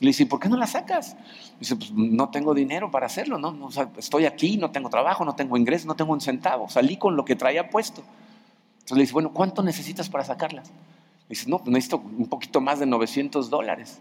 le 0.01 0.09
dice, 0.09 0.27
¿por 0.27 0.41
qué 0.41 0.49
no 0.49 0.57
las 0.57 0.71
sacas? 0.71 1.17
Dice, 1.61 1.77
pues 1.77 1.93
no 1.93 2.31
tengo 2.31 2.55
dinero 2.55 2.91
para 2.91 3.07
hacerlo, 3.07 3.39
¿no? 3.39 3.69
estoy 3.97 4.27
aquí, 4.27 4.57
no 4.57 4.71
tengo 4.71 4.91
trabajo, 4.91 5.25
no 5.25 5.35
tengo 5.35 5.57
ingreso, 5.57 5.87
no 5.87 5.95
tengo 5.95 6.13
un 6.13 6.21
centavo, 6.21 6.69
salí 6.69 6.97
con 6.97 7.17
lo 7.17 7.25
que 7.25 7.37
traía 7.37 7.71
puesto. 7.71 8.03
Entonces 8.89 8.97
le 8.97 9.03
dice, 9.03 9.13
bueno, 9.13 9.33
¿cuánto 9.35 9.63
necesitas 9.63 10.09
para 10.09 10.25
sacarlas? 10.25 10.73
Dice, 11.29 11.49
no, 11.49 11.59
pues 11.59 11.69
necesito 11.69 11.99
un 11.99 12.27
poquito 12.27 12.61
más 12.61 12.79
de 12.79 12.87
900 12.87 13.51
dólares. 13.51 14.01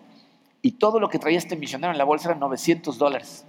Y 0.61 0.71
todo 0.73 0.99
lo 0.99 1.09
que 1.09 1.19
traía 1.19 1.38
este 1.38 1.55
misionero 1.55 1.91
en 1.91 1.97
la 1.97 2.03
bolsa 2.03 2.30
eran 2.30 2.39
900 2.39 2.97
dólares. 2.97 3.45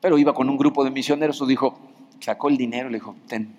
Pero 0.00 0.16
iba 0.16 0.32
con 0.32 0.48
un 0.48 0.56
grupo 0.56 0.84
de 0.84 0.90
misioneros, 0.90 1.46
dijo, 1.46 1.78
sacó 2.20 2.48
el 2.48 2.56
dinero 2.56 2.88
y 2.88 2.92
le 2.92 2.98
dijo, 2.98 3.16
ten, 3.26 3.54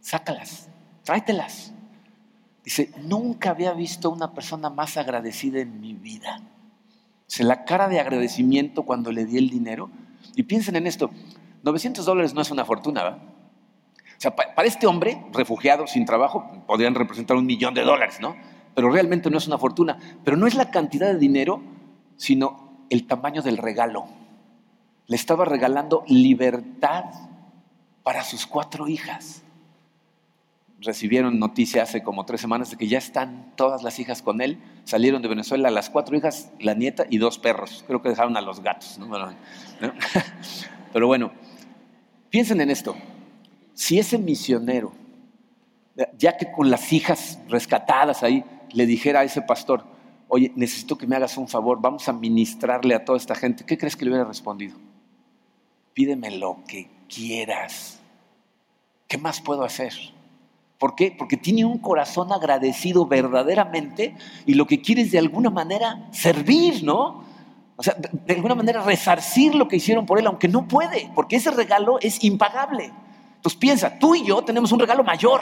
sácalas, 0.00 0.68
tráetelas. 1.02 1.72
Dice, 2.64 2.92
nunca 3.02 3.50
había 3.50 3.72
visto 3.72 4.10
una 4.10 4.32
persona 4.32 4.70
más 4.70 4.96
agradecida 4.96 5.60
en 5.60 5.80
mi 5.80 5.94
vida. 5.94 6.40
Dice, 7.28 7.44
la 7.44 7.64
cara 7.64 7.88
de 7.88 8.00
agradecimiento 8.00 8.84
cuando 8.84 9.10
le 9.12 9.24
di 9.24 9.38
el 9.38 9.50
dinero. 9.50 9.90
Y 10.36 10.44
piensen 10.44 10.76
en 10.76 10.86
esto, 10.86 11.10
900 11.64 12.04
dólares 12.04 12.34
no 12.34 12.40
es 12.40 12.50
una 12.50 12.64
fortuna, 12.64 13.02
¿verdad? 13.02 13.18
O 13.22 14.20
sea, 14.20 14.36
para 14.36 14.68
este 14.68 14.86
hombre, 14.86 15.24
refugiado, 15.32 15.86
sin 15.86 16.04
trabajo, 16.04 16.64
podrían 16.66 16.94
representar 16.94 17.36
un 17.36 17.46
millón 17.46 17.72
de 17.72 17.82
dólares, 17.82 18.18
¿no? 18.20 18.36
Pero 18.74 18.90
realmente 18.90 19.30
no 19.30 19.38
es 19.38 19.46
una 19.46 19.58
fortuna. 19.58 19.98
Pero 20.24 20.36
no 20.36 20.46
es 20.46 20.54
la 20.54 20.70
cantidad 20.70 21.12
de 21.12 21.18
dinero, 21.18 21.62
sino 22.16 22.84
el 22.90 23.06
tamaño 23.06 23.42
del 23.42 23.56
regalo. 23.56 24.06
Le 25.06 25.16
estaba 25.16 25.44
regalando 25.44 26.04
libertad 26.06 27.04
para 28.02 28.24
sus 28.24 28.46
cuatro 28.46 28.88
hijas. 28.88 29.42
Recibieron 30.80 31.38
noticia 31.38 31.82
hace 31.82 32.02
como 32.02 32.24
tres 32.24 32.40
semanas 32.40 32.70
de 32.70 32.76
que 32.76 32.88
ya 32.88 32.98
están 32.98 33.52
todas 33.54 33.82
las 33.82 33.98
hijas 33.98 34.22
con 34.22 34.40
él. 34.40 34.58
Salieron 34.84 35.20
de 35.20 35.28
Venezuela 35.28 35.70
las 35.70 35.90
cuatro 35.90 36.16
hijas, 36.16 36.50
la 36.58 36.74
nieta 36.74 37.04
y 37.08 37.18
dos 37.18 37.38
perros. 37.38 37.84
Creo 37.86 38.00
que 38.00 38.08
dejaron 38.08 38.36
a 38.36 38.40
los 38.40 38.60
gatos. 38.62 38.98
Pero 40.92 41.06
bueno, 41.06 41.32
piensen 42.30 42.60
en 42.60 42.70
esto. 42.70 42.96
Si 43.74 43.98
ese 43.98 44.18
misionero, 44.18 44.92
ya 46.16 46.36
que 46.36 46.50
con 46.50 46.70
las 46.70 46.92
hijas 46.92 47.38
rescatadas 47.48 48.22
ahí, 48.22 48.44
le 48.72 48.86
dijera 48.86 49.20
a 49.20 49.24
ese 49.24 49.42
pastor, 49.42 49.84
oye, 50.28 50.52
necesito 50.54 50.96
que 50.96 51.06
me 51.06 51.16
hagas 51.16 51.36
un 51.36 51.48
favor, 51.48 51.80
vamos 51.80 52.08
a 52.08 52.12
ministrarle 52.12 52.94
a 52.94 53.04
toda 53.04 53.18
esta 53.18 53.34
gente, 53.34 53.64
¿qué 53.64 53.76
crees 53.76 53.96
que 53.96 54.04
le 54.04 54.12
hubiera 54.12 54.24
respondido? 54.24 54.76
Pídeme 55.92 56.30
lo 56.30 56.58
que 56.66 56.88
quieras. 57.08 58.00
¿Qué 59.08 59.18
más 59.18 59.40
puedo 59.40 59.64
hacer? 59.64 59.92
¿Por 60.78 60.94
qué? 60.94 61.14
Porque 61.16 61.36
tiene 61.36 61.64
un 61.64 61.78
corazón 61.78 62.32
agradecido 62.32 63.06
verdaderamente 63.06 64.16
y 64.46 64.54
lo 64.54 64.66
que 64.66 64.80
quiere 64.80 65.02
es 65.02 65.10
de 65.10 65.18
alguna 65.18 65.50
manera 65.50 66.08
servir, 66.12 66.84
¿no? 66.84 67.24
O 67.76 67.82
sea, 67.82 67.94
de 67.94 68.34
alguna 68.34 68.54
manera 68.54 68.82
resarcir 68.82 69.54
lo 69.54 69.66
que 69.66 69.76
hicieron 69.76 70.06
por 70.06 70.18
él, 70.18 70.26
aunque 70.26 70.48
no 70.48 70.68
puede, 70.68 71.10
porque 71.14 71.36
ese 71.36 71.50
regalo 71.50 71.98
es 72.00 72.22
impagable. 72.22 72.92
Entonces 73.36 73.58
piensa, 73.58 73.98
tú 73.98 74.14
y 74.14 74.24
yo 74.24 74.42
tenemos 74.42 74.70
un 74.70 74.78
regalo 74.78 75.02
mayor. 75.02 75.40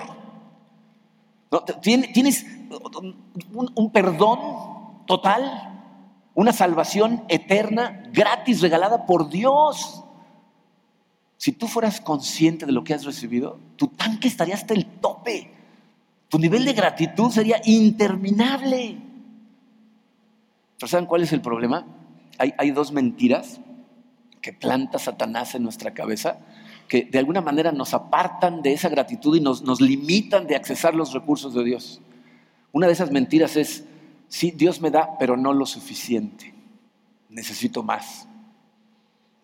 Tienes 1.83 2.47
un, 3.75 3.91
perdón 3.91 4.39
total, 5.07 5.95
una 6.35 6.53
salvación 6.53 7.25
eterna, 7.29 8.05
gratis, 8.12 8.61
regalada 8.61 9.07
por 9.07 9.29
Dios. 9.29 10.05
Si 11.37 11.53
tú 11.53 11.66
fueras 11.69 12.01
consciente 12.01 12.66
de 12.66 12.73
lo 12.73 12.85
que 12.85 12.95
has 12.95 13.05
recibido, 13.05 13.59
tu 13.77 13.89
tanque 13.89 14.29
estaría 14.29 14.55
hasta 14.55 14.75
el 14.75 14.87
tope. 14.87 15.53
Tu 16.29 16.39
nivel 16.39 16.64
de 16.64 16.73
gratitud 16.73 17.31
sería 17.31 17.61
interminable. 17.64 18.99
Pero 20.79 20.89
¿saben 20.89 21.07
cuál 21.07 21.23
es 21.23 21.33
el 21.33 21.41
problema? 21.41 21.87
Hay, 22.39 22.71
dos 22.71 22.93
mentiras 22.93 23.61
que 24.41 24.53
planta 24.53 25.01
Satanás 25.01 25.57
en 25.57 25.64
nuestra 25.64 25.93
cabeza 25.93 26.39
que 26.87 27.03
de 27.03 27.19
alguna 27.19 27.41
manera 27.41 27.73
nos 27.73 27.95
apartan 27.95 28.62
de 28.62 28.73
esa 28.73 28.89
gratitud 28.89 29.37
y 29.37 29.41
nos, 29.41 29.62
nos 29.62 29.81
limitan 29.81 30.47
de 30.47 30.55
accesar 30.55 30.95
los 30.95 31.12
recursos 31.12 31.53
de 31.53 31.64
Dios. 31.64 32.01
Una 32.79 32.87
de 32.87 32.93
esas 32.93 33.11
mentiras 33.11 33.57
es, 33.57 33.85
sí, 34.29 34.53
Dios 34.53 34.81
me 34.81 34.93
da, 34.93 35.18
pero 35.18 35.37
no 35.37 35.53
lo 35.53 35.66
suficiente. 35.66 36.55
Necesito 37.29 37.83
más. 37.83 38.29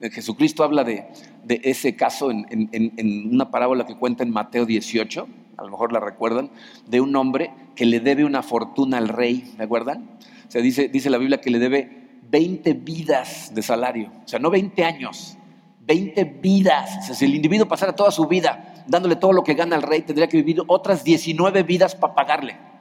Jesucristo 0.00 0.62
habla 0.62 0.84
de, 0.84 1.08
de 1.42 1.60
ese 1.64 1.96
caso 1.96 2.30
en, 2.30 2.46
en, 2.70 3.28
una 3.34 3.50
parábola 3.50 3.86
que 3.86 3.96
cuenta 3.96 4.22
en 4.22 4.30
Mateo 4.30 4.66
18, 4.66 5.26
a 5.56 5.64
lo 5.64 5.68
mejor 5.68 5.92
la 5.92 5.98
recuerdan, 5.98 6.52
de 6.86 7.00
un 7.00 7.16
hombre 7.16 7.50
que 7.74 7.86
le 7.86 7.98
debe 7.98 8.24
una 8.24 8.44
fortuna 8.44 8.98
al 8.98 9.08
rey, 9.08 9.52
¿me 9.58 9.64
acuerdan? 9.64 10.10
O 10.46 10.50
sea, 10.52 10.62
dice, 10.62 10.86
dice 10.86 11.10
la 11.10 11.18
Biblia 11.18 11.40
que 11.40 11.50
le 11.50 11.58
debe 11.58 12.20
20 12.30 12.72
vidas 12.74 13.52
de 13.52 13.62
salario, 13.62 14.12
o 14.24 14.28
sea, 14.28 14.38
no 14.38 14.48
20 14.48 14.84
años, 14.84 15.36
20 15.80 16.22
vidas. 16.40 17.08
si 17.18 17.24
el 17.24 17.34
individuo 17.34 17.66
pasara 17.66 17.96
toda 17.96 18.12
su 18.12 18.28
vida 18.28 18.84
dándole 18.86 19.16
todo 19.16 19.32
lo 19.32 19.42
que 19.42 19.54
gana 19.54 19.74
al 19.74 19.82
rey, 19.82 20.02
tendría 20.02 20.28
que 20.28 20.36
vivir 20.36 20.62
otras 20.68 21.02
19 21.02 21.64
vidas 21.64 21.96
para 21.96 22.14
pagarle. 22.14 22.73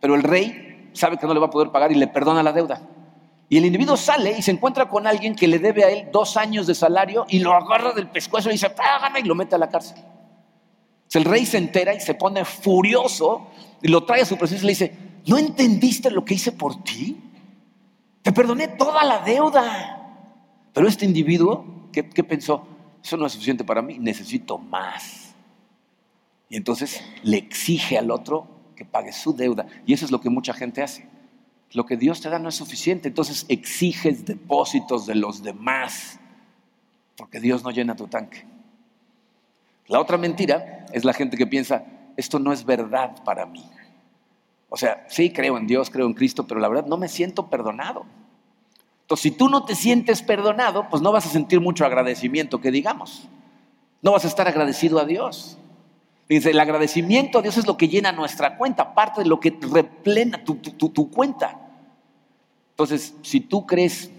Pero 0.00 0.14
el 0.14 0.22
rey 0.22 0.90
sabe 0.92 1.18
que 1.18 1.26
no 1.26 1.34
le 1.34 1.40
va 1.40 1.46
a 1.46 1.50
poder 1.50 1.70
pagar 1.70 1.92
y 1.92 1.94
le 1.94 2.06
perdona 2.06 2.42
la 2.42 2.52
deuda. 2.52 2.80
Y 3.48 3.56
el 3.56 3.64
individuo 3.64 3.96
sale 3.96 4.36
y 4.38 4.42
se 4.42 4.50
encuentra 4.50 4.88
con 4.88 5.06
alguien 5.06 5.34
que 5.34 5.48
le 5.48 5.58
debe 5.58 5.84
a 5.84 5.90
él 5.90 6.08
dos 6.12 6.36
años 6.36 6.66
de 6.66 6.74
salario 6.74 7.24
y 7.28 7.38
lo 7.38 7.54
agarra 7.54 7.92
del 7.92 8.08
pescuezo 8.08 8.50
y 8.50 8.52
dice, 8.52 8.70
págame 8.70 9.20
y 9.20 9.24
lo 9.24 9.34
mete 9.34 9.54
a 9.54 9.58
la 9.58 9.68
cárcel. 9.68 9.96
el 11.14 11.24
rey 11.24 11.46
se 11.46 11.58
entera 11.58 11.94
y 11.94 12.00
se 12.00 12.14
pone 12.14 12.44
furioso 12.44 13.46
y 13.82 13.88
lo 13.88 14.04
trae 14.04 14.22
a 14.22 14.26
su 14.26 14.36
presencia 14.36 14.64
y 14.64 14.66
le 14.66 14.72
dice, 14.72 14.98
¿no 15.26 15.38
entendiste 15.38 16.10
lo 16.10 16.24
que 16.24 16.34
hice 16.34 16.52
por 16.52 16.82
ti? 16.82 17.18
Te 18.22 18.32
perdoné 18.32 18.68
toda 18.68 19.02
la 19.04 19.20
deuda. 19.20 19.94
Pero 20.74 20.86
este 20.86 21.06
individuo 21.06 21.78
¿Qué, 21.92 22.24
pensó? 22.24 22.66
Eso 23.02 23.16
no 23.16 23.26
es 23.26 23.32
suficiente 23.32 23.64
para 23.64 23.82
mí, 23.82 23.98
necesito 23.98 24.58
más. 24.58 25.34
Y 26.48 26.56
entonces 26.56 27.02
le 27.22 27.38
exige 27.38 27.98
al 27.98 28.10
otro 28.10 28.46
que 28.78 28.84
pague 28.84 29.12
su 29.12 29.34
deuda. 29.34 29.66
Y 29.84 29.92
eso 29.92 30.04
es 30.04 30.12
lo 30.12 30.20
que 30.20 30.30
mucha 30.30 30.54
gente 30.54 30.82
hace. 30.82 31.06
Lo 31.72 31.84
que 31.84 31.96
Dios 31.96 32.20
te 32.20 32.30
da 32.30 32.38
no 32.38 32.48
es 32.48 32.54
suficiente, 32.54 33.08
entonces 33.08 33.44
exiges 33.48 34.24
depósitos 34.24 35.04
de 35.04 35.16
los 35.16 35.42
demás, 35.42 36.18
porque 37.16 37.40
Dios 37.40 37.64
no 37.64 37.70
llena 37.70 37.96
tu 37.96 38.06
tanque. 38.06 38.46
La 39.88 40.00
otra 40.00 40.16
mentira 40.16 40.86
es 40.92 41.04
la 41.04 41.12
gente 41.12 41.36
que 41.36 41.46
piensa, 41.46 41.84
esto 42.16 42.38
no 42.38 42.52
es 42.52 42.64
verdad 42.64 43.22
para 43.24 43.44
mí. 43.44 43.68
O 44.70 44.76
sea, 44.76 45.04
sí 45.08 45.30
creo 45.30 45.58
en 45.58 45.66
Dios, 45.66 45.90
creo 45.90 46.06
en 46.06 46.14
Cristo, 46.14 46.46
pero 46.46 46.60
la 46.60 46.68
verdad 46.68 46.86
no 46.86 46.96
me 46.96 47.08
siento 47.08 47.50
perdonado. 47.50 48.06
Entonces, 49.02 49.22
si 49.22 49.30
tú 49.32 49.48
no 49.48 49.64
te 49.64 49.74
sientes 49.74 50.22
perdonado, 50.22 50.88
pues 50.88 51.02
no 51.02 51.10
vas 51.10 51.26
a 51.26 51.30
sentir 51.30 51.60
mucho 51.60 51.84
agradecimiento, 51.84 52.60
que 52.60 52.70
digamos. 52.70 53.28
No 54.00 54.12
vas 54.12 54.24
a 54.24 54.28
estar 54.28 54.46
agradecido 54.46 55.00
a 55.00 55.04
Dios. 55.04 55.57
Dice, 56.28 56.50
el 56.50 56.60
agradecimiento 56.60 57.38
a 57.38 57.42
Dios 57.42 57.56
es 57.56 57.66
lo 57.66 57.76
que 57.76 57.88
llena 57.88 58.12
nuestra 58.12 58.58
cuenta, 58.58 58.94
parte 58.94 59.22
de 59.22 59.28
lo 59.28 59.40
que 59.40 59.56
replena 59.60 60.44
tu, 60.44 60.56
tu 60.56 61.10
cuenta. 61.10 61.58
Entonces, 62.70 63.14
si 63.22 63.40
tú 63.40 63.66
crees 63.66 64.10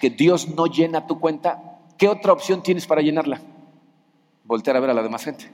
que 0.00 0.10
Dios 0.10 0.48
no 0.48 0.66
llena 0.66 1.06
tu 1.06 1.18
cuenta, 1.18 1.80
¿qué 1.98 2.08
otra 2.08 2.32
opción 2.32 2.62
tienes 2.62 2.86
para 2.86 3.02
llenarla? 3.02 3.40
Voltear 4.44 4.76
a 4.76 4.80
ver 4.80 4.90
a 4.90 4.94
la 4.94 5.02
demás 5.02 5.24
gente. 5.24 5.50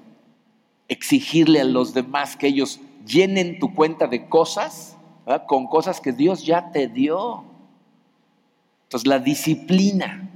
Exigirle 0.86 1.62
a 1.62 1.64
los 1.64 1.94
demás 1.94 2.36
que 2.36 2.46
ellos 2.48 2.80
llenen 3.06 3.58
tu 3.58 3.74
cuenta 3.74 4.06
de 4.06 4.28
cosas, 4.28 4.96
con 5.46 5.66
cosas 5.66 6.00
que 6.00 6.12
Dios 6.12 6.44
ya 6.44 6.70
te 6.72 6.88
dio. 6.88 7.44
Entonces, 8.82 9.06
la 9.06 9.18
disciplina 9.18 10.30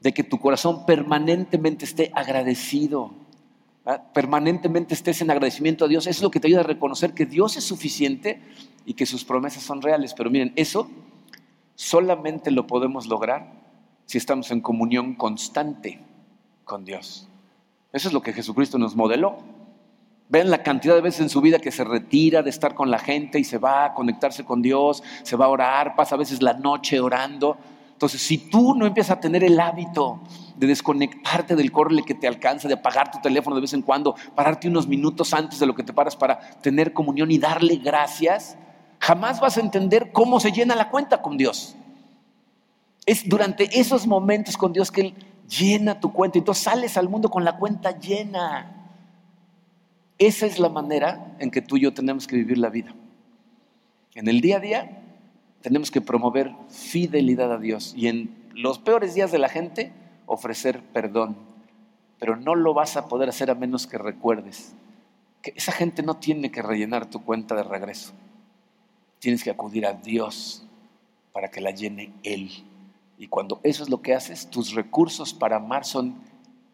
de 0.00 0.12
que 0.12 0.24
tu 0.24 0.40
corazón 0.40 0.86
permanentemente 0.86 1.84
esté 1.84 2.10
agradecido, 2.14 3.21
permanentemente 4.14 4.94
estés 4.94 5.20
en 5.22 5.30
agradecimiento 5.30 5.84
a 5.84 5.88
Dios, 5.88 6.06
es 6.06 6.22
lo 6.22 6.30
que 6.30 6.40
te 6.40 6.46
ayuda 6.46 6.60
a 6.60 6.64
reconocer 6.64 7.14
que 7.14 7.26
Dios 7.26 7.56
es 7.56 7.64
suficiente 7.64 8.40
y 8.86 8.94
que 8.94 9.06
sus 9.06 9.24
promesas 9.24 9.62
son 9.62 9.82
reales. 9.82 10.14
Pero 10.14 10.30
miren, 10.30 10.52
eso 10.56 10.88
solamente 11.74 12.50
lo 12.50 12.66
podemos 12.66 13.06
lograr 13.06 13.52
si 14.06 14.18
estamos 14.18 14.50
en 14.50 14.60
comunión 14.60 15.14
constante 15.14 16.00
con 16.64 16.84
Dios. 16.84 17.28
Eso 17.92 18.08
es 18.08 18.14
lo 18.14 18.22
que 18.22 18.32
Jesucristo 18.32 18.78
nos 18.78 18.96
modeló. 18.96 19.38
Vean 20.28 20.50
la 20.50 20.62
cantidad 20.62 20.94
de 20.94 21.02
veces 21.02 21.20
en 21.20 21.28
su 21.28 21.40
vida 21.40 21.58
que 21.58 21.70
se 21.70 21.84
retira 21.84 22.42
de 22.42 22.50
estar 22.50 22.74
con 22.74 22.90
la 22.90 22.98
gente 22.98 23.38
y 23.38 23.44
se 23.44 23.58
va 23.58 23.84
a 23.84 23.94
conectarse 23.94 24.44
con 24.44 24.62
Dios, 24.62 25.02
se 25.24 25.36
va 25.36 25.46
a 25.46 25.48
orar, 25.48 25.94
pasa 25.94 26.14
a 26.14 26.18
veces 26.18 26.40
la 26.40 26.54
noche 26.54 27.00
orando. 27.00 27.58
Entonces, 28.02 28.22
si 28.22 28.36
tú 28.36 28.74
no 28.74 28.84
empiezas 28.84 29.16
a 29.16 29.20
tener 29.20 29.44
el 29.44 29.60
hábito 29.60 30.18
de 30.56 30.66
desconectarte 30.66 31.54
del 31.54 31.70
correle 31.70 32.02
que 32.02 32.14
te 32.14 32.26
alcanza, 32.26 32.66
de 32.66 32.74
apagar 32.74 33.12
tu 33.12 33.20
teléfono 33.20 33.54
de 33.54 33.62
vez 33.62 33.74
en 33.74 33.82
cuando, 33.82 34.16
pararte 34.34 34.66
unos 34.66 34.88
minutos 34.88 35.32
antes 35.32 35.60
de 35.60 35.66
lo 35.66 35.74
que 35.76 35.84
te 35.84 35.92
paras 35.92 36.16
para 36.16 36.40
tener 36.62 36.92
comunión 36.92 37.30
y 37.30 37.38
darle 37.38 37.76
gracias, 37.76 38.58
jamás 38.98 39.38
vas 39.38 39.56
a 39.56 39.60
entender 39.60 40.10
cómo 40.10 40.40
se 40.40 40.50
llena 40.50 40.74
la 40.74 40.90
cuenta 40.90 41.22
con 41.22 41.36
Dios. 41.36 41.76
Es 43.06 43.28
durante 43.28 43.78
esos 43.78 44.04
momentos 44.08 44.56
con 44.56 44.72
Dios 44.72 44.90
que 44.90 45.02
Él 45.02 45.14
llena 45.48 46.00
tu 46.00 46.12
cuenta 46.12 46.38
y 46.38 46.42
tú 46.42 46.54
sales 46.54 46.96
al 46.96 47.08
mundo 47.08 47.30
con 47.30 47.44
la 47.44 47.56
cuenta 47.56 47.96
llena. 48.00 48.98
Esa 50.18 50.46
es 50.46 50.58
la 50.58 50.70
manera 50.70 51.36
en 51.38 51.52
que 51.52 51.62
tú 51.62 51.76
y 51.76 51.82
yo 51.82 51.94
tenemos 51.94 52.26
que 52.26 52.34
vivir 52.34 52.58
la 52.58 52.68
vida. 52.68 52.92
En 54.16 54.26
el 54.26 54.40
día 54.40 54.56
a 54.56 54.60
día 54.60 55.01
tenemos 55.62 55.90
que 55.90 56.00
promover 56.00 56.52
fidelidad 56.68 57.52
a 57.52 57.58
Dios 57.58 57.94
y 57.96 58.08
en 58.08 58.34
los 58.54 58.78
peores 58.78 59.14
días 59.14 59.32
de 59.32 59.38
la 59.38 59.48
gente 59.48 59.92
ofrecer 60.26 60.82
perdón. 60.92 61.36
Pero 62.18 62.36
no 62.36 62.54
lo 62.54 62.74
vas 62.74 62.96
a 62.96 63.08
poder 63.08 63.28
hacer 63.28 63.50
a 63.50 63.54
menos 63.54 63.86
que 63.86 63.98
recuerdes 63.98 64.74
que 65.42 65.52
esa 65.56 65.72
gente 65.72 66.02
no 66.02 66.18
tiene 66.18 66.52
que 66.52 66.62
rellenar 66.62 67.06
tu 67.06 67.24
cuenta 67.24 67.54
de 67.56 67.64
regreso. 67.64 68.12
Tienes 69.18 69.42
que 69.42 69.50
acudir 69.50 69.86
a 69.86 69.92
Dios 69.92 70.64
para 71.32 71.50
que 71.50 71.60
la 71.60 71.72
llene 71.72 72.12
Él. 72.22 72.50
Y 73.18 73.26
cuando 73.26 73.60
eso 73.64 73.82
es 73.82 73.90
lo 73.90 74.02
que 74.02 74.14
haces, 74.14 74.50
tus 74.50 74.74
recursos 74.74 75.34
para 75.34 75.56
amar 75.56 75.84
son 75.84 76.14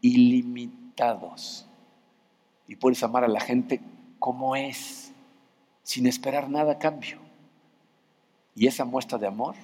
ilimitados 0.03 1.66
y 2.66 2.76
puedes 2.76 3.03
amar 3.03 3.24
a 3.24 3.28
la 3.28 3.41
gente 3.41 3.80
como 4.18 4.55
es, 4.55 5.12
sin 5.82 6.07
esperar 6.07 6.51
nada 6.51 6.72
a 6.72 6.78
cambio. 6.78 7.28
Y 8.55 8.67
esa 8.67 8.85
muestra 8.85 9.19
de 9.19 9.27
amor, 9.27 9.55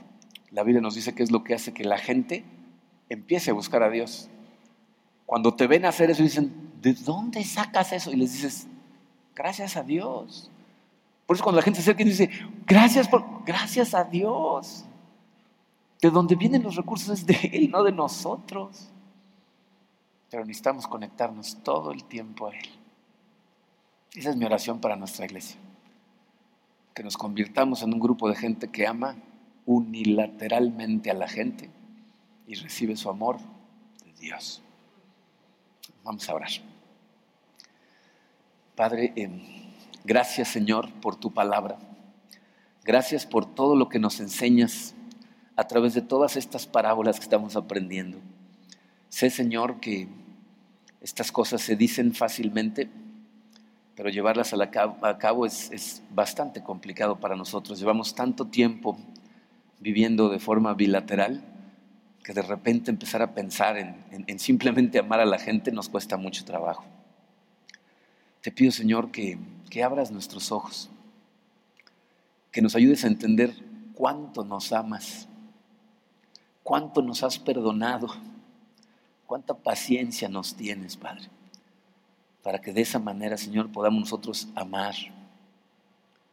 la 0.50 0.62
Biblia 0.62 0.80
nos 0.80 0.94
dice 0.94 1.14
que 1.14 1.22
es 1.22 1.30
lo 1.30 1.42
que 1.42 1.54
hace 1.54 1.74
que 1.74 1.84
la 1.84 1.98
gente 1.98 2.44
empiece 3.08 3.50
a 3.50 3.54
buscar 3.54 3.82
a 3.82 3.90
Dios. 3.90 4.28
Cuando 5.26 5.54
te 5.54 5.66
ven 5.66 5.84
hacer 5.84 6.10
eso, 6.10 6.22
dicen, 6.22 6.72
¿de 6.80 6.94
dónde 6.94 7.42
sacas 7.44 7.92
eso? 7.92 8.12
Y 8.12 8.16
les 8.16 8.32
dices, 8.32 8.66
gracias 9.34 9.76
a 9.76 9.82
Dios. 9.82 10.50
Por 11.26 11.36
eso 11.36 11.44
cuando 11.44 11.60
la 11.60 11.64
gente 11.64 11.80
se 11.80 11.90
acerca 11.90 12.02
y 12.02 12.06
dice, 12.06 12.30
gracias, 12.66 13.08
por, 13.08 13.44
gracias 13.44 13.94
a 13.94 14.04
Dios. 14.04 14.84
De 16.00 16.10
donde 16.10 16.36
vienen 16.36 16.62
los 16.62 16.76
recursos 16.76 17.08
es 17.08 17.26
de 17.26 17.50
Él, 17.52 17.70
no 17.70 17.82
de 17.82 17.92
nosotros. 17.92 18.90
Pero 20.30 20.44
necesitamos 20.44 20.86
conectarnos 20.86 21.62
todo 21.62 21.92
el 21.92 22.04
tiempo 22.04 22.48
a 22.48 22.50
Él. 22.50 22.68
Esa 24.14 24.30
es 24.30 24.36
mi 24.36 24.44
oración 24.44 24.80
para 24.80 24.96
nuestra 24.96 25.24
iglesia. 25.24 25.58
Que 26.94 27.02
nos 27.02 27.16
convirtamos 27.16 27.82
en 27.82 27.92
un 27.92 28.00
grupo 28.00 28.28
de 28.28 28.36
gente 28.36 28.70
que 28.70 28.86
ama 28.86 29.16
unilateralmente 29.66 31.10
a 31.10 31.14
la 31.14 31.28
gente 31.28 31.70
y 32.46 32.54
recibe 32.54 32.96
su 32.96 33.08
amor 33.08 33.38
de 34.04 34.12
Dios. 34.20 34.62
Vamos 36.04 36.28
a 36.28 36.34
orar. 36.34 36.50
Padre, 38.76 39.12
em, 39.16 39.40
gracias 40.04 40.48
Señor 40.48 40.92
por 41.00 41.16
tu 41.16 41.32
palabra. 41.32 41.78
Gracias 42.84 43.24
por 43.24 43.46
todo 43.46 43.76
lo 43.76 43.88
que 43.88 43.98
nos 43.98 44.20
enseñas 44.20 44.94
a 45.56 45.66
través 45.66 45.94
de 45.94 46.02
todas 46.02 46.36
estas 46.36 46.66
parábolas 46.66 47.16
que 47.16 47.24
estamos 47.24 47.56
aprendiendo. 47.56 48.18
Sé 49.08 49.30
Señor 49.30 49.80
que 49.80 50.08
estas 51.00 51.32
cosas 51.32 51.62
se 51.62 51.76
dicen 51.76 52.14
fácilmente, 52.14 52.90
pero 53.96 54.08
llevarlas 54.08 54.52
a, 54.52 54.70
cabo, 55.18 55.46
es, 55.46 56.02
bastante 56.10 56.62
complicado 56.62 57.16
para 57.16 57.36
nosotros. 57.36 57.78
Llevamos 57.78 58.14
tanto 58.14 58.46
tiempo 58.46 58.98
viviendo 59.78 60.28
de 60.28 60.38
forma 60.38 60.74
bilateral 60.74 61.44
que 62.24 62.32
de 62.32 62.42
repente 62.42 62.90
empezar 62.90 63.22
a 63.22 63.34
pensar 63.34 63.76
en, 63.76 64.38
simplemente 64.38 64.98
amar 64.98 65.20
a 65.20 65.26
la 65.26 65.38
gente 65.38 65.70
nos 65.70 65.88
cuesta 65.88 66.16
mucho 66.16 66.44
trabajo. 66.44 66.84
Te 68.40 68.50
pido, 68.50 68.72
Señor, 68.72 69.10
que, 69.10 69.38
que 69.70 69.82
abras 69.82 70.10
nuestros 70.10 70.50
ojos, 70.50 70.90
que 72.50 72.62
nos 72.62 72.74
ayudes 72.74 73.04
a 73.04 73.08
entender 73.08 73.54
cuánto 73.94 74.44
nos 74.44 74.72
amas, 74.72 75.28
cuánto 76.62 77.00
nos 77.00 77.22
has 77.22 77.38
perdonado, 77.38 78.08
cuánta 79.26 79.54
paciencia 79.54 80.28
nos 80.28 80.54
tienes, 80.56 80.96
Padre 80.96 81.28
para 82.44 82.60
que 82.60 82.74
de 82.74 82.82
esa 82.82 82.98
manera, 82.98 83.38
Señor, 83.38 83.72
podamos 83.72 84.00
nosotros 84.00 84.48
amar, 84.54 84.94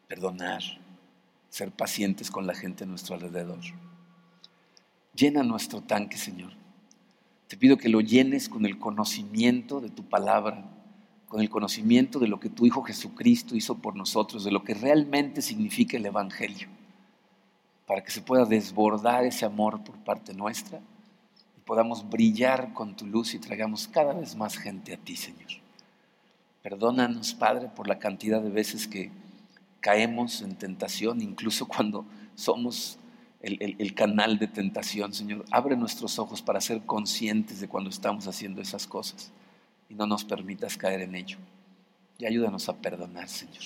perdonar, 0.09 0.61
ser 1.49 1.71
pacientes 1.71 2.29
con 2.29 2.45
la 2.45 2.53
gente 2.53 2.83
a 2.83 2.87
nuestro 2.87 3.15
alrededor. 3.15 3.61
Llena 5.15 5.41
nuestro 5.41 5.79
tanque, 5.79 6.17
Señor. 6.17 6.51
Te 7.47 7.55
pido 7.55 7.77
que 7.77 7.87
lo 7.87 8.01
llenes 8.01 8.49
con 8.49 8.65
el 8.65 8.77
conocimiento 8.77 9.79
de 9.79 9.89
tu 9.89 10.03
palabra, 10.03 10.65
con 11.29 11.39
el 11.39 11.49
conocimiento 11.49 12.19
de 12.19 12.27
lo 12.27 12.41
que 12.41 12.49
tu 12.49 12.65
Hijo 12.65 12.83
Jesucristo 12.83 13.55
hizo 13.55 13.77
por 13.77 13.95
nosotros, 13.95 14.43
de 14.43 14.51
lo 14.51 14.65
que 14.65 14.73
realmente 14.73 15.41
significa 15.41 15.95
el 15.95 16.05
Evangelio, 16.05 16.67
para 17.87 18.03
que 18.03 18.11
se 18.11 18.21
pueda 18.21 18.43
desbordar 18.43 19.23
ese 19.23 19.45
amor 19.45 19.81
por 19.81 19.95
parte 19.99 20.33
nuestra 20.33 20.81
y 21.57 21.61
podamos 21.61 22.09
brillar 22.09 22.73
con 22.73 22.97
tu 22.97 23.07
luz 23.07 23.33
y 23.33 23.39
traigamos 23.39 23.87
cada 23.87 24.11
vez 24.11 24.35
más 24.35 24.57
gente 24.57 24.93
a 24.93 24.97
ti, 24.97 25.15
Señor. 25.15 25.60
Perdónanos, 26.61 27.33
Padre, 27.33 27.69
por 27.75 27.87
la 27.87 27.99
cantidad 27.99 28.41
de 28.41 28.49
veces 28.49 28.87
que 28.87 29.11
caemos 29.79 30.41
en 30.41 30.55
tentación, 30.55 31.21
incluso 31.21 31.67
cuando 31.67 32.05
somos 32.35 32.99
el, 33.41 33.93
canal 33.95 34.37
de 34.37 34.47
tentación, 34.47 35.13
Señor. 35.13 35.45
Abre 35.49 35.75
nuestros 35.75 36.19
ojos 36.19 36.41
para 36.41 36.61
ser 36.61 36.81
conscientes 36.81 37.59
de 37.59 37.67
cuando 37.67 37.89
estamos 37.89 38.27
haciendo 38.27 38.61
esas 38.61 38.85
cosas 38.85 39.31
y 39.89 39.95
no 39.95 40.05
nos 40.05 40.23
permitas 40.23 40.77
caer 40.77 41.01
en 41.01 41.15
ello. 41.15 41.37
Y 42.19 42.25
ayúdanos 42.25 42.69
a 42.69 42.77
perdonar, 42.77 43.27
Señor. 43.27 43.63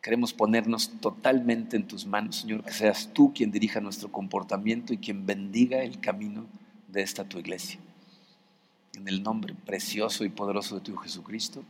Queremos 0.00 0.32
ponernos 0.32 0.90
totalmente 1.00 1.76
en 1.76 1.86
tus 1.86 2.04
manos, 2.04 2.36
Señor, 2.36 2.64
que 2.64 2.72
seas 2.72 3.10
tú 3.12 3.32
quien 3.32 3.52
dirija 3.52 3.80
nuestro 3.80 4.10
comportamiento 4.10 4.92
y 4.92 4.98
quien 4.98 5.24
bendiga 5.24 5.84
el 5.84 6.00
camino 6.00 6.46
de 6.88 7.02
esta 7.02 7.22
tu 7.22 7.38
iglesia. 7.38 7.78
En 8.94 9.08
el 9.08 9.22
nombre 9.22 9.54
precioso 9.54 10.24
y 10.24 10.28
poderoso 10.28 10.74
de 10.74 10.82
tu 10.82 10.96
Jesucristo. 10.96 11.64